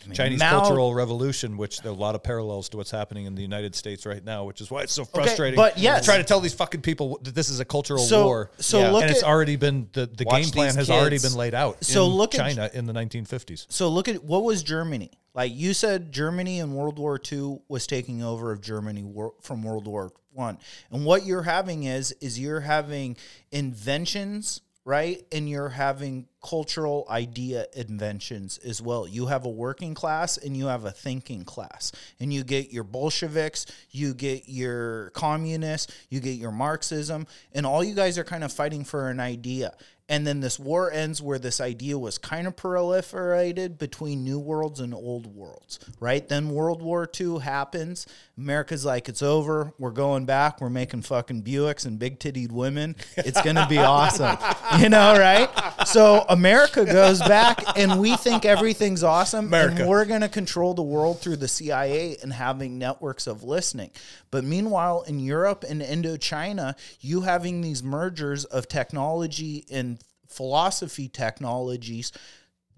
[0.04, 2.90] I mean, Chinese Mao- Cultural Revolution, which there are a lot of parallels to what's
[2.90, 5.56] happening in the United States right now, which is why it's so frustrating.
[5.56, 6.04] but yes.
[6.04, 8.52] try to tell these fucking people that this is a cultural So- war.
[8.60, 8.90] so Yeah.
[8.92, 11.86] look and it's already been the, the game plan has already been laid out.
[11.86, 13.68] So in look at- China in the 1950s.
[13.70, 15.54] So look at what was Germany like.
[15.56, 19.12] You said Germany in World War II was taking over of Germany
[19.42, 20.58] from World War One,
[20.92, 23.18] and what you're having is is you're having
[23.52, 25.24] inventions, right?
[25.32, 29.08] And you're having cultural idea inventions as well.
[29.08, 32.84] You have a working class and you have a thinking class, and you get your
[32.84, 38.44] Bolsheviks, you get your communists, you get your Marxism, and all you guys are kind
[38.44, 39.74] of fighting for an idea.
[40.10, 44.80] And then this war ends where this idea was kind of proliferated between new worlds
[44.80, 46.28] and old worlds, right?
[46.28, 48.06] Then World War II happens.
[48.36, 49.74] America's like, it's over.
[49.78, 50.60] We're going back.
[50.60, 52.96] We're making fucking Buicks and big tittied women.
[53.16, 54.38] It's going to be awesome.
[54.80, 55.50] You know, right?
[55.86, 59.46] So America goes back and we think everything's awesome.
[59.46, 59.82] America.
[59.82, 63.92] And we're going to control the world through the CIA and having networks of listening.
[64.32, 72.12] But meanwhile, in Europe and Indochina, you having these mergers of technology and philosophy technologies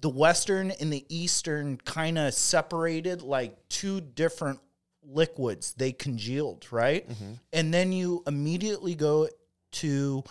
[0.01, 4.59] the western and the eastern kind of separated like two different
[5.07, 7.07] liquids they congealed right
[7.53, 9.27] and then you immediately go
[9.71, 10.23] to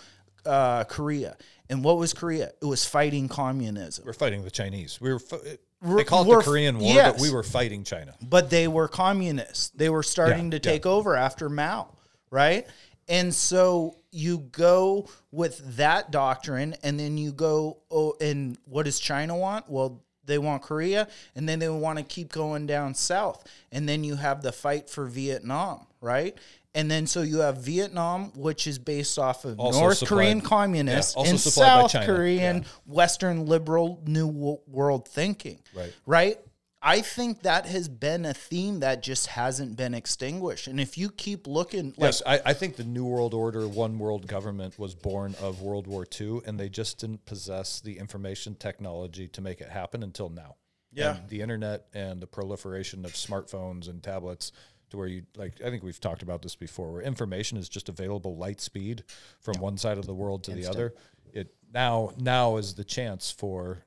[0.45, 1.35] uh, korea
[1.69, 4.99] and what was korea it was fighting communism We're fighting the Chinese.
[5.01, 5.19] We were.
[5.19, 7.11] Fi- they call it the Korean War, yes.
[7.13, 8.15] but we were fighting China.
[8.21, 9.69] but they were communists.
[9.69, 10.73] They were starting Yeah, to yeah.
[10.73, 11.93] take over after Mao,
[12.31, 12.65] right?
[13.07, 18.99] And so you go with that doctrine, and then you go, oh, and what does
[18.99, 19.69] China want?
[19.69, 23.45] Well, they want Korea, and then they want to keep going down south.
[23.71, 26.37] And then you have the fight for Vietnam, right?
[26.73, 30.41] And then so you have Vietnam, which is based off of Also North supplied- Korean
[30.41, 32.63] communists yeah, also and supplied by South China, Korean yeah.
[32.85, 35.59] Western liberal New World thinking.
[35.73, 35.93] Right.
[36.05, 36.39] Right.
[36.87, 40.67] I think that has been a theme that just hasn't been extinguished.
[40.67, 43.97] And if you keep looking, like, Yes, I, I think the New World Order, one
[43.97, 48.53] world government was born of World War II, and they just didn't possess the information
[48.53, 50.57] technology to make it happen until now.
[50.93, 51.15] Yeah.
[51.15, 54.51] And the internet and the proliferation of smartphones and tablets
[54.91, 57.89] to where you like I think we've talked about this before, where information is just
[57.89, 59.03] available light speed
[59.41, 60.93] from one side of the world to the other.
[61.33, 63.85] It now now is the chance for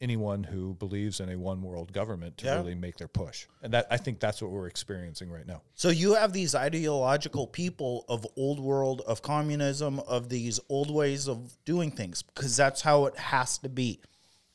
[0.00, 2.56] anyone who believes in a one world government to Yeah.
[2.56, 3.46] really make their push.
[3.62, 5.62] And that I think that's what we're experiencing right now.
[5.74, 11.26] So you have these ideological people of old world, of communism, of these old ways
[11.28, 14.00] of doing things, because that's how it has to be.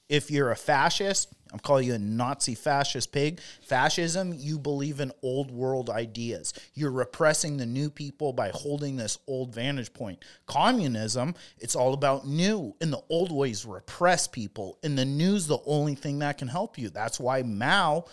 [0.10, 3.40] If you're a fascist, I'm calling you a Nazi fascist pig.
[3.62, 6.52] Fascism, you believe in old world ideas.
[6.74, 10.26] You're repressing the new people by holding this old vantage point.
[10.48, 15.60] Communism, it's all about new, and the old ways repress people, and the new's the
[15.68, 16.90] only thing that can help you.
[16.90, 18.06] That's why Mao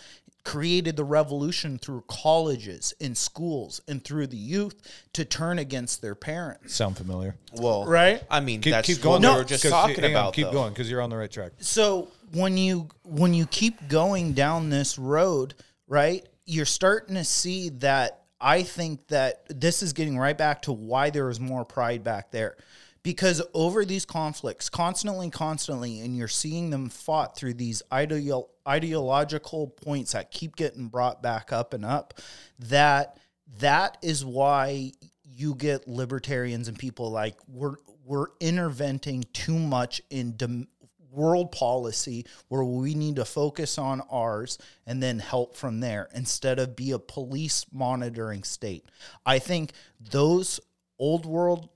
[0.43, 4.73] created the revolution through colleges and schools and through the youth
[5.13, 6.73] to turn against their parents.
[6.73, 7.35] Sound familiar?
[7.53, 8.23] Well, Right?
[8.29, 9.13] I mean, Keep, that's keep going.
[9.13, 10.33] what we though, were just 'cause- talking hang on, about.
[10.33, 10.51] keep though.
[10.53, 11.51] going because you're on the right track.
[11.59, 15.53] So when you when you keep going down this road,
[15.87, 20.73] right, you're starting to see that I think that this is getting right back to
[20.73, 22.57] why there is more pride back there.
[23.03, 29.67] Because over these conflicts, constantly, constantly, and you're seeing them fought through these ideo- ideological
[29.67, 32.13] points that keep getting brought back up and up,
[32.59, 33.17] that
[33.59, 34.91] that is why
[35.23, 37.75] you get libertarians and people like we're
[38.05, 40.67] we're interventing too much in dem-
[41.11, 46.59] world policy where we need to focus on ours and then help from there instead
[46.59, 48.85] of be a police monitoring state.
[49.25, 50.59] I think those
[50.97, 51.69] old world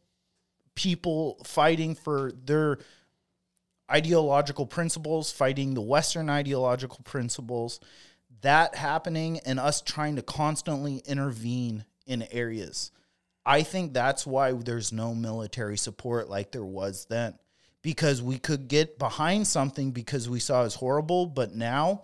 [0.76, 2.80] people fighting for their
[3.92, 7.80] ideological principles, fighting the Western ideological principles,
[8.42, 12.92] that happening and us trying to constantly intervene in areas.
[13.46, 17.36] I think that's why there's no military support like there was then.
[17.86, 22.02] Because we could get behind something because we saw as horrible, but now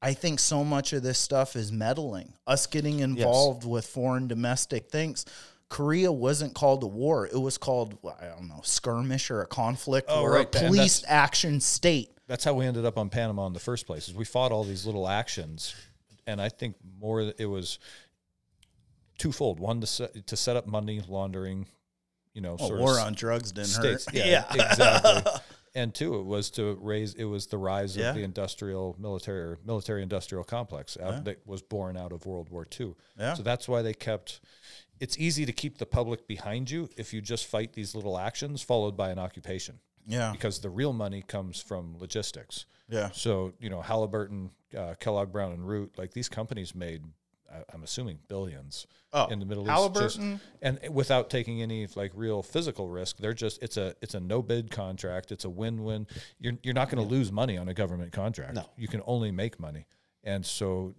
[0.00, 2.34] I think so much of this stuff is meddling.
[2.46, 5.26] Us getting involved with foreign domestic things.
[5.68, 9.46] Korea wasn't called a war; it was called well, I don't know skirmish or a
[9.46, 12.10] conflict Oh, or right, a police action state.
[12.28, 14.08] That's how we ended up on Panama in the first place.
[14.08, 15.74] Is we fought all these little actions,
[16.28, 17.80] and I think more it was
[19.18, 19.58] twofold.
[19.58, 21.66] One to set, to set up money laundering,
[22.34, 24.04] you know, A sort war on drugs didn't states.
[24.12, 24.14] hurt.
[24.14, 25.32] Yeah, exactly.
[25.76, 27.14] And two, it was to raise.
[27.14, 28.10] It was the rise Yeah.
[28.10, 32.48] of the industrial military or military industrial complex out, that was born out of World
[32.48, 32.94] War II.
[33.18, 33.34] Yeah.
[33.34, 34.40] So that's why they kept.
[35.00, 38.62] It's easy to keep the public behind you if you just fight these little actions
[38.62, 42.66] followed by an occupation yeah, because the real money comes from logistics.
[42.88, 43.10] yeah.
[43.12, 47.02] So you know Halliburton, uh, Kellogg Brown and Root, like these companies made,
[47.72, 50.06] I'm assuming billions Oh, in the Middle Halliburton?
[50.06, 53.18] East, just, and without taking any like real physical risk.
[53.18, 55.30] They're just it's a it's a no bid contract.
[55.32, 56.06] It's a win win.
[56.40, 58.54] You're you're not going to lose money on a government contract.
[58.54, 58.68] No.
[58.76, 59.86] you can only make money,
[60.22, 60.94] and so.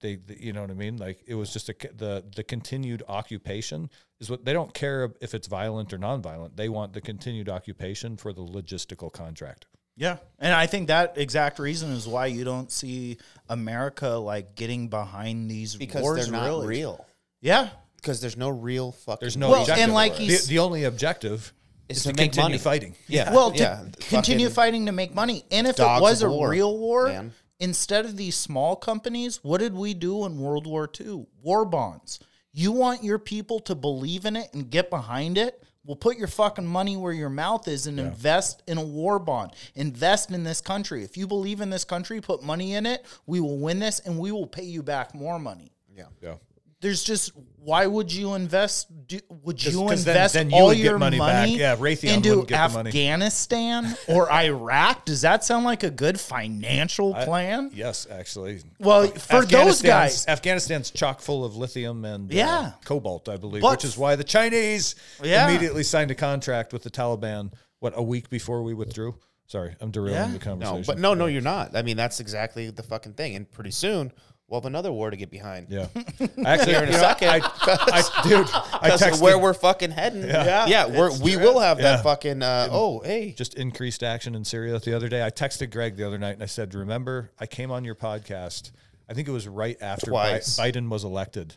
[0.00, 0.96] They, the- you know what I mean?
[0.96, 3.90] Like it was just a the the continued occupation
[4.20, 6.54] is what they don't care if it's violent or nonviolent.
[6.56, 9.66] They want the continued occupation for the logistical contract.
[9.98, 10.18] Yeah.
[10.38, 13.18] And I think that exact reason is why you don't see
[13.48, 16.66] America like getting behind these because wars they're not really.
[16.68, 17.04] real.
[17.40, 17.70] Yeah.
[17.96, 19.18] Because there's no real fucking.
[19.20, 19.84] There's no Well, objective.
[19.84, 21.52] and like the, he's- the only objective
[21.88, 22.58] Is is, to to, make continue money.
[22.58, 22.94] fighting.
[23.08, 23.32] Yeah.
[23.34, 25.44] Well, to yeah, continue fucking fighting to make money.
[25.50, 27.32] And if it was a war, real war, man.
[27.58, 31.26] instead of these small companies, what did we do in World War II?
[31.42, 32.20] War bonds.
[32.52, 35.62] You want your people to believe in it and get behind it?
[35.88, 39.52] Well, put your fucking money where your mouth is and invest in a war bond.
[39.74, 41.02] Invest in this country.
[41.02, 43.06] If you believe in this country, put money in it.
[43.24, 45.72] We will win this and we will pay you back more money.
[45.96, 46.04] Yeah.
[46.20, 46.34] Yeah.
[46.80, 48.86] There's just why would you invest?
[49.08, 51.58] Do, would you invest then you all would get your money money, back.
[51.58, 52.88] Yeah, Raytheon into wouldn't the money.
[52.88, 55.04] Afghanistan or Iraq?
[55.04, 57.70] Does that sound like a good financial plan?
[57.74, 58.60] Yes, actually.
[58.78, 63.62] Well, for those Afghanistan's- guys, Afghanistan's chock full of lithium and uh, cobalt, I believe,
[63.62, 65.48] But- which is why the Chinese Yeah.
[65.48, 67.52] immediately signed a contract with the Taliban.
[67.80, 69.16] What a week before we withdrew.
[69.46, 70.26] Sorry, I'm derailing Yeah.
[70.26, 70.84] the No, conversation.
[70.86, 71.74] but no, no, you're not.
[71.74, 73.34] I mean, that's exactly the fucking thing.
[73.34, 74.12] And pretty soon,
[74.48, 75.68] we'll have another war to get behind.
[75.70, 75.86] Yeah,
[76.44, 77.28] actually, Here in a you know, second.
[77.28, 80.22] I, I, dude, I Because of texted where we're fucking heading.
[80.22, 81.92] Yeah, yeah, we're, we will have Yeah.
[81.96, 82.42] that fucking.
[82.42, 85.24] Uh, oh, hey, just increased action in Syria the other day.
[85.24, 88.72] I texted Greg the other night and I said, "Remember, I came on your podcast.
[89.08, 91.56] I think it was right after Bi- Biden was elected,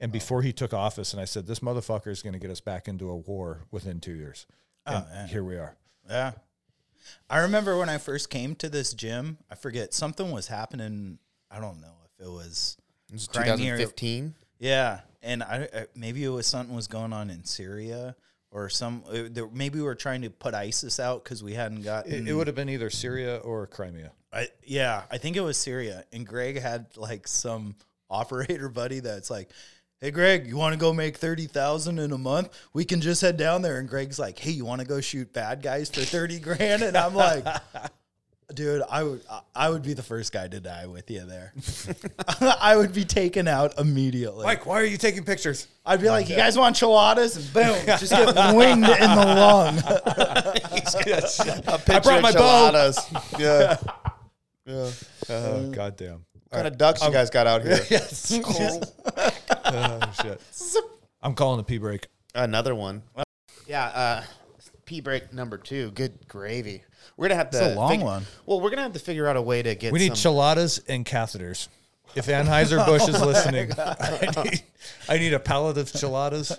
[0.00, 1.12] and before he took office.
[1.12, 3.98] And I said, this motherfucker is going to get us back into a war within
[4.00, 4.46] two years.
[4.86, 5.76] And here we are.
[6.08, 6.32] yeah.
[7.28, 9.38] I remember when I first came to this gym.
[9.50, 11.18] I forget something was happening.
[11.50, 12.76] I don't know if it was
[13.12, 14.34] it's Crimea 2015.
[14.58, 18.14] Yeah, and I, I maybe it was something was going on in Syria
[18.50, 19.02] or some.
[19.08, 22.12] uh, there- Maybe we were trying to put ISIS out because we hadn't gotten.
[22.12, 24.12] It, it would have been either Syria or Crimea.
[24.32, 27.74] I, yeah, I think it was Syria, and Greg had like some
[28.08, 29.50] operator buddy that's like,
[30.00, 32.48] "Hey, Greg, you want to go make thirty thousand in a month?
[32.72, 35.32] We can just head down there." And Greg's like, "Hey, you want to go shoot
[35.32, 37.44] bad guys for thirty grand?" And I'm like.
[38.54, 39.22] Dude, I would
[39.54, 41.52] I would be the first guy to die with you there.
[42.60, 44.44] I would be taken out immediately.
[44.44, 45.68] Mike, why are you taking pictures?
[45.86, 49.78] I'd be like, "You guys want enchiladas?" And boom, just get winged in the lung.
[51.88, 52.92] I brought my bow.
[53.38, 53.76] yeah.
[54.66, 54.90] Yeah.
[55.28, 56.24] Oh, goddamn.
[56.48, 57.78] What kind of ducks you guys got out here?
[57.90, 58.32] Yes.
[59.64, 60.40] Oh, shit.
[61.22, 62.08] I'm calling a pee break.
[62.34, 63.02] Another one.
[63.66, 63.86] Yeah.
[63.86, 64.22] Uh,
[64.84, 65.90] pee break number two.
[65.92, 66.82] Good gravy.
[67.16, 67.58] We're gonna have to.
[67.64, 68.24] It's a long fig- one.
[68.46, 69.92] Well, we're gonna have to figure out a way to get.
[69.92, 71.68] We need some, chiladas and catheters.
[72.14, 74.62] If Anheuser Busch is listening, I need,
[75.08, 76.58] I need a pallet of chiladas,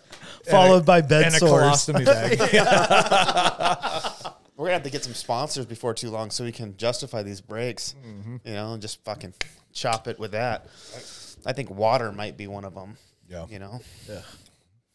[0.49, 1.64] Followed and a- by bed and a sores.
[1.64, 2.40] colostomy bag.
[4.56, 7.41] We're gonna have to get some sponsors before too long so we can justify these
[7.41, 7.95] breaks.
[8.06, 8.38] Mm-hmm.
[8.45, 9.34] You know, and just fucking
[9.74, 10.68] chop it with that.
[11.45, 12.98] I think water might be one of them.
[13.30, 13.45] Yeah.
[13.49, 14.22] You know, Yeah.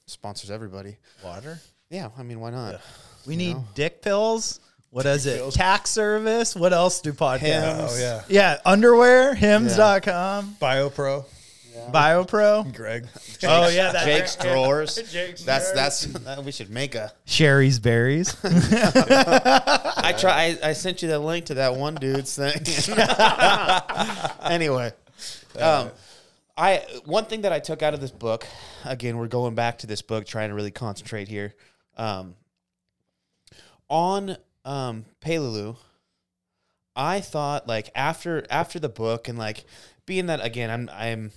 [0.06, 0.96] sponsors everybody.
[1.24, 1.60] Water.
[1.90, 2.80] Yeah, I mean, why not?
[3.26, 4.60] We need dick pills.
[4.90, 5.52] What is it?
[5.52, 6.56] Tax service.
[6.56, 7.40] What else do podcasts?
[7.40, 7.92] Hims.
[7.92, 8.22] Oh yeah.
[8.28, 11.24] Yeah, underwear, hims.com, BioPro.
[11.92, 12.74] BioPro.
[12.74, 13.06] Greg.
[13.44, 14.96] Oh yeah, that Jake's drawers.
[15.12, 17.12] Jake's That's that's that, we should make a.
[17.24, 18.34] Shari's Berries.
[18.42, 20.58] I try.
[20.60, 22.50] I, I sent you the link to that one dude's thing.
[24.42, 24.90] anyway,
[25.60, 25.92] um,
[26.56, 28.44] I one thing that I took out of this book.
[28.84, 31.54] Again, we're going back to this book, trying to really concentrate here.
[31.96, 32.34] Um,
[33.88, 34.36] on
[34.68, 35.78] um, Peleliu,
[36.94, 39.64] I thought like after after the book and like
[40.04, 41.32] being that again, I'm I'm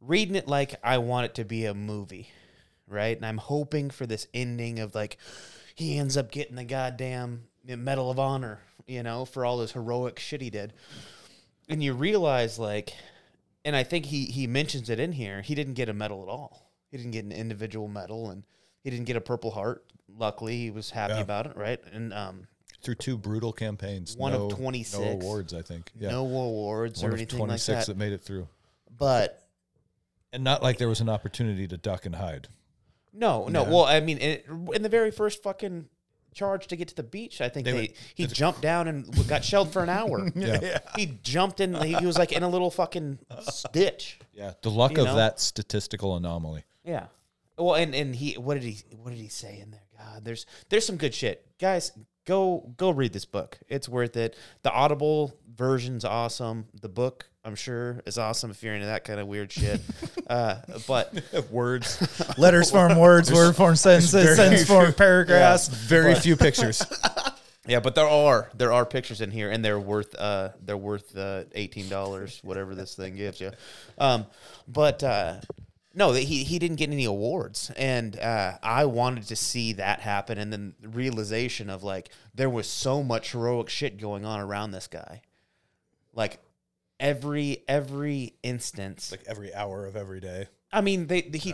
[0.00, 2.30] reading it like I want it to be a movie,
[2.86, 3.14] right?
[3.14, 5.18] And I'm hoping for this ending of like
[5.74, 10.18] he ends up getting the goddamn Medal of Honor, you know, for all this heroic
[10.18, 10.72] shit he did.
[11.68, 12.94] And you realize like
[13.62, 16.30] and I think he he mentions it in here, he didn't get a medal at
[16.30, 16.72] all.
[16.90, 18.44] He didn't get an individual medal and
[18.82, 19.84] he didn't get a purple heart.
[20.16, 21.20] Luckily, he was happy Yeah.
[21.20, 21.80] about it, right?
[21.92, 22.46] And um
[22.82, 24.16] Through two brutal campaigns.
[24.16, 24.98] One of no- 26.
[25.02, 25.90] No awards, I think.
[25.98, 26.10] Yeah.
[26.10, 27.92] no awards One or of anything like 26 that.
[27.92, 28.48] that made it through.
[28.96, 29.46] But
[30.32, 32.48] And not like there was an opportunity to duck and hide.
[33.12, 33.62] No, no.
[33.64, 33.68] Yeah.
[33.70, 35.88] Well, I mean, it, in the very first fucking
[36.34, 39.28] charge to get to the beach, I think They they, went- he jumped down and
[39.28, 40.30] got shelled for an hour.
[40.36, 40.78] Yeah.
[40.96, 41.74] He jumped in.
[41.74, 43.18] He, he was like in a little fucking
[43.72, 44.20] ditch.
[44.34, 44.52] Yeah.
[44.62, 45.16] The luck of know?
[45.16, 46.64] that statistical anomaly.
[46.84, 47.06] Yeah.
[47.58, 49.82] Well, and and he what did he what did he say in there?
[49.98, 51.92] God, there's there's some good shit, guys.
[52.26, 53.58] Go go read this book.
[53.68, 54.36] It's worth it.
[54.62, 56.66] The Audible version's awesome.
[56.80, 59.80] The book, I'm sure, is awesome if you're into that kind of weird shit.
[60.28, 60.56] uh,
[60.86, 61.14] but
[61.50, 61.98] Words.
[62.38, 65.68] Letters form words, word form sentences, very sentence form few- paragraphs.
[65.68, 66.82] Very few pictures.
[67.66, 71.16] Yeah, but there are there are pictures in here, and they're worth uh they're worth
[71.16, 73.50] uh eighteen dollars, whatever this thing gives you.
[73.98, 74.26] Um,
[74.66, 75.36] but uh,
[75.98, 80.38] no, he he didn't get any awards, and uh, I wanted to see that happen,
[80.38, 84.70] and then the realization of like there was so much heroic shit going on around
[84.70, 85.22] this guy,
[86.14, 86.38] like
[87.00, 89.10] every every instance.
[89.10, 90.46] like every hour of every day.
[90.72, 91.52] I mean, they, they he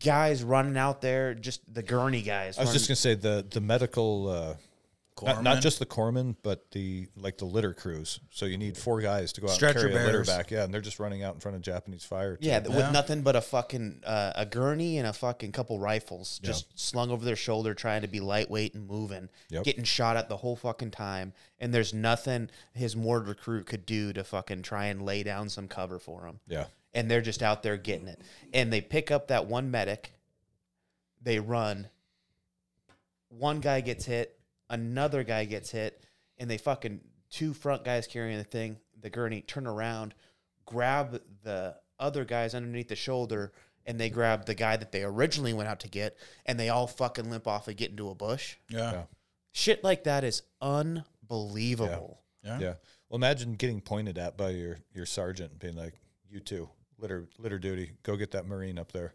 [0.00, 2.58] guys running out there, just the gurney guys.
[2.58, 4.54] I was running- just gonna say the the medical, uh,
[5.22, 8.20] not, not just the corpsman, but the like the litter crews.
[8.30, 10.50] So you need four guys to go out Stretcher and carry a litter back.
[10.50, 12.36] Yeah, and they're just running out in front of Japanese fire.
[12.40, 12.76] Yeah, Yeah.
[12.76, 17.10] with nothing but a fucking uh, a gurney and a fucking couple rifles just slung
[17.10, 19.64] over their shoulder, trying to be lightweight and moving, Yep.
[19.64, 21.32] getting shot at the whole fucking time.
[21.58, 25.68] And there's nothing his mortar crew could do to fucking try and lay down some
[25.68, 26.40] cover for him.
[26.46, 28.20] yeah, And they're just out there getting it.
[28.52, 30.12] And they pick up that one medic.
[31.22, 31.88] They run.
[33.30, 34.35] One guy gets hit.
[34.68, 36.02] Another guy gets hit.
[36.38, 40.14] And they fucking two front guys carrying the thing, the gurney, turn around,
[40.66, 43.52] grab the other guys underneath the shoulder,
[43.86, 46.86] and they grab the guy that they originally went out to get, and they all
[46.86, 48.56] fucking limp off and get into a bush.
[48.68, 48.92] Yeah.
[48.92, 49.02] yeah,
[49.52, 52.20] Shit like that is unbelievable.
[52.42, 52.58] Yeah.
[52.58, 52.74] yeah.
[53.08, 55.94] Well, imagine getting pointed at by your your sergeant and being like,
[56.28, 56.68] "You two,
[56.98, 59.14] litter litter duty, go get that marine up there."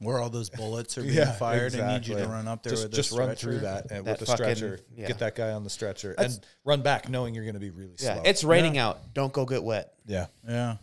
[0.00, 1.74] Where all those bullets are being Yeah, fired.
[1.74, 3.40] I need you to run up there Just with a just run stretcher.
[3.40, 4.80] through that and That with the fucking- stretcher.
[4.96, 5.06] yeah.
[5.08, 7.70] Get that guy on the stretcher That's- and run back, knowing you're going to be
[7.70, 8.22] really Yeah, slow.
[8.24, 9.12] it's raining out.
[9.14, 9.94] Don't go get wet.
[10.06, 10.76] yeah, Yeah.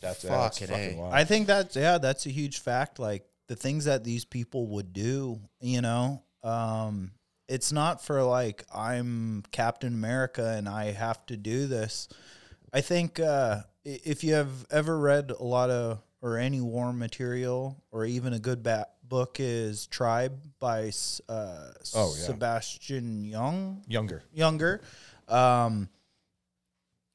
[0.00, 1.12] that's, that's Fucking fucking wild.
[1.14, 2.98] I think that's yeah, that's a huge fact.
[3.00, 7.10] Like the things that these people would do, you know, um,
[7.48, 12.08] it's not for like I'm Captain America and I have to do this.
[12.72, 17.76] I think uh, if you have ever read a lot of or any warm material
[17.90, 20.90] or even a good ba- book is Tribe by
[21.28, 22.24] uh, Oh, yeah.
[22.24, 24.22] Sebastian Young Younger.
[24.32, 24.80] younger.
[25.28, 25.88] Um,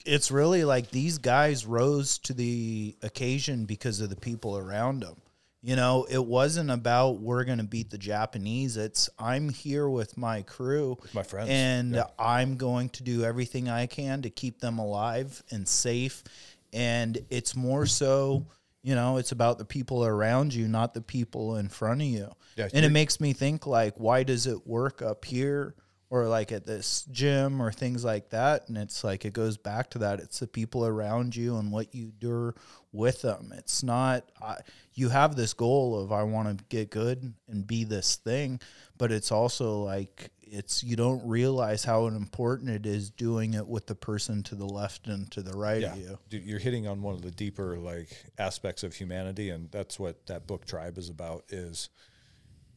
[0.06, 5.16] it's really like these guys rose to the occasion because of the people around them.
[5.64, 8.78] You know, it wasn't about we're going to beat the Japanese.
[8.78, 11.50] It's I'm here with my crew, my friends.
[11.50, 12.04] and Yeah.
[12.18, 16.24] I'm going to do everything I can to keep them alive and safe.
[16.72, 18.46] And it's more so,
[18.88, 22.32] you know, it's about the people around you, not the people in front of you.
[22.56, 25.76] Yeah, and it makes me think like, why does it work up here
[26.10, 28.70] or like at this gym or things like that?
[28.70, 30.22] And it's like it goes back to that.
[30.22, 32.54] It's the people around you and what you do
[32.94, 33.54] with them.
[33.58, 34.60] It's not I,
[34.94, 38.62] you have this goal of I want to get good and be this thing,
[38.98, 43.88] but it's also like it's you don't realize how important it is doing it with
[43.88, 46.20] the person to the left and to the right yeah, of you.
[46.30, 50.26] Dude, you're hitting on one of the deeper like aspects of humanity, and that's what
[50.28, 51.46] that book Tribe is about.
[51.50, 51.90] Is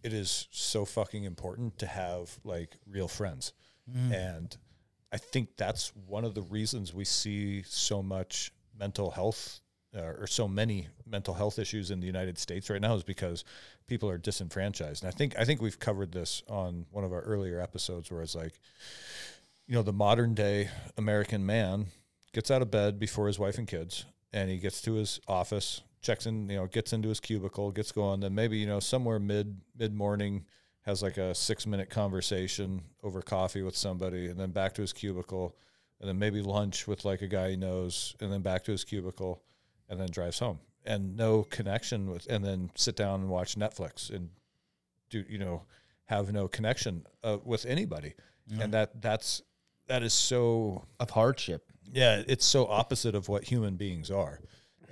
[0.02, 3.52] it is so fucking important to have like real friends,
[3.90, 4.12] mm.
[4.12, 4.56] and
[5.12, 9.60] I think that's one of the reasons we see so much mental health
[9.96, 13.44] uh, or so many mental health issues in the United States right now is because
[13.86, 15.02] people are disenfranchised.
[15.02, 18.22] And I think I think we've covered this on one of our earlier episodes where
[18.22, 18.60] it's like,
[19.66, 21.86] you know, the modern day American man
[22.32, 25.82] gets out of bed before his wife and kids, and he gets to his office,
[26.00, 29.18] checks in, you know, gets into his cubicle, gets going, then maybe you know somewhere
[29.18, 30.44] mid mid morning
[30.82, 34.92] has like a six minute conversation over coffee with somebody, and then back to his
[34.92, 35.56] cubicle,
[36.00, 38.84] and then maybe lunch with like a guy he knows, and then back to his
[38.84, 39.42] cubicle,
[39.90, 44.08] and then drives home, and no connection with, and then sit down and watch Netflix
[44.08, 44.30] and
[45.10, 45.64] do you know
[46.06, 48.14] have no connection uh, with anybody,
[48.58, 49.42] and that that's
[49.88, 51.64] that is so Of hardship.
[51.92, 54.40] yeah, it's so opposite of what human beings are.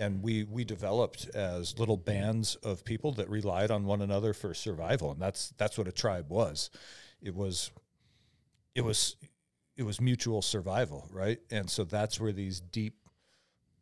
[0.01, 4.55] And we we developed as little bands of people that relied on one another for
[4.55, 6.71] survival, and that's that's what a tribe was.
[7.21, 7.73] It was
[8.77, 9.17] it was
[9.77, 11.39] it was mutual survival, right?
[11.51, 12.95] And so that's where these deep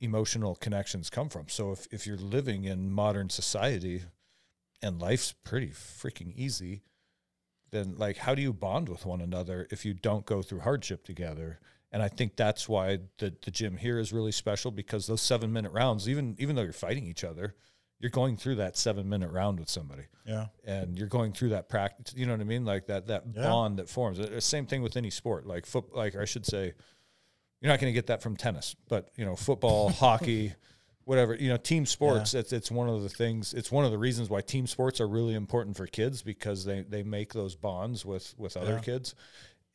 [0.01, 1.49] emotional connections come from.
[1.49, 4.03] So if if you're living in modern society
[4.83, 6.83] and life's pretty freaking easy,
[7.71, 11.05] then like how do you bond with one another if you don't go through hardship
[11.05, 11.59] together?
[11.93, 15.53] And I think that's why the the gym here is really special because those seven
[15.53, 17.55] minute rounds, even even though you're fighting each other,
[17.99, 20.47] you're going through that seven minute round with somebody Yeah.
[20.65, 22.13] and you're going through that practice.
[22.15, 22.65] You know what I mean?
[22.67, 23.43] Like that that Yeah.
[23.45, 24.21] bond that forms.
[24.21, 25.95] Uh, Same thing with any sport, like foot.
[25.95, 26.75] Like I should say,
[27.61, 30.53] you're not going to get that from tennis, but you know, football, hockey,
[31.05, 31.35] whatever.
[31.35, 32.35] You know, team sports.
[32.35, 33.55] It's it's one of the things.
[33.55, 36.83] It's one of the reasons why team sports are really important for kids because they
[36.83, 38.81] they make those bonds with with other Yeah.
[38.81, 39.15] kids.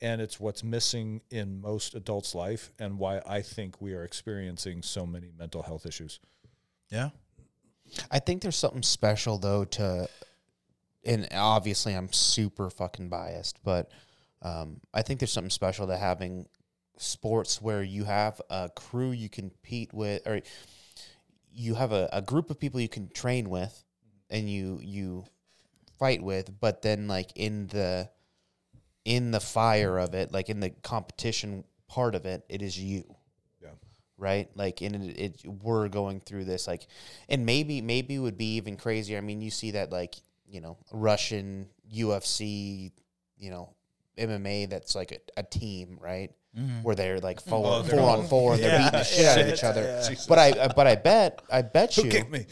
[0.04, 4.82] And it's what's missing in most adults' life, and why I think we are experiencing
[4.82, 6.20] so many mental health issues.
[6.90, 7.10] Yeah.
[8.10, 10.08] I think there's something special though to,
[11.04, 13.92] and obviously I'm super fucking biased, but
[14.42, 16.48] um, I think there's something special to having
[17.02, 20.42] sports where you have a crew you compete with, or
[21.54, 23.84] you have a, a group of people you can train with,
[24.30, 25.26] and you you
[26.00, 28.10] fight with, but then like in the
[29.06, 33.04] in the fire of it, like in the competition part of it, it is you
[33.62, 33.70] Yeah.
[34.18, 34.50] right?
[34.56, 36.88] Like, and it, it we're going through this, like,
[37.30, 39.18] and maybe maybe it would be even crazier.
[39.18, 40.16] I mean, you see that like
[40.48, 42.92] you know Russian UFC,
[43.38, 43.74] you know
[44.18, 46.32] MMA that's like a, a team, right?
[46.84, 49.40] Where they're like four, Oh, they're four on four, and they're beating the shit out
[49.40, 49.82] of each other.
[49.84, 50.16] yeah.
[50.28, 52.46] But I, uh, but I bet, I bet you, me?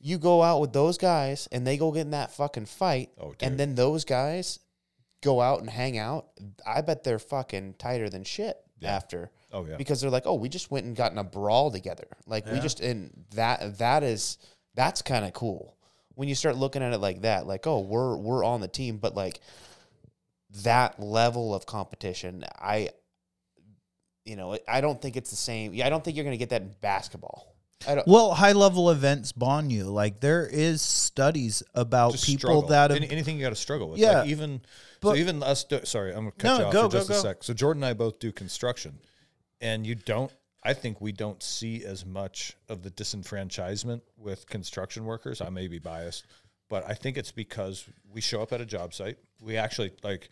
[0.00, 3.34] you go out with those guys and they go get in that fucking fight, Oh,
[3.40, 4.58] and then those guys
[5.22, 6.28] go out and hang out.
[6.66, 9.76] I bet they're fucking tighter than shit after Oh yeah.
[9.76, 12.08] because they're like, oh, we just went and got in a brawl together.
[12.26, 14.38] Like we just and that that is
[14.74, 15.76] that's kind of cool
[16.14, 17.46] when you start looking at it like that.
[17.46, 19.40] Like, oh, we're we're on the team, but like
[20.64, 22.90] that level of competition, I,
[24.24, 25.74] you know, I don't think it's the same.
[25.74, 27.54] Yeah, I don't think you're gonna get that in basketball.
[27.86, 28.06] I don't.
[28.06, 29.84] Well, high level events bond you.
[29.84, 32.62] Like there is studies about people struggle.
[32.68, 33.98] that have Any, anything you got to struggle with.
[33.98, 34.60] Yeah, like even
[35.02, 35.64] so even us.
[35.64, 37.22] Do, sorry, I'm gonna cut No, you off go, for just go, a go.
[37.22, 37.42] sec.
[37.44, 38.98] So Jordan and I both do construction,
[39.60, 40.30] and you don't.
[40.64, 45.40] I think we don't see as much of the disenfranchisement with construction workers.
[45.40, 46.26] I may be biased,
[46.68, 49.18] but I think it's because we show up at a job site.
[49.40, 50.28] We actually like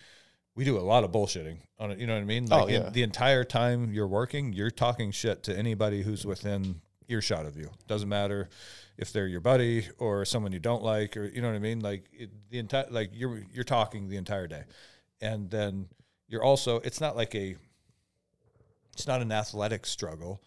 [0.57, 1.99] we do a lot of bullshitting on it.
[1.99, 2.49] You know what I mean?
[2.51, 2.87] Oh, like Oh, yeah.
[2.89, 7.57] in- the entire time you're working, you're talking shit to anybody who's within earshot of
[7.57, 7.71] you.
[7.87, 8.49] Doesn't matter
[8.99, 11.81] if they're your buddy or someone you don't like, or you know what I mean.
[11.81, 14.65] Like it, the entire like you're you're talking the entire day,
[15.21, 15.89] and then
[16.29, 16.77] you're also.
[16.81, 17.57] It's not like a.
[18.93, 20.41] It's not an athletic struggle,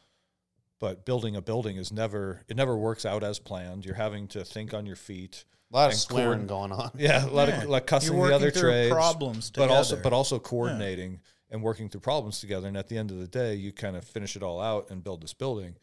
[0.80, 2.42] but building a building is never.
[2.48, 3.86] It never works out as planned.
[3.86, 5.46] You're having to think on your feet.
[5.74, 6.92] A lot of and swearing going on.
[6.98, 7.64] Yeah, a lot Yeah.
[7.64, 11.20] of like cussing You're the other through trades, problems but also but also coordinating
[11.50, 12.68] and working through problems together.
[12.68, 15.04] And at the end of the day, you kind of finish it all out and
[15.04, 15.76] build this building.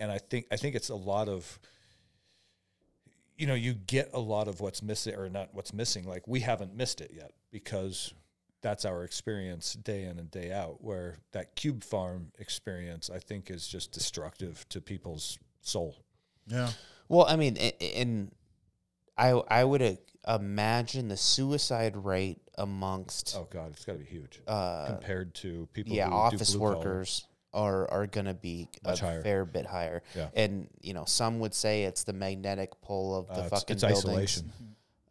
[0.00, 1.58] And I think I think it's a lot of
[3.36, 6.04] you know you get a lot of what's missing or not what's missing.
[6.06, 8.12] Like we haven't missed it yet because
[8.60, 10.82] that's our experience day in and day out.
[10.82, 15.96] Where that cube farm experience, I think, is just destructive to people's soul.
[16.46, 16.70] yeah.
[17.10, 18.30] Well, I mean, a- a- and
[19.18, 19.94] I I would uh,
[20.34, 25.68] imagine the suicide rate amongst Oh God, it's got to be huge uh, compared to
[25.72, 25.94] people.
[25.94, 26.76] yeah who do office blue collar.
[26.76, 29.22] workers are are going to be Much a higher.
[29.22, 30.02] fair bit higher.
[30.14, 30.28] Yeah.
[30.34, 33.82] And you know, some would say it's the magnetic pull of the Uh, fucking it's
[33.84, 34.06] buildings.
[34.08, 34.52] isolation.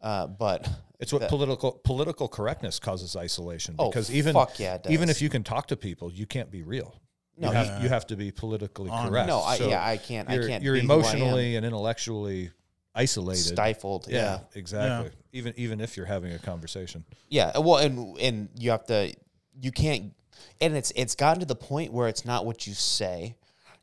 [0.00, 0.68] Uh, but
[1.00, 5.08] It's what the- political political correctness causes isolation Oh, because even fuck yeah, it even
[5.10, 6.94] if you can talk to people, you can't be real.
[7.36, 9.10] No, you have, you- you have to be politically Honest.
[9.10, 9.28] correct.
[9.28, 10.28] no, I, So yeah, I can't.
[10.30, 10.62] I you're, can't.
[10.62, 11.00] You're be who I am.
[11.00, 12.50] emotionally and intellectually
[12.98, 13.42] isolated.
[13.54, 14.06] stifled.
[14.08, 14.38] yeah, Yeah.
[14.54, 15.10] exactly.
[15.32, 17.04] Even even if you're having a conversation.
[17.28, 19.12] Yeah, uh, well, and and you have to,
[19.60, 20.12] you can't,
[20.60, 23.36] and it's it's gotten to the point where it's not what you say,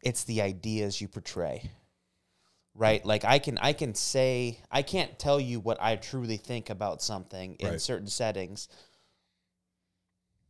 [0.03, 1.69] it's the ideas you portray.
[2.73, 3.05] right?
[3.05, 7.01] Like I can I can say I can't tell you what I truly think about
[7.01, 7.81] something in Right.
[7.81, 8.67] certain settings.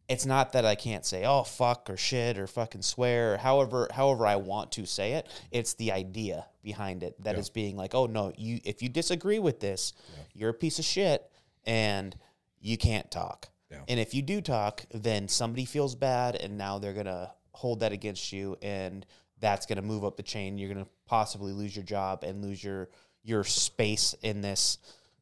[0.08, 3.88] It's not that I can't say oh fuck or shit or fucking swear or however
[3.92, 5.28] however I want to say it.
[5.52, 7.54] It's the idea behind it that is Yeah.
[7.54, 9.94] being like, oh no, you if you disagree with this,
[10.34, 11.30] you're a piece of shit
[11.66, 12.16] and
[12.60, 13.50] you can't talk.
[13.72, 13.82] Yeah.
[13.88, 17.80] And if you do talk, then somebody feels bad and now they're going to hold
[17.80, 19.06] that against you and
[19.40, 20.58] that's going to move up the chain.
[20.58, 22.90] You're going to possibly lose your job and lose your
[23.24, 24.78] your space in this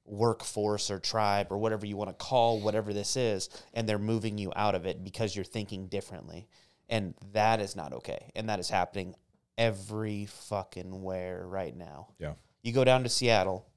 [0.05, 4.37] workforce or tribe or whatever you want to call whatever this is and they're moving
[4.37, 6.47] you out of it because you're thinking differently.
[6.89, 8.31] And that is not okay.
[8.35, 9.15] And that is happening
[9.57, 12.09] every fucking where right now.
[12.19, 12.33] Yeah.
[12.61, 13.67] You go down to Seattle,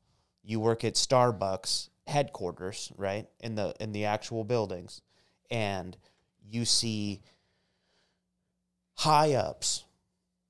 [0.42, 3.26] you work at Starbucks headquarters, right?
[3.40, 5.02] In the in the actual buildings
[5.50, 5.96] and
[6.48, 7.22] you see
[8.94, 9.84] high ups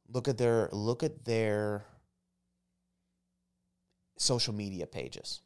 [0.08, 1.84] look at their look at their
[4.18, 5.40] social media pages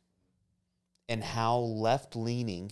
[1.10, 2.70] and how left leaning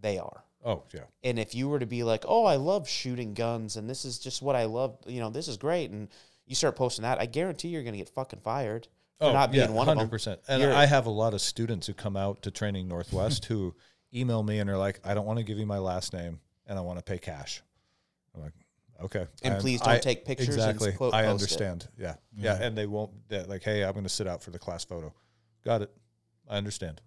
[0.00, 0.44] they are.
[0.64, 1.00] Oh yeah.
[1.24, 4.18] And if you were to be like, "Oh, I love shooting guns and this is
[4.18, 6.08] just what I love, you know, this is great." And
[6.46, 8.86] you start posting that, I guarantee you're going to get fucking fired
[9.18, 10.06] for oh, not being one of them.
[10.06, 10.40] Oh, percent.
[10.48, 13.74] And You're- I have a lot of students who come out to training Northwest who
[14.14, 16.78] email me and are like, "I don't want to give you my last name, and
[16.78, 17.62] I want to pay cash."
[18.34, 18.52] I'm like,
[19.02, 20.92] "Okay." And I- please don't I- take pictures and Exactly.
[20.92, 21.30] po- I post it.
[21.30, 21.88] understand.
[21.98, 22.10] Yeah.
[22.34, 22.44] Mm-hmm.
[22.44, 23.12] yeah, and they won't.
[23.30, 25.12] Like, "Hey, I'm going to sit out for the class photo."
[25.64, 25.90] Got it.
[26.48, 27.00] I understand.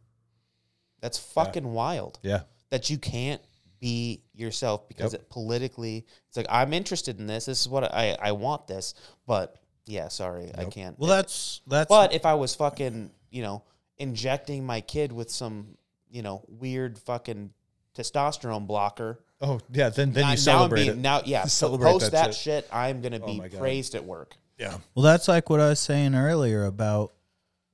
[1.01, 2.19] That's fucking wild.
[2.23, 2.41] Yeah.
[2.69, 3.41] that you can't
[3.79, 5.21] be yourself because Yep.
[5.21, 7.45] it politically it's like I'm interested in this.
[7.45, 8.93] This is what I I want this,
[9.27, 9.55] but
[9.85, 10.97] yeah, sorry, I can't.
[10.99, 13.63] Well, that's that's but if I was fucking, you know,
[13.97, 15.77] injecting my kid with some,
[16.09, 17.51] you know, weird fucking
[17.95, 19.89] testosterone blocker, Oh yeah.
[19.89, 21.01] Then then now- you now, celebrate I'm being, it.
[21.01, 22.63] now yeah, Celebrate post that that, shit.
[22.65, 22.69] shit.
[22.73, 23.59] I'm gonna oh be my God.
[23.59, 24.35] praised at work.
[24.57, 24.77] yeah.
[24.95, 27.13] Well, that's like what I was saying earlier about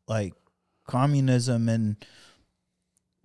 [0.08, 0.34] like
[0.86, 1.96] communism and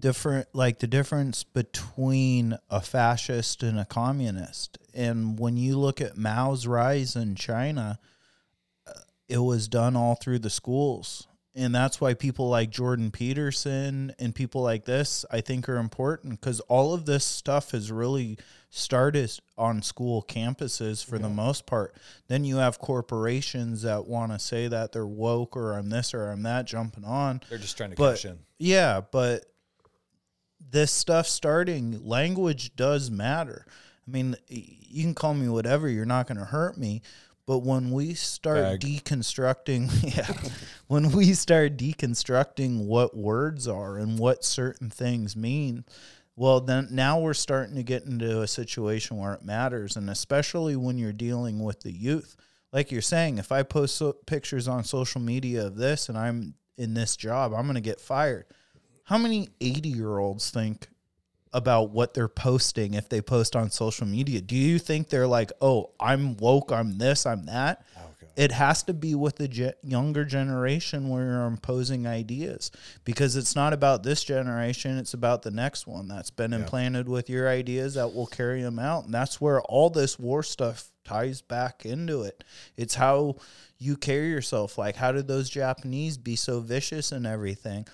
[0.00, 4.78] different like the difference between a fascist and a communist.
[4.94, 7.98] And when you look at Mao's rise in China,
[8.86, 8.92] uh,
[9.28, 11.26] it was done all through the schools.
[11.54, 16.40] And that's why people like Jordan Peterson and people like this, I think, are important
[16.40, 18.38] because all of this stuff has really
[18.70, 21.96] started on school campuses for the most part.
[22.28, 26.30] Then you have corporations that want to say that they're woke or I'm this or
[26.30, 27.40] I'm that jumping on.
[27.48, 28.38] They're just trying to But cash in.
[28.58, 29.46] yeah, but
[30.70, 33.66] this stuff starting language does matter.
[34.06, 37.02] I mean, you can call me whatever, you're not going to hurt me.
[37.46, 38.80] But when we start Bag.
[38.80, 40.50] deconstructing, yeah,
[40.86, 45.84] when we start deconstructing what words are and what certain things mean,
[46.36, 49.96] well, then now we're starting to get into a situation where it matters.
[49.96, 52.36] And especially when you're dealing with the youth.
[52.70, 56.54] Like you're saying, if I post so- pictures on social media of this and I'm
[56.76, 58.44] in this job, I'm going to get fired.
[59.08, 60.86] How many 80 year olds think
[61.54, 64.42] about what they're posting if they post on social media?
[64.42, 67.86] Do you think they're like, oh, I'm woke, I'm this, I'm that?
[68.36, 72.70] It has to be with the ge- younger generation where you're imposing ideas
[73.04, 77.30] because it's not about this generation, it's about the next one that's been implanted with
[77.30, 79.06] your ideas that will carry them out.
[79.06, 82.44] And that's where all this war stuff ties back into it.
[82.76, 83.36] It's how
[83.78, 84.76] you carry yourself.
[84.76, 87.86] Like, how did those Japanese be so vicious and everything?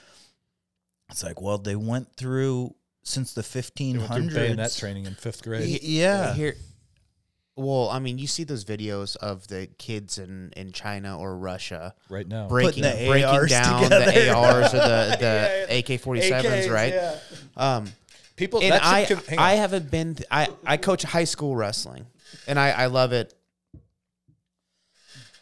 [1.10, 4.34] It's like, well, they went through since the They went through 1500s.
[4.34, 5.68] bayonet training in fifth grade.
[5.68, 6.32] Y- yeah.
[6.34, 6.56] Here,
[7.56, 11.94] well, I mean, you see those videos of the kids in, in China or Russia
[12.08, 12.48] right now.
[12.48, 14.10] breaking the breaking ARs down together.
[14.10, 16.94] the ARs or the, the AK forty sevens, right?
[17.56, 17.92] Um,
[18.36, 20.16] People, and that shit I could- hang I haven't been.
[20.32, 22.06] I I coach high school wrestling,
[22.48, 23.32] and I I love it.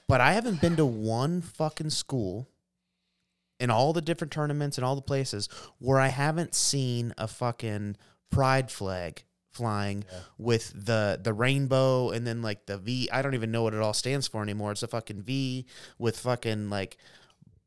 [0.08, 2.48] But I haven't been to one fucking school
[3.62, 5.48] in all the different tournaments and all the places
[5.78, 7.96] where I haven't seen a fucking
[8.30, 9.22] pride flag
[9.52, 10.04] flying
[10.36, 13.08] with the the rainbow and then like the V.
[13.12, 14.72] I don't even know what it all stands for anymore.
[14.72, 15.64] It's a fucking V
[15.98, 16.96] with fucking like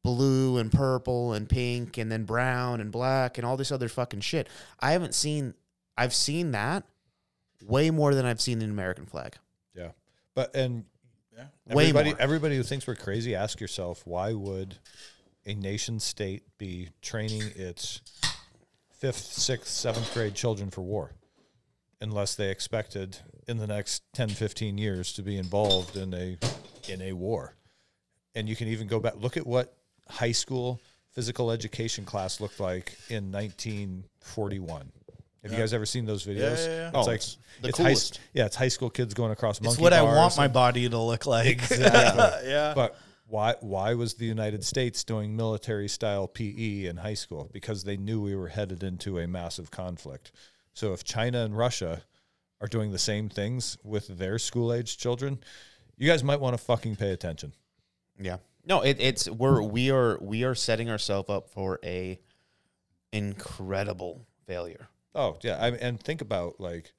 [0.04, 4.20] blue and purple and pink and then brown and black and all this other fucking
[4.20, 4.50] shit.
[4.80, 5.54] I haven't seen
[5.98, 6.84] I've seen that
[7.64, 9.38] way more than I've seen the American flag.
[9.74, 9.92] Yeah,
[10.36, 10.86] but and
[11.68, 12.22] Way everybody, more.
[12.22, 14.78] everybody who thinks we're crazy, ask yourself why would
[15.46, 18.02] a nation state be training its
[18.90, 21.12] fifth, sixth, seventh grade children for war,
[22.02, 23.18] unless they expected
[23.48, 26.38] in the next 10, 15 years to be involved in a
[26.90, 27.56] in a war.
[28.34, 29.76] And you can even go back look at what
[30.10, 30.80] high school
[31.14, 34.92] physical education class looked like in 1941.
[35.44, 36.66] Have you guys ever seen those videos?
[36.66, 36.76] yeah, yeah.
[36.76, 36.88] yeah.
[36.88, 39.66] It's Oh, like it's the it's high, yeah, it's high school kids going across It's
[39.66, 41.46] monkey what I want my body to look like.
[41.72, 42.50] Exactly.
[42.50, 42.74] yeah.
[42.76, 42.98] But
[43.28, 47.50] Why why was the United States doing military style PE in high school?
[47.52, 50.32] Because they knew we were headed into a massive conflict.
[50.74, 52.04] So if China and Russia
[52.62, 55.40] are doing the same things with their school age children,
[55.98, 57.54] you guys might want to fucking pay attention.
[58.20, 58.38] Yeah.
[58.66, 62.20] No, it, it's we're we are we are setting ourselves up for a
[63.12, 64.88] incredible failure.
[65.14, 66.94] Oh yeah, I, and think about like,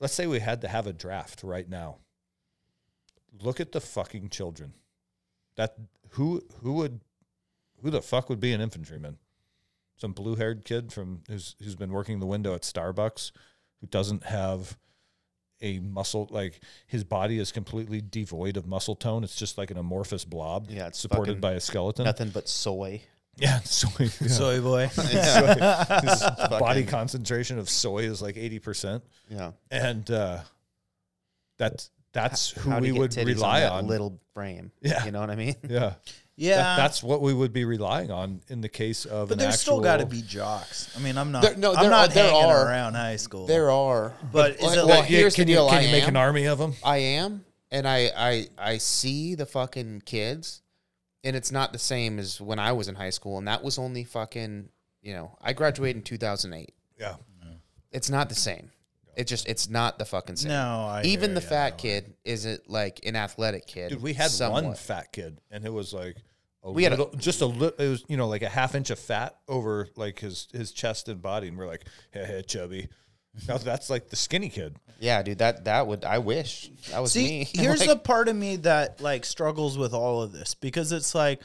[0.00, 1.98] let's say we had to have a draft right now.
[3.40, 4.74] Look at the fucking children.
[5.56, 5.76] That
[6.10, 7.00] who who would
[7.82, 9.18] who the fuck would be an infantryman?
[9.96, 13.32] Some blue haired kid from who's who's been working the window at Starbucks,
[13.80, 14.78] who doesn't have
[15.62, 19.22] a muscle like his body is completely devoid of muscle tone.
[19.24, 20.68] It's just like an amorphous blob.
[20.70, 22.04] Yeah, it's supported by a skeleton.
[22.06, 23.02] Nothing but soy.
[23.36, 23.88] Yeah, soy.
[24.20, 24.28] Yeah.
[24.28, 24.86] Soy boy.
[24.88, 26.22] His
[26.58, 29.52] body concentration of soy is like eighty percent, Yeah.
[29.70, 30.40] and uh,
[31.58, 33.86] that's that's who How we would rely that on.
[33.86, 34.72] little frame.
[34.82, 35.04] Yeah.
[35.04, 35.54] You know what I mean?
[35.68, 35.94] Yeah,
[36.36, 36.56] Yeah.
[36.56, 39.28] That- that's what we would be relying on in the case of.
[39.28, 40.90] but an there's still got to be jocks.
[40.96, 41.42] I mean, I'm not.
[41.42, 42.66] There- no, I'm there not are- there hanging are.
[42.66, 43.46] around high school.
[43.46, 46.08] There are, But is it well, like- Yeah, here's can the you, can you make
[46.08, 46.74] an army of them?
[46.82, 50.62] I am, and I I I see the fucking kids,
[51.22, 53.78] and it's not the same as when I was in high school, and that was
[53.78, 54.70] only fucking
[55.02, 56.72] you know I graduated in two thousand eight.
[56.98, 57.16] Yeah,
[57.92, 58.70] It's not the same.
[59.16, 60.50] It just it's not the fucking same.
[60.50, 63.90] No, I even hear the ya, fat kid isn't like an athletic kid.
[63.90, 64.78] dude, we had one somewhat.
[64.78, 66.16] fat kid, and it was like.
[66.62, 67.74] A We had a- little, just a little.
[67.82, 71.08] It was you know like a half inch of fat over like his his chest
[71.08, 72.88] and body, and we're like, hey, hey chubby.
[73.48, 74.76] Now that's like the skinny kid.
[74.98, 77.44] Yeah, dude, that that would I wish that was See, me.
[77.54, 81.14] here's Like, the part of me that like struggles with all of this because it's
[81.14, 81.40] like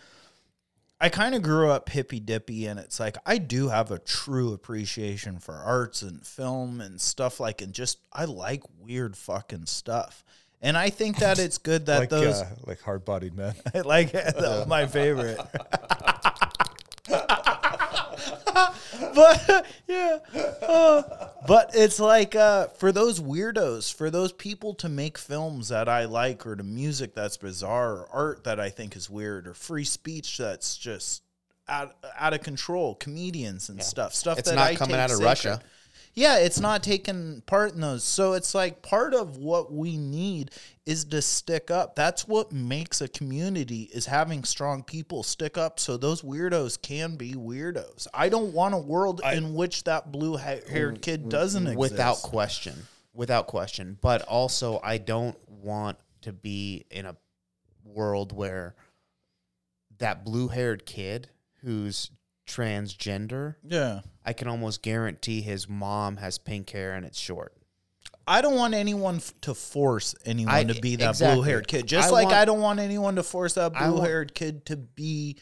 [0.99, 4.53] I kind of grew up hippy dippy, and it's like I do have a true
[4.53, 10.23] appreciation for arts and film and stuff like, and just I like weird fucking stuff,
[10.61, 13.55] and I think that it's good that like those uh, like hard bodied men.
[13.85, 14.13] like
[14.67, 15.39] my favorite.
[19.15, 20.19] but yeah,
[20.61, 21.03] uh,
[21.47, 26.05] but it's like uh, for those weirdos, for those people to make films that I
[26.05, 29.83] like, or to music that's bizarre, or art that I think is weird, or free
[29.83, 31.23] speech that's just
[31.67, 35.17] out out of control, comedians and stuff, stuff It's that not I coming out of
[35.17, 35.25] sacred.
[35.25, 35.61] Russia.
[36.13, 38.03] Yeah, it's not taking part in those.
[38.05, 40.51] So it's like part of what we need
[40.85, 41.95] is to stick up.
[41.95, 47.15] That's what makes a community is having strong people stick up so those weirdos can
[47.15, 48.07] be weirdos.
[48.13, 51.79] I don't want a world in which that blue-haired kid mm, doesn't mm, exist.
[51.79, 52.75] without question,
[53.13, 53.97] without question.
[53.99, 57.15] But also, I don't want to be in a
[57.83, 58.75] world where
[59.97, 61.29] that blue-haired kid
[61.61, 62.11] who's
[62.47, 63.55] transgender.
[63.63, 64.01] Yeah.
[64.23, 67.53] I can almost guarantee his mom has pink hair and it's short.
[68.27, 71.35] I don't want anyone f- to force anyone I- to be that exactly.
[71.35, 71.87] blue haired kid.
[71.87, 74.33] Just I like want- I don't want anyone to force that I want- blue haired
[74.33, 75.37] kid to be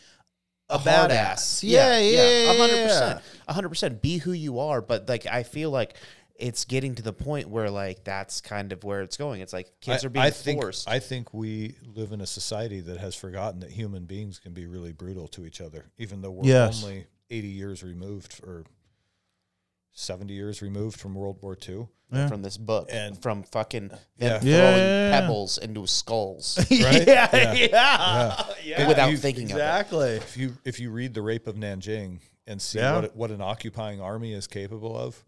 [0.70, 1.16] a, hard badass.
[1.16, 1.64] ass.
[1.64, 2.88] Yeah, yeah, a hundred yeah.
[2.88, 4.02] percent, a hundred percent.
[4.02, 5.96] Be who you are, but like I feel like
[6.36, 9.42] it's getting to the point where like that's kind of where it's going.
[9.42, 10.90] It's like kids are being I think, forced.
[10.90, 14.66] I think we live in a society that has forgotten that human beings can be
[14.66, 16.84] really brutal to each other, even though we're Yes.
[16.84, 18.64] only 80 years removed or
[19.94, 21.88] 70 years removed from World War II.
[22.28, 24.40] from this book And- from fucking them Yeah.
[24.40, 25.20] throwing Yeah, yeah, yeah.
[25.22, 27.08] pebbles into skulls Right?
[27.08, 27.54] yeah, Yeah.
[27.54, 28.88] yeah, yeah.
[28.88, 29.62] without you- thinking of it.
[29.62, 30.10] exactly.
[30.18, 32.94] If you if you read the Rape of Nanjing and see Yeah.
[32.96, 35.24] what it- what an occupying army is capable of,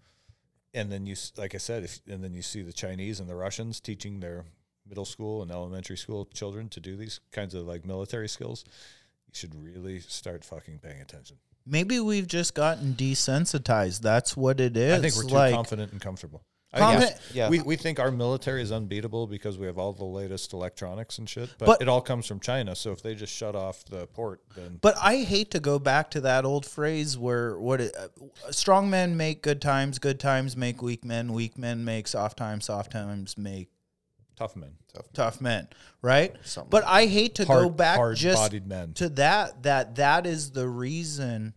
[0.76, 3.36] and then you like I said, if and then you see the Chinese and the
[3.36, 4.46] Russians teaching their
[4.88, 8.64] middle school and elementary school children to do these kinds of like military skills,
[9.26, 11.38] you should really start fucking paying attention.
[11.66, 14.02] Maybe we've just gotten desensitized.
[14.02, 15.00] That's what it is.
[15.00, 16.44] I think we're too like, confident and comfortable.
[16.74, 17.50] I Confident- guess yeah.
[17.50, 21.30] we, we think our military is unbeatable because we have all the latest electronics and
[21.30, 22.76] shit, but, But- it all comes from China.
[22.76, 26.12] So if they just shut off the port, then But I hate to go back
[26.12, 30.58] to that old phrase where what it, uh, strong men make good times, good times
[30.58, 33.70] make weak men, weak men make soft times, soft times make
[34.36, 34.72] tough men,
[35.14, 35.68] tough men,
[36.02, 36.36] right?
[36.44, 38.94] Something But I hate to go back just men.
[38.96, 41.54] to that that that is the reason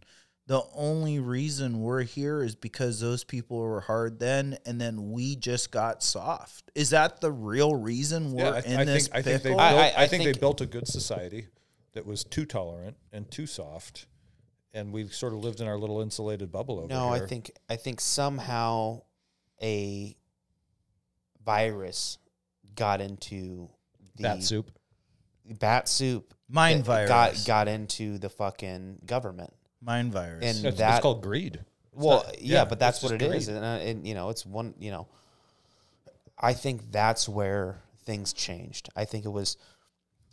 [0.46, 5.36] the only reason we're here is because those people were hard then and then we
[5.36, 9.16] just got soft is that the real reason we're Yeah, I, in I this think
[9.18, 9.58] I think they pickle?
[9.58, 11.48] built, I- I, I think, think- they built a good society
[11.92, 14.06] that was too tolerant and too soft,
[14.72, 17.24] and we sort of lived in our little insulated bubble over No, here.
[17.24, 19.02] I think I think somehow
[19.60, 20.16] a
[21.44, 22.18] virus
[22.78, 23.68] got into
[24.16, 24.70] the bat soup.
[25.58, 27.08] Bat soup Mind virus.
[27.08, 29.52] got got into the fucking government.
[29.82, 31.56] mind virus And It's, that it's called greed.
[31.56, 34.30] It's well, not- yeah, but that's what it just is, and, uh, and you know,
[34.30, 34.74] it's one.
[34.78, 35.08] You know,
[36.38, 38.88] I think that's where things changed.
[38.94, 39.56] I think it was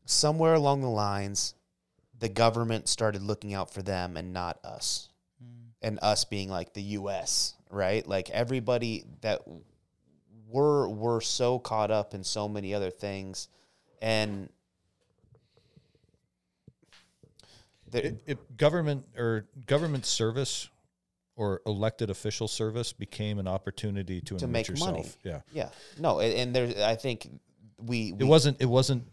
[0.06, 1.56] somewhere along the lines,
[2.20, 5.10] the government started looking out for them and not us,
[5.82, 7.56] and us being like the U.S.
[7.72, 8.08] Right?
[8.08, 9.42] Like everybody that
[10.56, 13.50] we're we're so caught up in so many other things,
[14.02, 14.48] and
[17.92, 20.70] the, government or government service
[21.36, 24.92] or elected official service became an opportunity to, to make yourself.
[24.92, 25.06] money.
[25.24, 25.42] Yeah.
[25.52, 25.70] yeah.
[26.00, 27.28] No, and, and there's I think
[27.78, 29.04] we, It wasn't it wasn't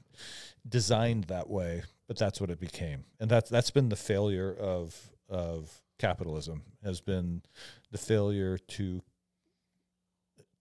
[0.69, 3.05] designed that way, but that's what it became.
[3.19, 4.97] And that's that's been the failure of
[5.29, 7.43] of capitalism has been
[7.91, 9.03] the failure to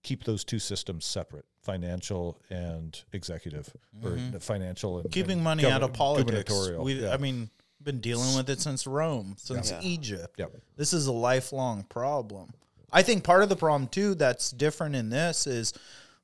[0.02, 3.72] keep those two systems separate, financial and executive
[4.02, 4.38] or mm-hmm.
[4.38, 6.52] financial and keeping and money out of politics.
[6.78, 7.12] We, Yeah.
[7.12, 7.50] I mean,
[7.82, 9.80] been dealing with it since Rome, since Yeah.
[9.82, 10.38] Egypt.
[10.38, 10.52] Yep.
[10.76, 12.52] This is a lifelong problem.
[12.92, 15.72] I think part of the problem too that's different in this is,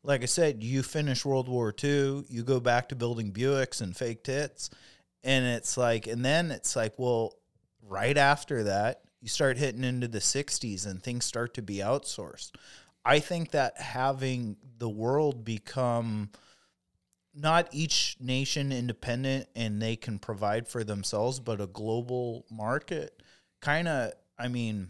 [0.03, 3.97] like I said, you finish World War II, you go back to building Buicks and
[3.97, 4.71] fake tits,
[5.25, 7.35] and it's like, and then it's like, well,
[7.83, 12.53] right after that, you start hitting into the 60s and things start to be outsourced.
[13.05, 16.31] I think that having the world become
[17.35, 23.23] not each nation independent and they can provide for themselves, but a global market
[23.61, 24.89] kind of, I mean,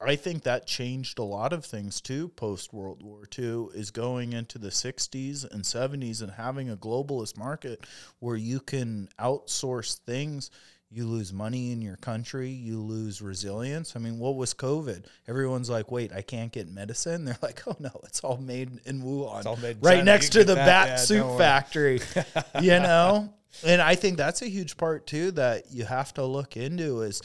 [0.00, 4.32] I think that changed a lot of things too post World War II is going
[4.32, 7.84] into the 60s and 70s and having a globalist market
[8.20, 10.50] where you can outsource things.
[10.90, 13.94] You lose money in your country, you lose resilience.
[13.94, 15.04] I mean, what was COVID?
[15.26, 17.24] Everyone's like, wait, I can't get medicine.
[17.26, 19.44] They're like, oh no, it's all made in Wuhan.
[19.44, 20.04] all made in right China.
[20.04, 20.66] next You to the that.
[20.66, 22.00] bat Yeah, suit factory.
[22.60, 23.32] you know?
[23.66, 27.22] And I think that's a huge part too that you have to look into is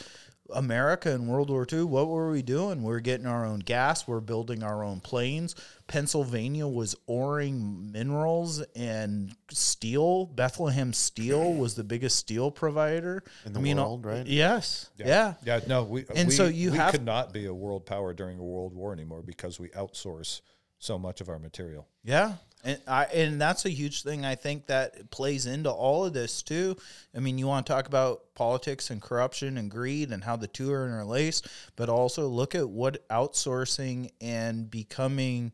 [0.52, 2.82] America in World War II, what were we doing?
[2.82, 5.54] We are getting our own gas, we're building our own planes.
[5.86, 10.26] Pennsylvania was oring minerals and steel.
[10.26, 14.26] Bethlehem Steel was the biggest steel provider In the world, right?
[14.26, 14.90] Yes.
[14.96, 15.34] Yeah.
[15.44, 18.14] Yeah, no, we And we, so you we have- could not be a world power
[18.14, 20.40] during a world war anymore because we outsource
[20.78, 21.86] so much of our material.
[22.02, 22.34] Yeah.
[22.64, 26.42] And I and that's a huge thing I think that plays into all of this
[26.42, 26.76] too.
[27.14, 30.46] I mean, you want to talk about politics and corruption and greed and how the
[30.46, 31.46] two are interlaced,
[31.76, 35.52] but also look at what outsourcing and becoming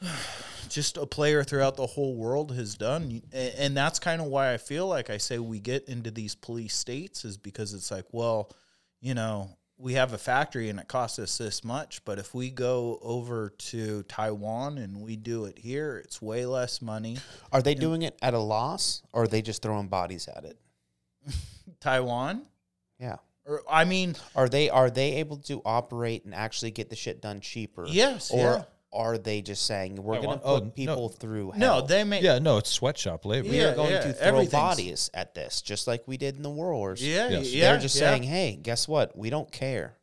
[0.68, 3.22] just a player throughout the whole world has done.
[3.32, 6.74] And that's kind of why I feel like I say we get into these police
[6.74, 8.50] states is because it's like, well,
[9.00, 12.50] you know, we have a factory and it costs us this much, but if we
[12.50, 17.18] go over to Taiwan and we do it here, it's way less money.
[17.52, 20.56] are they doing it at a loss or are they just throwing bodies at it?
[21.80, 22.42] Taiwan?
[23.00, 23.16] Yeah.
[23.44, 27.20] Or I mean, Are they are they able to operate and actually get the shit
[27.20, 27.84] done cheaper?
[27.88, 28.62] Yes, Or yeah.
[28.92, 31.08] Are they just saying we're going to put Oh, people no.
[31.08, 33.48] through no, they may Yeah, no, it's sweatshop labor.
[33.48, 36.42] we Yeah, are going yeah, to throw bodies at this, just like we did in
[36.42, 37.02] the war wars.
[37.06, 37.52] Yeah, Yes.
[37.52, 37.70] yeah.
[37.72, 38.10] They're just yeah.
[38.10, 39.16] saying, "Hey, guess what?
[39.16, 39.96] We don't care.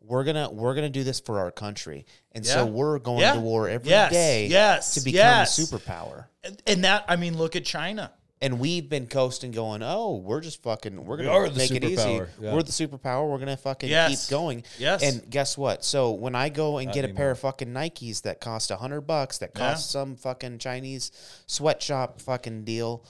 [0.00, 3.34] We're gonna we're gonna do this for our country, and so we're going Yeah.
[3.34, 5.58] to war every day Yes, yes, to become yes.
[5.58, 8.10] a superpower." And- and that I mean, look at China.
[8.44, 11.04] And we've been coasting, going, "Oh, we're just fucking.
[11.04, 12.20] We're gonna are the make it easy.
[12.40, 12.52] yeah.
[12.54, 13.28] We're the superpower.
[13.28, 14.26] We're gonna fucking Yes.
[14.26, 15.02] keep going." Yes.
[15.02, 15.84] And guess what?
[15.84, 18.76] So when I go and Not get a pair of fucking Nikes that cost a
[18.76, 19.70] hundred bucks, that Yeah.
[19.72, 21.10] cost some fucking Chinese
[21.46, 23.04] sweatshop fucking deal.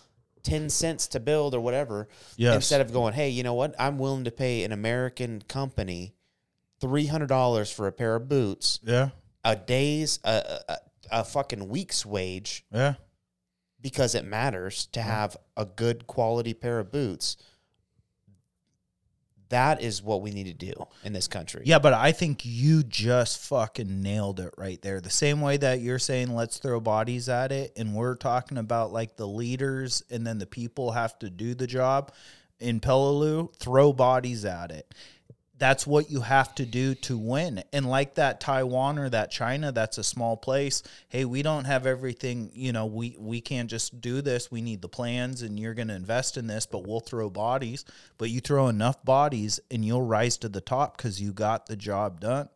[0.44, 2.06] 10 cents to build or whatever
[2.36, 2.55] Yes.
[2.56, 6.12] instead of going hey you know what i'm willing to pay an american company
[6.82, 9.11] $300 for a pair of boots Yeah,
[9.43, 10.77] a day's a, a,
[11.11, 12.94] a fucking week's wage yeah.
[13.85, 17.36] Because it matters to have a good quality pair of boots
[19.51, 20.73] that is what we need to do
[21.05, 25.01] in this country Yeah, but I think you just fucking nailed it right there.
[25.01, 28.93] The same way that you're saying let's throw bodies at it, and we're talking about
[28.93, 32.12] like the leaders and then the people have to do the job.
[32.59, 34.93] In Peleliu, throw bodies at it.
[35.65, 37.65] That's what you have to do to win.
[37.73, 40.82] And like that Taiwan or that China, that's a small place.
[41.09, 44.51] Hey, we don't have everything, you know, we we can't just do this.
[44.51, 47.86] We need the plans and you're going to invest in this, but we'll throw bodies.
[48.19, 51.77] But you throw enough bodies and you'll rise to the top cuz you got the
[51.77, 52.51] job done.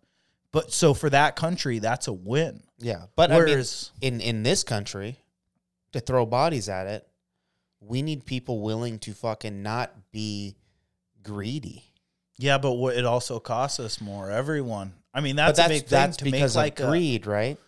[0.52, 2.62] But so for that country, that's a win.
[2.78, 5.16] yeah but Whereas- I mean, in in this country
[5.92, 7.08] to throw bodies at it
[7.80, 10.56] we need people willing to fucking not be
[11.22, 11.87] greedy
[12.38, 14.30] Yeah, but what it also costs us more.
[14.30, 14.92] Everyone.
[15.12, 16.90] I mean, but that's, a that's big thing that's to make because like of a,
[16.90, 17.58] greed right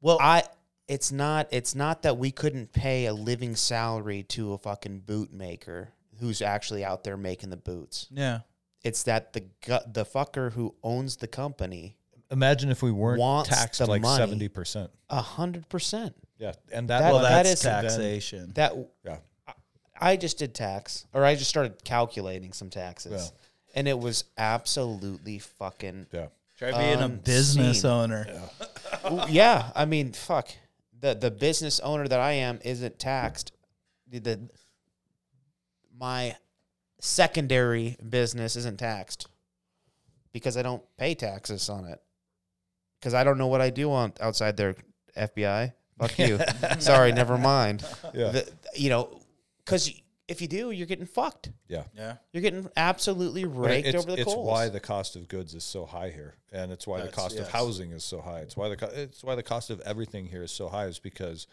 [0.00, 0.42] well, I
[0.88, 5.32] it's not it's not that we couldn't pay a living salary to a fucking boot
[5.32, 5.90] maker
[6.20, 8.08] who's actually out there making the boots.
[8.10, 8.40] yeah.
[8.84, 11.96] It's that the gu- the fucker who owns the company
[12.30, 14.90] Imagine if we weren't Wants taxed the like seventy percent.
[15.10, 16.14] a hundred percent.
[16.38, 18.52] Yeah, and that, That- Well, that that's is- taxation.
[18.54, 18.74] That
[19.04, 19.18] yeah,
[20.00, 23.38] I just did tax, or I just started calculating some taxes, Yeah.
[23.76, 26.06] And it was absolutely fucking.
[26.10, 26.26] Yeah.
[26.58, 27.90] Try being a Um, business scene.
[27.90, 28.26] owner.
[29.10, 30.48] Ooh, yeah, I mean, fuck.
[30.98, 33.52] The the business owner that I am isn't taxed.
[34.08, 34.40] The, the
[35.98, 36.36] my
[37.00, 39.28] secondary business isn't taxed
[40.32, 42.00] because I don't pay taxes on it.
[42.98, 44.74] Because I don't know what I do on outside their
[45.16, 45.72] FBI.
[45.98, 46.38] Fuck you.
[46.78, 47.84] Sorry, never mind.
[48.14, 48.30] Yeah.
[48.30, 49.20] The, you know,
[49.64, 49.90] because
[50.28, 51.50] if you do, you're getting fucked.
[51.68, 51.84] Yeah.
[51.96, 52.16] Yeah.
[52.32, 54.36] You're getting absolutely raked it's, over the coals.
[54.36, 57.22] it's why the cost of goods is so high here, and it's why the That's-
[57.22, 58.40] cost of housing is so high.
[58.40, 60.86] It's why the co- it's why the cost of everything here is so high.
[60.86, 61.46] Is because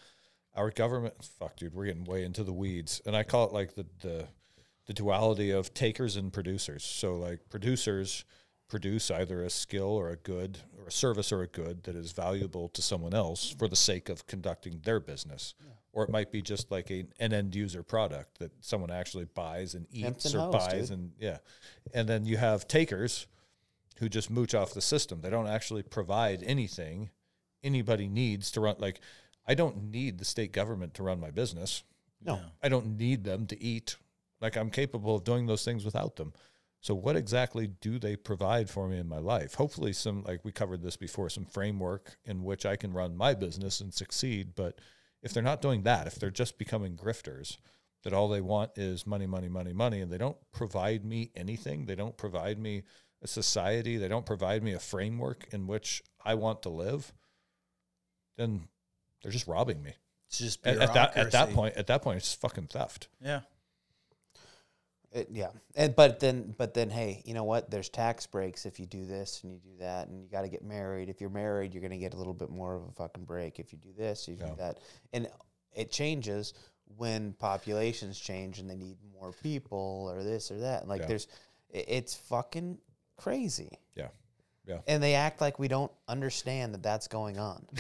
[0.55, 1.13] our government.
[1.39, 4.27] Fuck, dude, we're getting way into the weeds, and I call it like the the
[4.87, 6.83] the duality of takers and producers.
[6.83, 8.25] So like producers
[8.67, 12.11] produce either a skill or a good or a service or a good that is
[12.11, 15.53] valuable to someone else for the sake of conducting their business.
[15.94, 19.76] Or it might be just like a, an end user product that someone actually buys
[19.76, 20.98] and eats or hoes, buys dude.
[20.98, 21.38] and yeah.
[21.94, 23.28] And then you have takers
[23.99, 25.22] who just mooch off the system.
[25.22, 27.11] They don't actually provide anything
[27.64, 28.99] anybody needs to run like
[29.48, 31.84] I don't need the state government to run my business.
[32.24, 32.40] No.
[32.61, 33.98] I don't need them to eat.
[34.41, 36.34] Like I'm capable of doing those things without them.
[36.82, 39.53] So what exactly do they provide for me in my life?
[39.56, 43.34] Hopefully some like we covered this before, some framework in which I can run my
[43.34, 44.80] business and succeed, but
[45.23, 47.57] if they're not doing that, if they're just becoming grifters,
[48.03, 51.85] that all they want is money, money, money, money, and they don't provide me anything,
[51.85, 52.83] they don't provide me
[53.21, 57.13] a society, they don't provide me a framework in which I want to live,
[58.37, 58.67] then
[59.21, 59.93] they're just robbing me.
[60.27, 63.07] It's just At, at that at that point, at that point, it's fucking theft.
[63.21, 63.41] Yeah.
[65.14, 67.69] It, yeah, and but then but then hey, you know what?
[67.69, 70.49] There's tax breaks if you do this and you do that, and you got to
[70.49, 71.07] get married.
[71.07, 73.60] If you're married, you're gonna get a little bit more of a fucking break.
[73.60, 74.48] If you do this, you Yeah.
[74.48, 74.80] do that,
[75.14, 75.30] and
[75.76, 76.53] it changes
[76.98, 80.88] when populations change and they need more people or this or that.
[80.88, 81.07] Like Yeah.
[81.07, 81.27] there's,
[81.69, 82.77] it- it's fucking
[83.18, 83.80] crazy.
[83.95, 84.10] Yeah.
[84.68, 84.80] Yeah.
[84.88, 87.65] And they act like we don't understand that that's going on.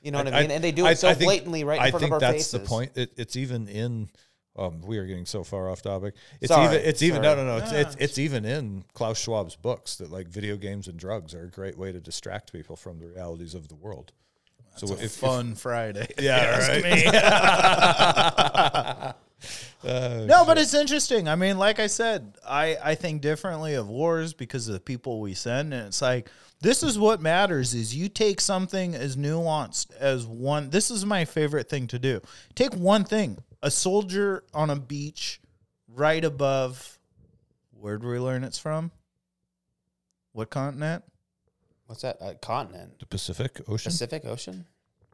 [0.00, 0.50] You know what I, I- mean?
[0.52, 2.14] and they do it I- so I think- blatantly right in I front think of
[2.14, 2.52] our that's faces.
[2.52, 2.92] the point.
[2.94, 4.08] It, it's even in.
[4.58, 6.14] Um, we are getting so far off topic.
[6.40, 6.88] It's Sorry, even.
[6.88, 7.22] It's even.
[7.22, 7.46] No, sorry.
[7.46, 7.64] no, no.
[7.64, 11.44] It's, it's it's even in Klaus Schwab's books that like video games and drugs are
[11.44, 14.12] a great way to distract people from the realities of the world.
[14.76, 16.08] So It's a if fun Friday.
[16.18, 16.74] yeah, right.
[19.84, 21.28] no, but it's interesting.
[21.28, 25.20] I mean, like I said, I, I think differently of wars because of the people
[25.20, 25.72] we send.
[25.72, 26.28] And it's like,
[26.60, 30.70] this is what matters is you take something as nuanced as one.
[30.70, 32.20] This is my favorite thing to do.
[32.56, 35.40] Take one thing, a soldier on a beach
[35.88, 36.98] right above,
[37.72, 38.90] where do we learn it's from?
[40.32, 41.04] What continent?
[41.86, 42.18] What's that?
[42.20, 42.98] Uh, continent?
[43.00, 43.90] the Pacific Ocean.
[43.90, 44.66] Pacific Ocean?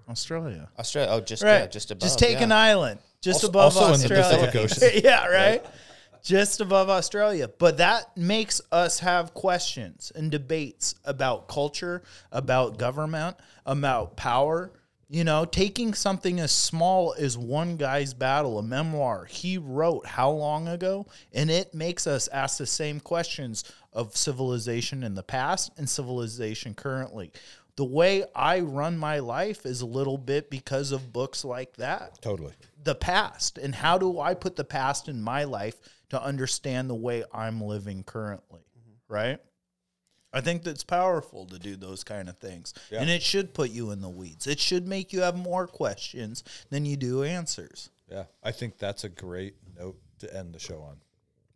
[0.09, 0.69] Australia.
[0.79, 1.11] Australia?
[1.13, 1.61] Oh, just Right.
[1.61, 2.03] yeah, just above.
[2.03, 2.45] Just take yeah.
[2.45, 4.47] an island just Also- above also in the Australia.
[4.51, 4.57] Pacific
[4.91, 5.01] Ocean.
[5.05, 5.65] yeah, right?
[6.23, 7.49] Just above Australia.
[7.49, 12.03] But that makes us have questions and debates about culture,
[12.33, 14.73] about government, about power.
[15.15, 20.31] You know, taking something as small as one guy's battle, a memoir he wrote how
[20.31, 23.63] long ago, and it makes us ask the same questions
[23.93, 27.31] of civilization in the past and civilization currently.
[27.77, 32.21] The way I run my life is a little bit because of books like that
[32.21, 32.55] Totally.
[32.83, 35.77] the past and how do I put the past in my life
[36.09, 39.15] to understand the way I'm living currently, mm-hmm.
[39.15, 39.39] right?
[40.35, 42.75] I think that's powerful to do those kind of things.
[42.91, 43.01] Yeah.
[43.01, 44.47] And it should put you in the weeds.
[44.47, 47.91] It should make you have more questions than you do answers.
[48.11, 50.97] Yeah, I think that's a great note to end the show on,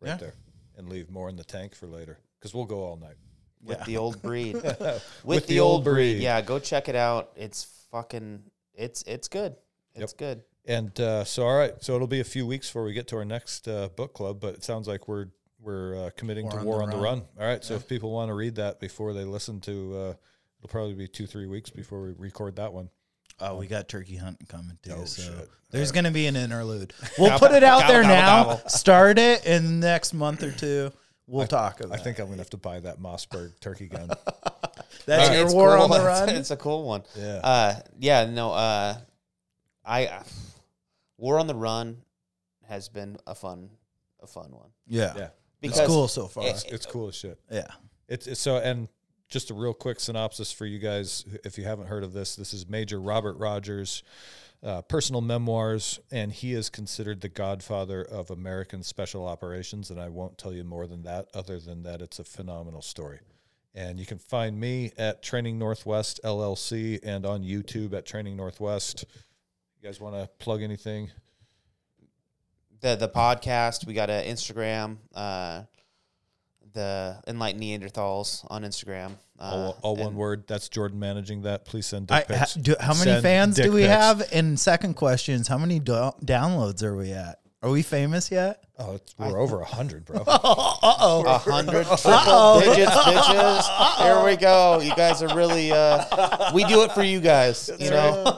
[0.00, 0.16] right Yeah.
[0.16, 0.34] there,
[0.76, 3.16] and leave more in the tank for later because we'll go all night.
[3.62, 3.84] with Yeah.
[3.84, 4.54] the old breed.
[4.62, 6.14] with, With the, the old old breed.
[6.14, 6.22] breed.
[6.22, 7.32] Yeah, go check it out.
[7.36, 8.44] It's fucking.
[8.74, 9.56] It's it's good.
[9.96, 10.42] It's good.
[10.64, 13.16] And uh, so, all right, so it'll be a few weeks before we get to
[13.16, 15.26] our next uh, book club, but it sounds like we're
[15.60, 17.04] we're uh, committing War to on War the on the Run.
[17.04, 17.22] Run.
[17.40, 20.14] All right, so if people want to read that before they listen to, uh,
[20.58, 22.90] it'll probably be two three weeks before we record that one.
[23.40, 24.94] Oh, we got turkey hunting coming too.
[24.96, 25.48] Oh, so shit.
[25.70, 26.92] there's going to be an interlude.
[27.18, 28.56] We'll put it out there now.
[28.66, 30.90] Start it in the next month or two.
[31.26, 34.08] We'll talk about I think I'm gonna have to buy that Mossberg turkey gun.
[35.06, 35.82] That's It's- your it's war cool.
[35.84, 36.28] on the It's- run.
[36.30, 37.02] It's, a cool one.
[37.16, 37.40] Yeah.
[37.44, 38.24] Uh, yeah.
[38.24, 38.52] No.
[38.52, 38.96] Uh,
[39.84, 40.22] I uh,
[41.18, 41.98] War on the Run
[42.66, 43.70] has been a fun
[44.22, 45.12] a fun one yeah.
[45.16, 45.28] yeah,
[45.62, 46.46] It's cool so far.
[46.46, 47.38] it- it's cool as shit.
[47.50, 47.66] yeah.
[48.08, 48.88] It's, it's so and
[49.28, 52.36] just a real quick synopsis for you guys if you haven't heard of this.
[52.36, 54.02] This is Major Robert Rogers'
[54.62, 59.90] uh, personal memoirs, and he is considered the godfather of American special operations.
[59.90, 63.20] And I won't tell you more than that, other than that it's a phenomenal story.
[63.74, 69.04] And you can find me at Training Northwest LLC and on YouTube at Training Northwest.
[69.80, 71.10] You guys want to plug anything?
[72.80, 73.86] The the podcast.
[73.86, 74.96] We got an Instagram.
[75.14, 75.62] Uh,
[76.74, 79.12] the Enlightened Neanderthals on Instagram.
[79.38, 80.44] Uh, All, all one word.
[80.46, 81.64] That's Jordan managing that.
[81.64, 82.54] Please send I, dick ha, pics.
[82.54, 83.92] do, how many Send fans do we pics.
[83.94, 84.28] have?
[84.32, 87.38] And second question is, how many do- downloads are we at?
[87.60, 88.62] Are we famous yet?
[88.78, 90.22] Oh, it's, we're over a hundred, bro.
[90.26, 93.96] A hundred triple digits, bitches.
[94.00, 94.78] Here we go.
[94.80, 95.72] You guys are really.
[95.72, 97.68] Uh, we do it for you guys.
[97.80, 98.36] You know.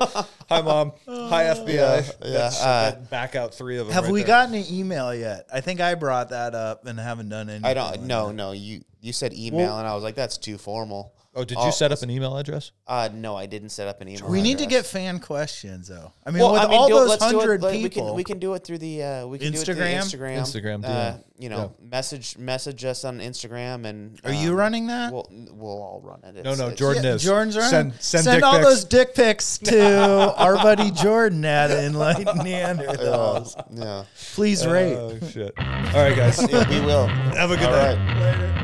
[0.48, 0.92] Hi, mom.
[1.06, 1.68] Hi, FBI.
[1.68, 3.94] yeah, That's- uh, back out three of them.
[3.94, 4.28] Have right we there.
[4.28, 5.46] gotten an email yet?
[5.52, 7.66] I think I brought that up and haven't done anything.
[7.66, 7.90] I don't.
[7.92, 8.32] with No, it.
[8.32, 8.52] no.
[8.52, 11.12] You you said email, and I was like, that's too formal.
[11.32, 12.72] Oh, did you set up an email address?
[12.88, 14.28] Uh, no, I didn't set up an email.
[14.28, 14.82] We need to address.
[14.82, 16.12] get fan questions though.
[16.26, 17.72] I mean, Well, with I mean, all do it- those let's do it, hundred like,
[17.72, 20.10] people, We can we can do it through the uh, we can do it Instagram?
[20.10, 20.80] through the Instagram.
[20.80, 21.24] Instagram, Uh, DM.
[21.38, 25.12] you know, message message us on Instagram, and are you um, running that?
[25.12, 26.34] We'll we'll all run it.
[26.42, 27.22] No, It's- no, it's- Jordan Yeah, is.
[27.22, 27.70] Jordan's running.
[27.70, 28.64] Send, Send, send, dick all pics.
[28.66, 33.54] those dick pics to our buddy Jordan at Enlightened Neanderthals.
[33.72, 34.02] Yeah,
[34.34, 34.96] Please rate.
[34.96, 35.52] Oh shit!
[35.56, 36.44] All right, guys.
[36.50, 37.06] yeah, we will.
[37.06, 37.96] Have a good All night.
[38.20, 38.56] right.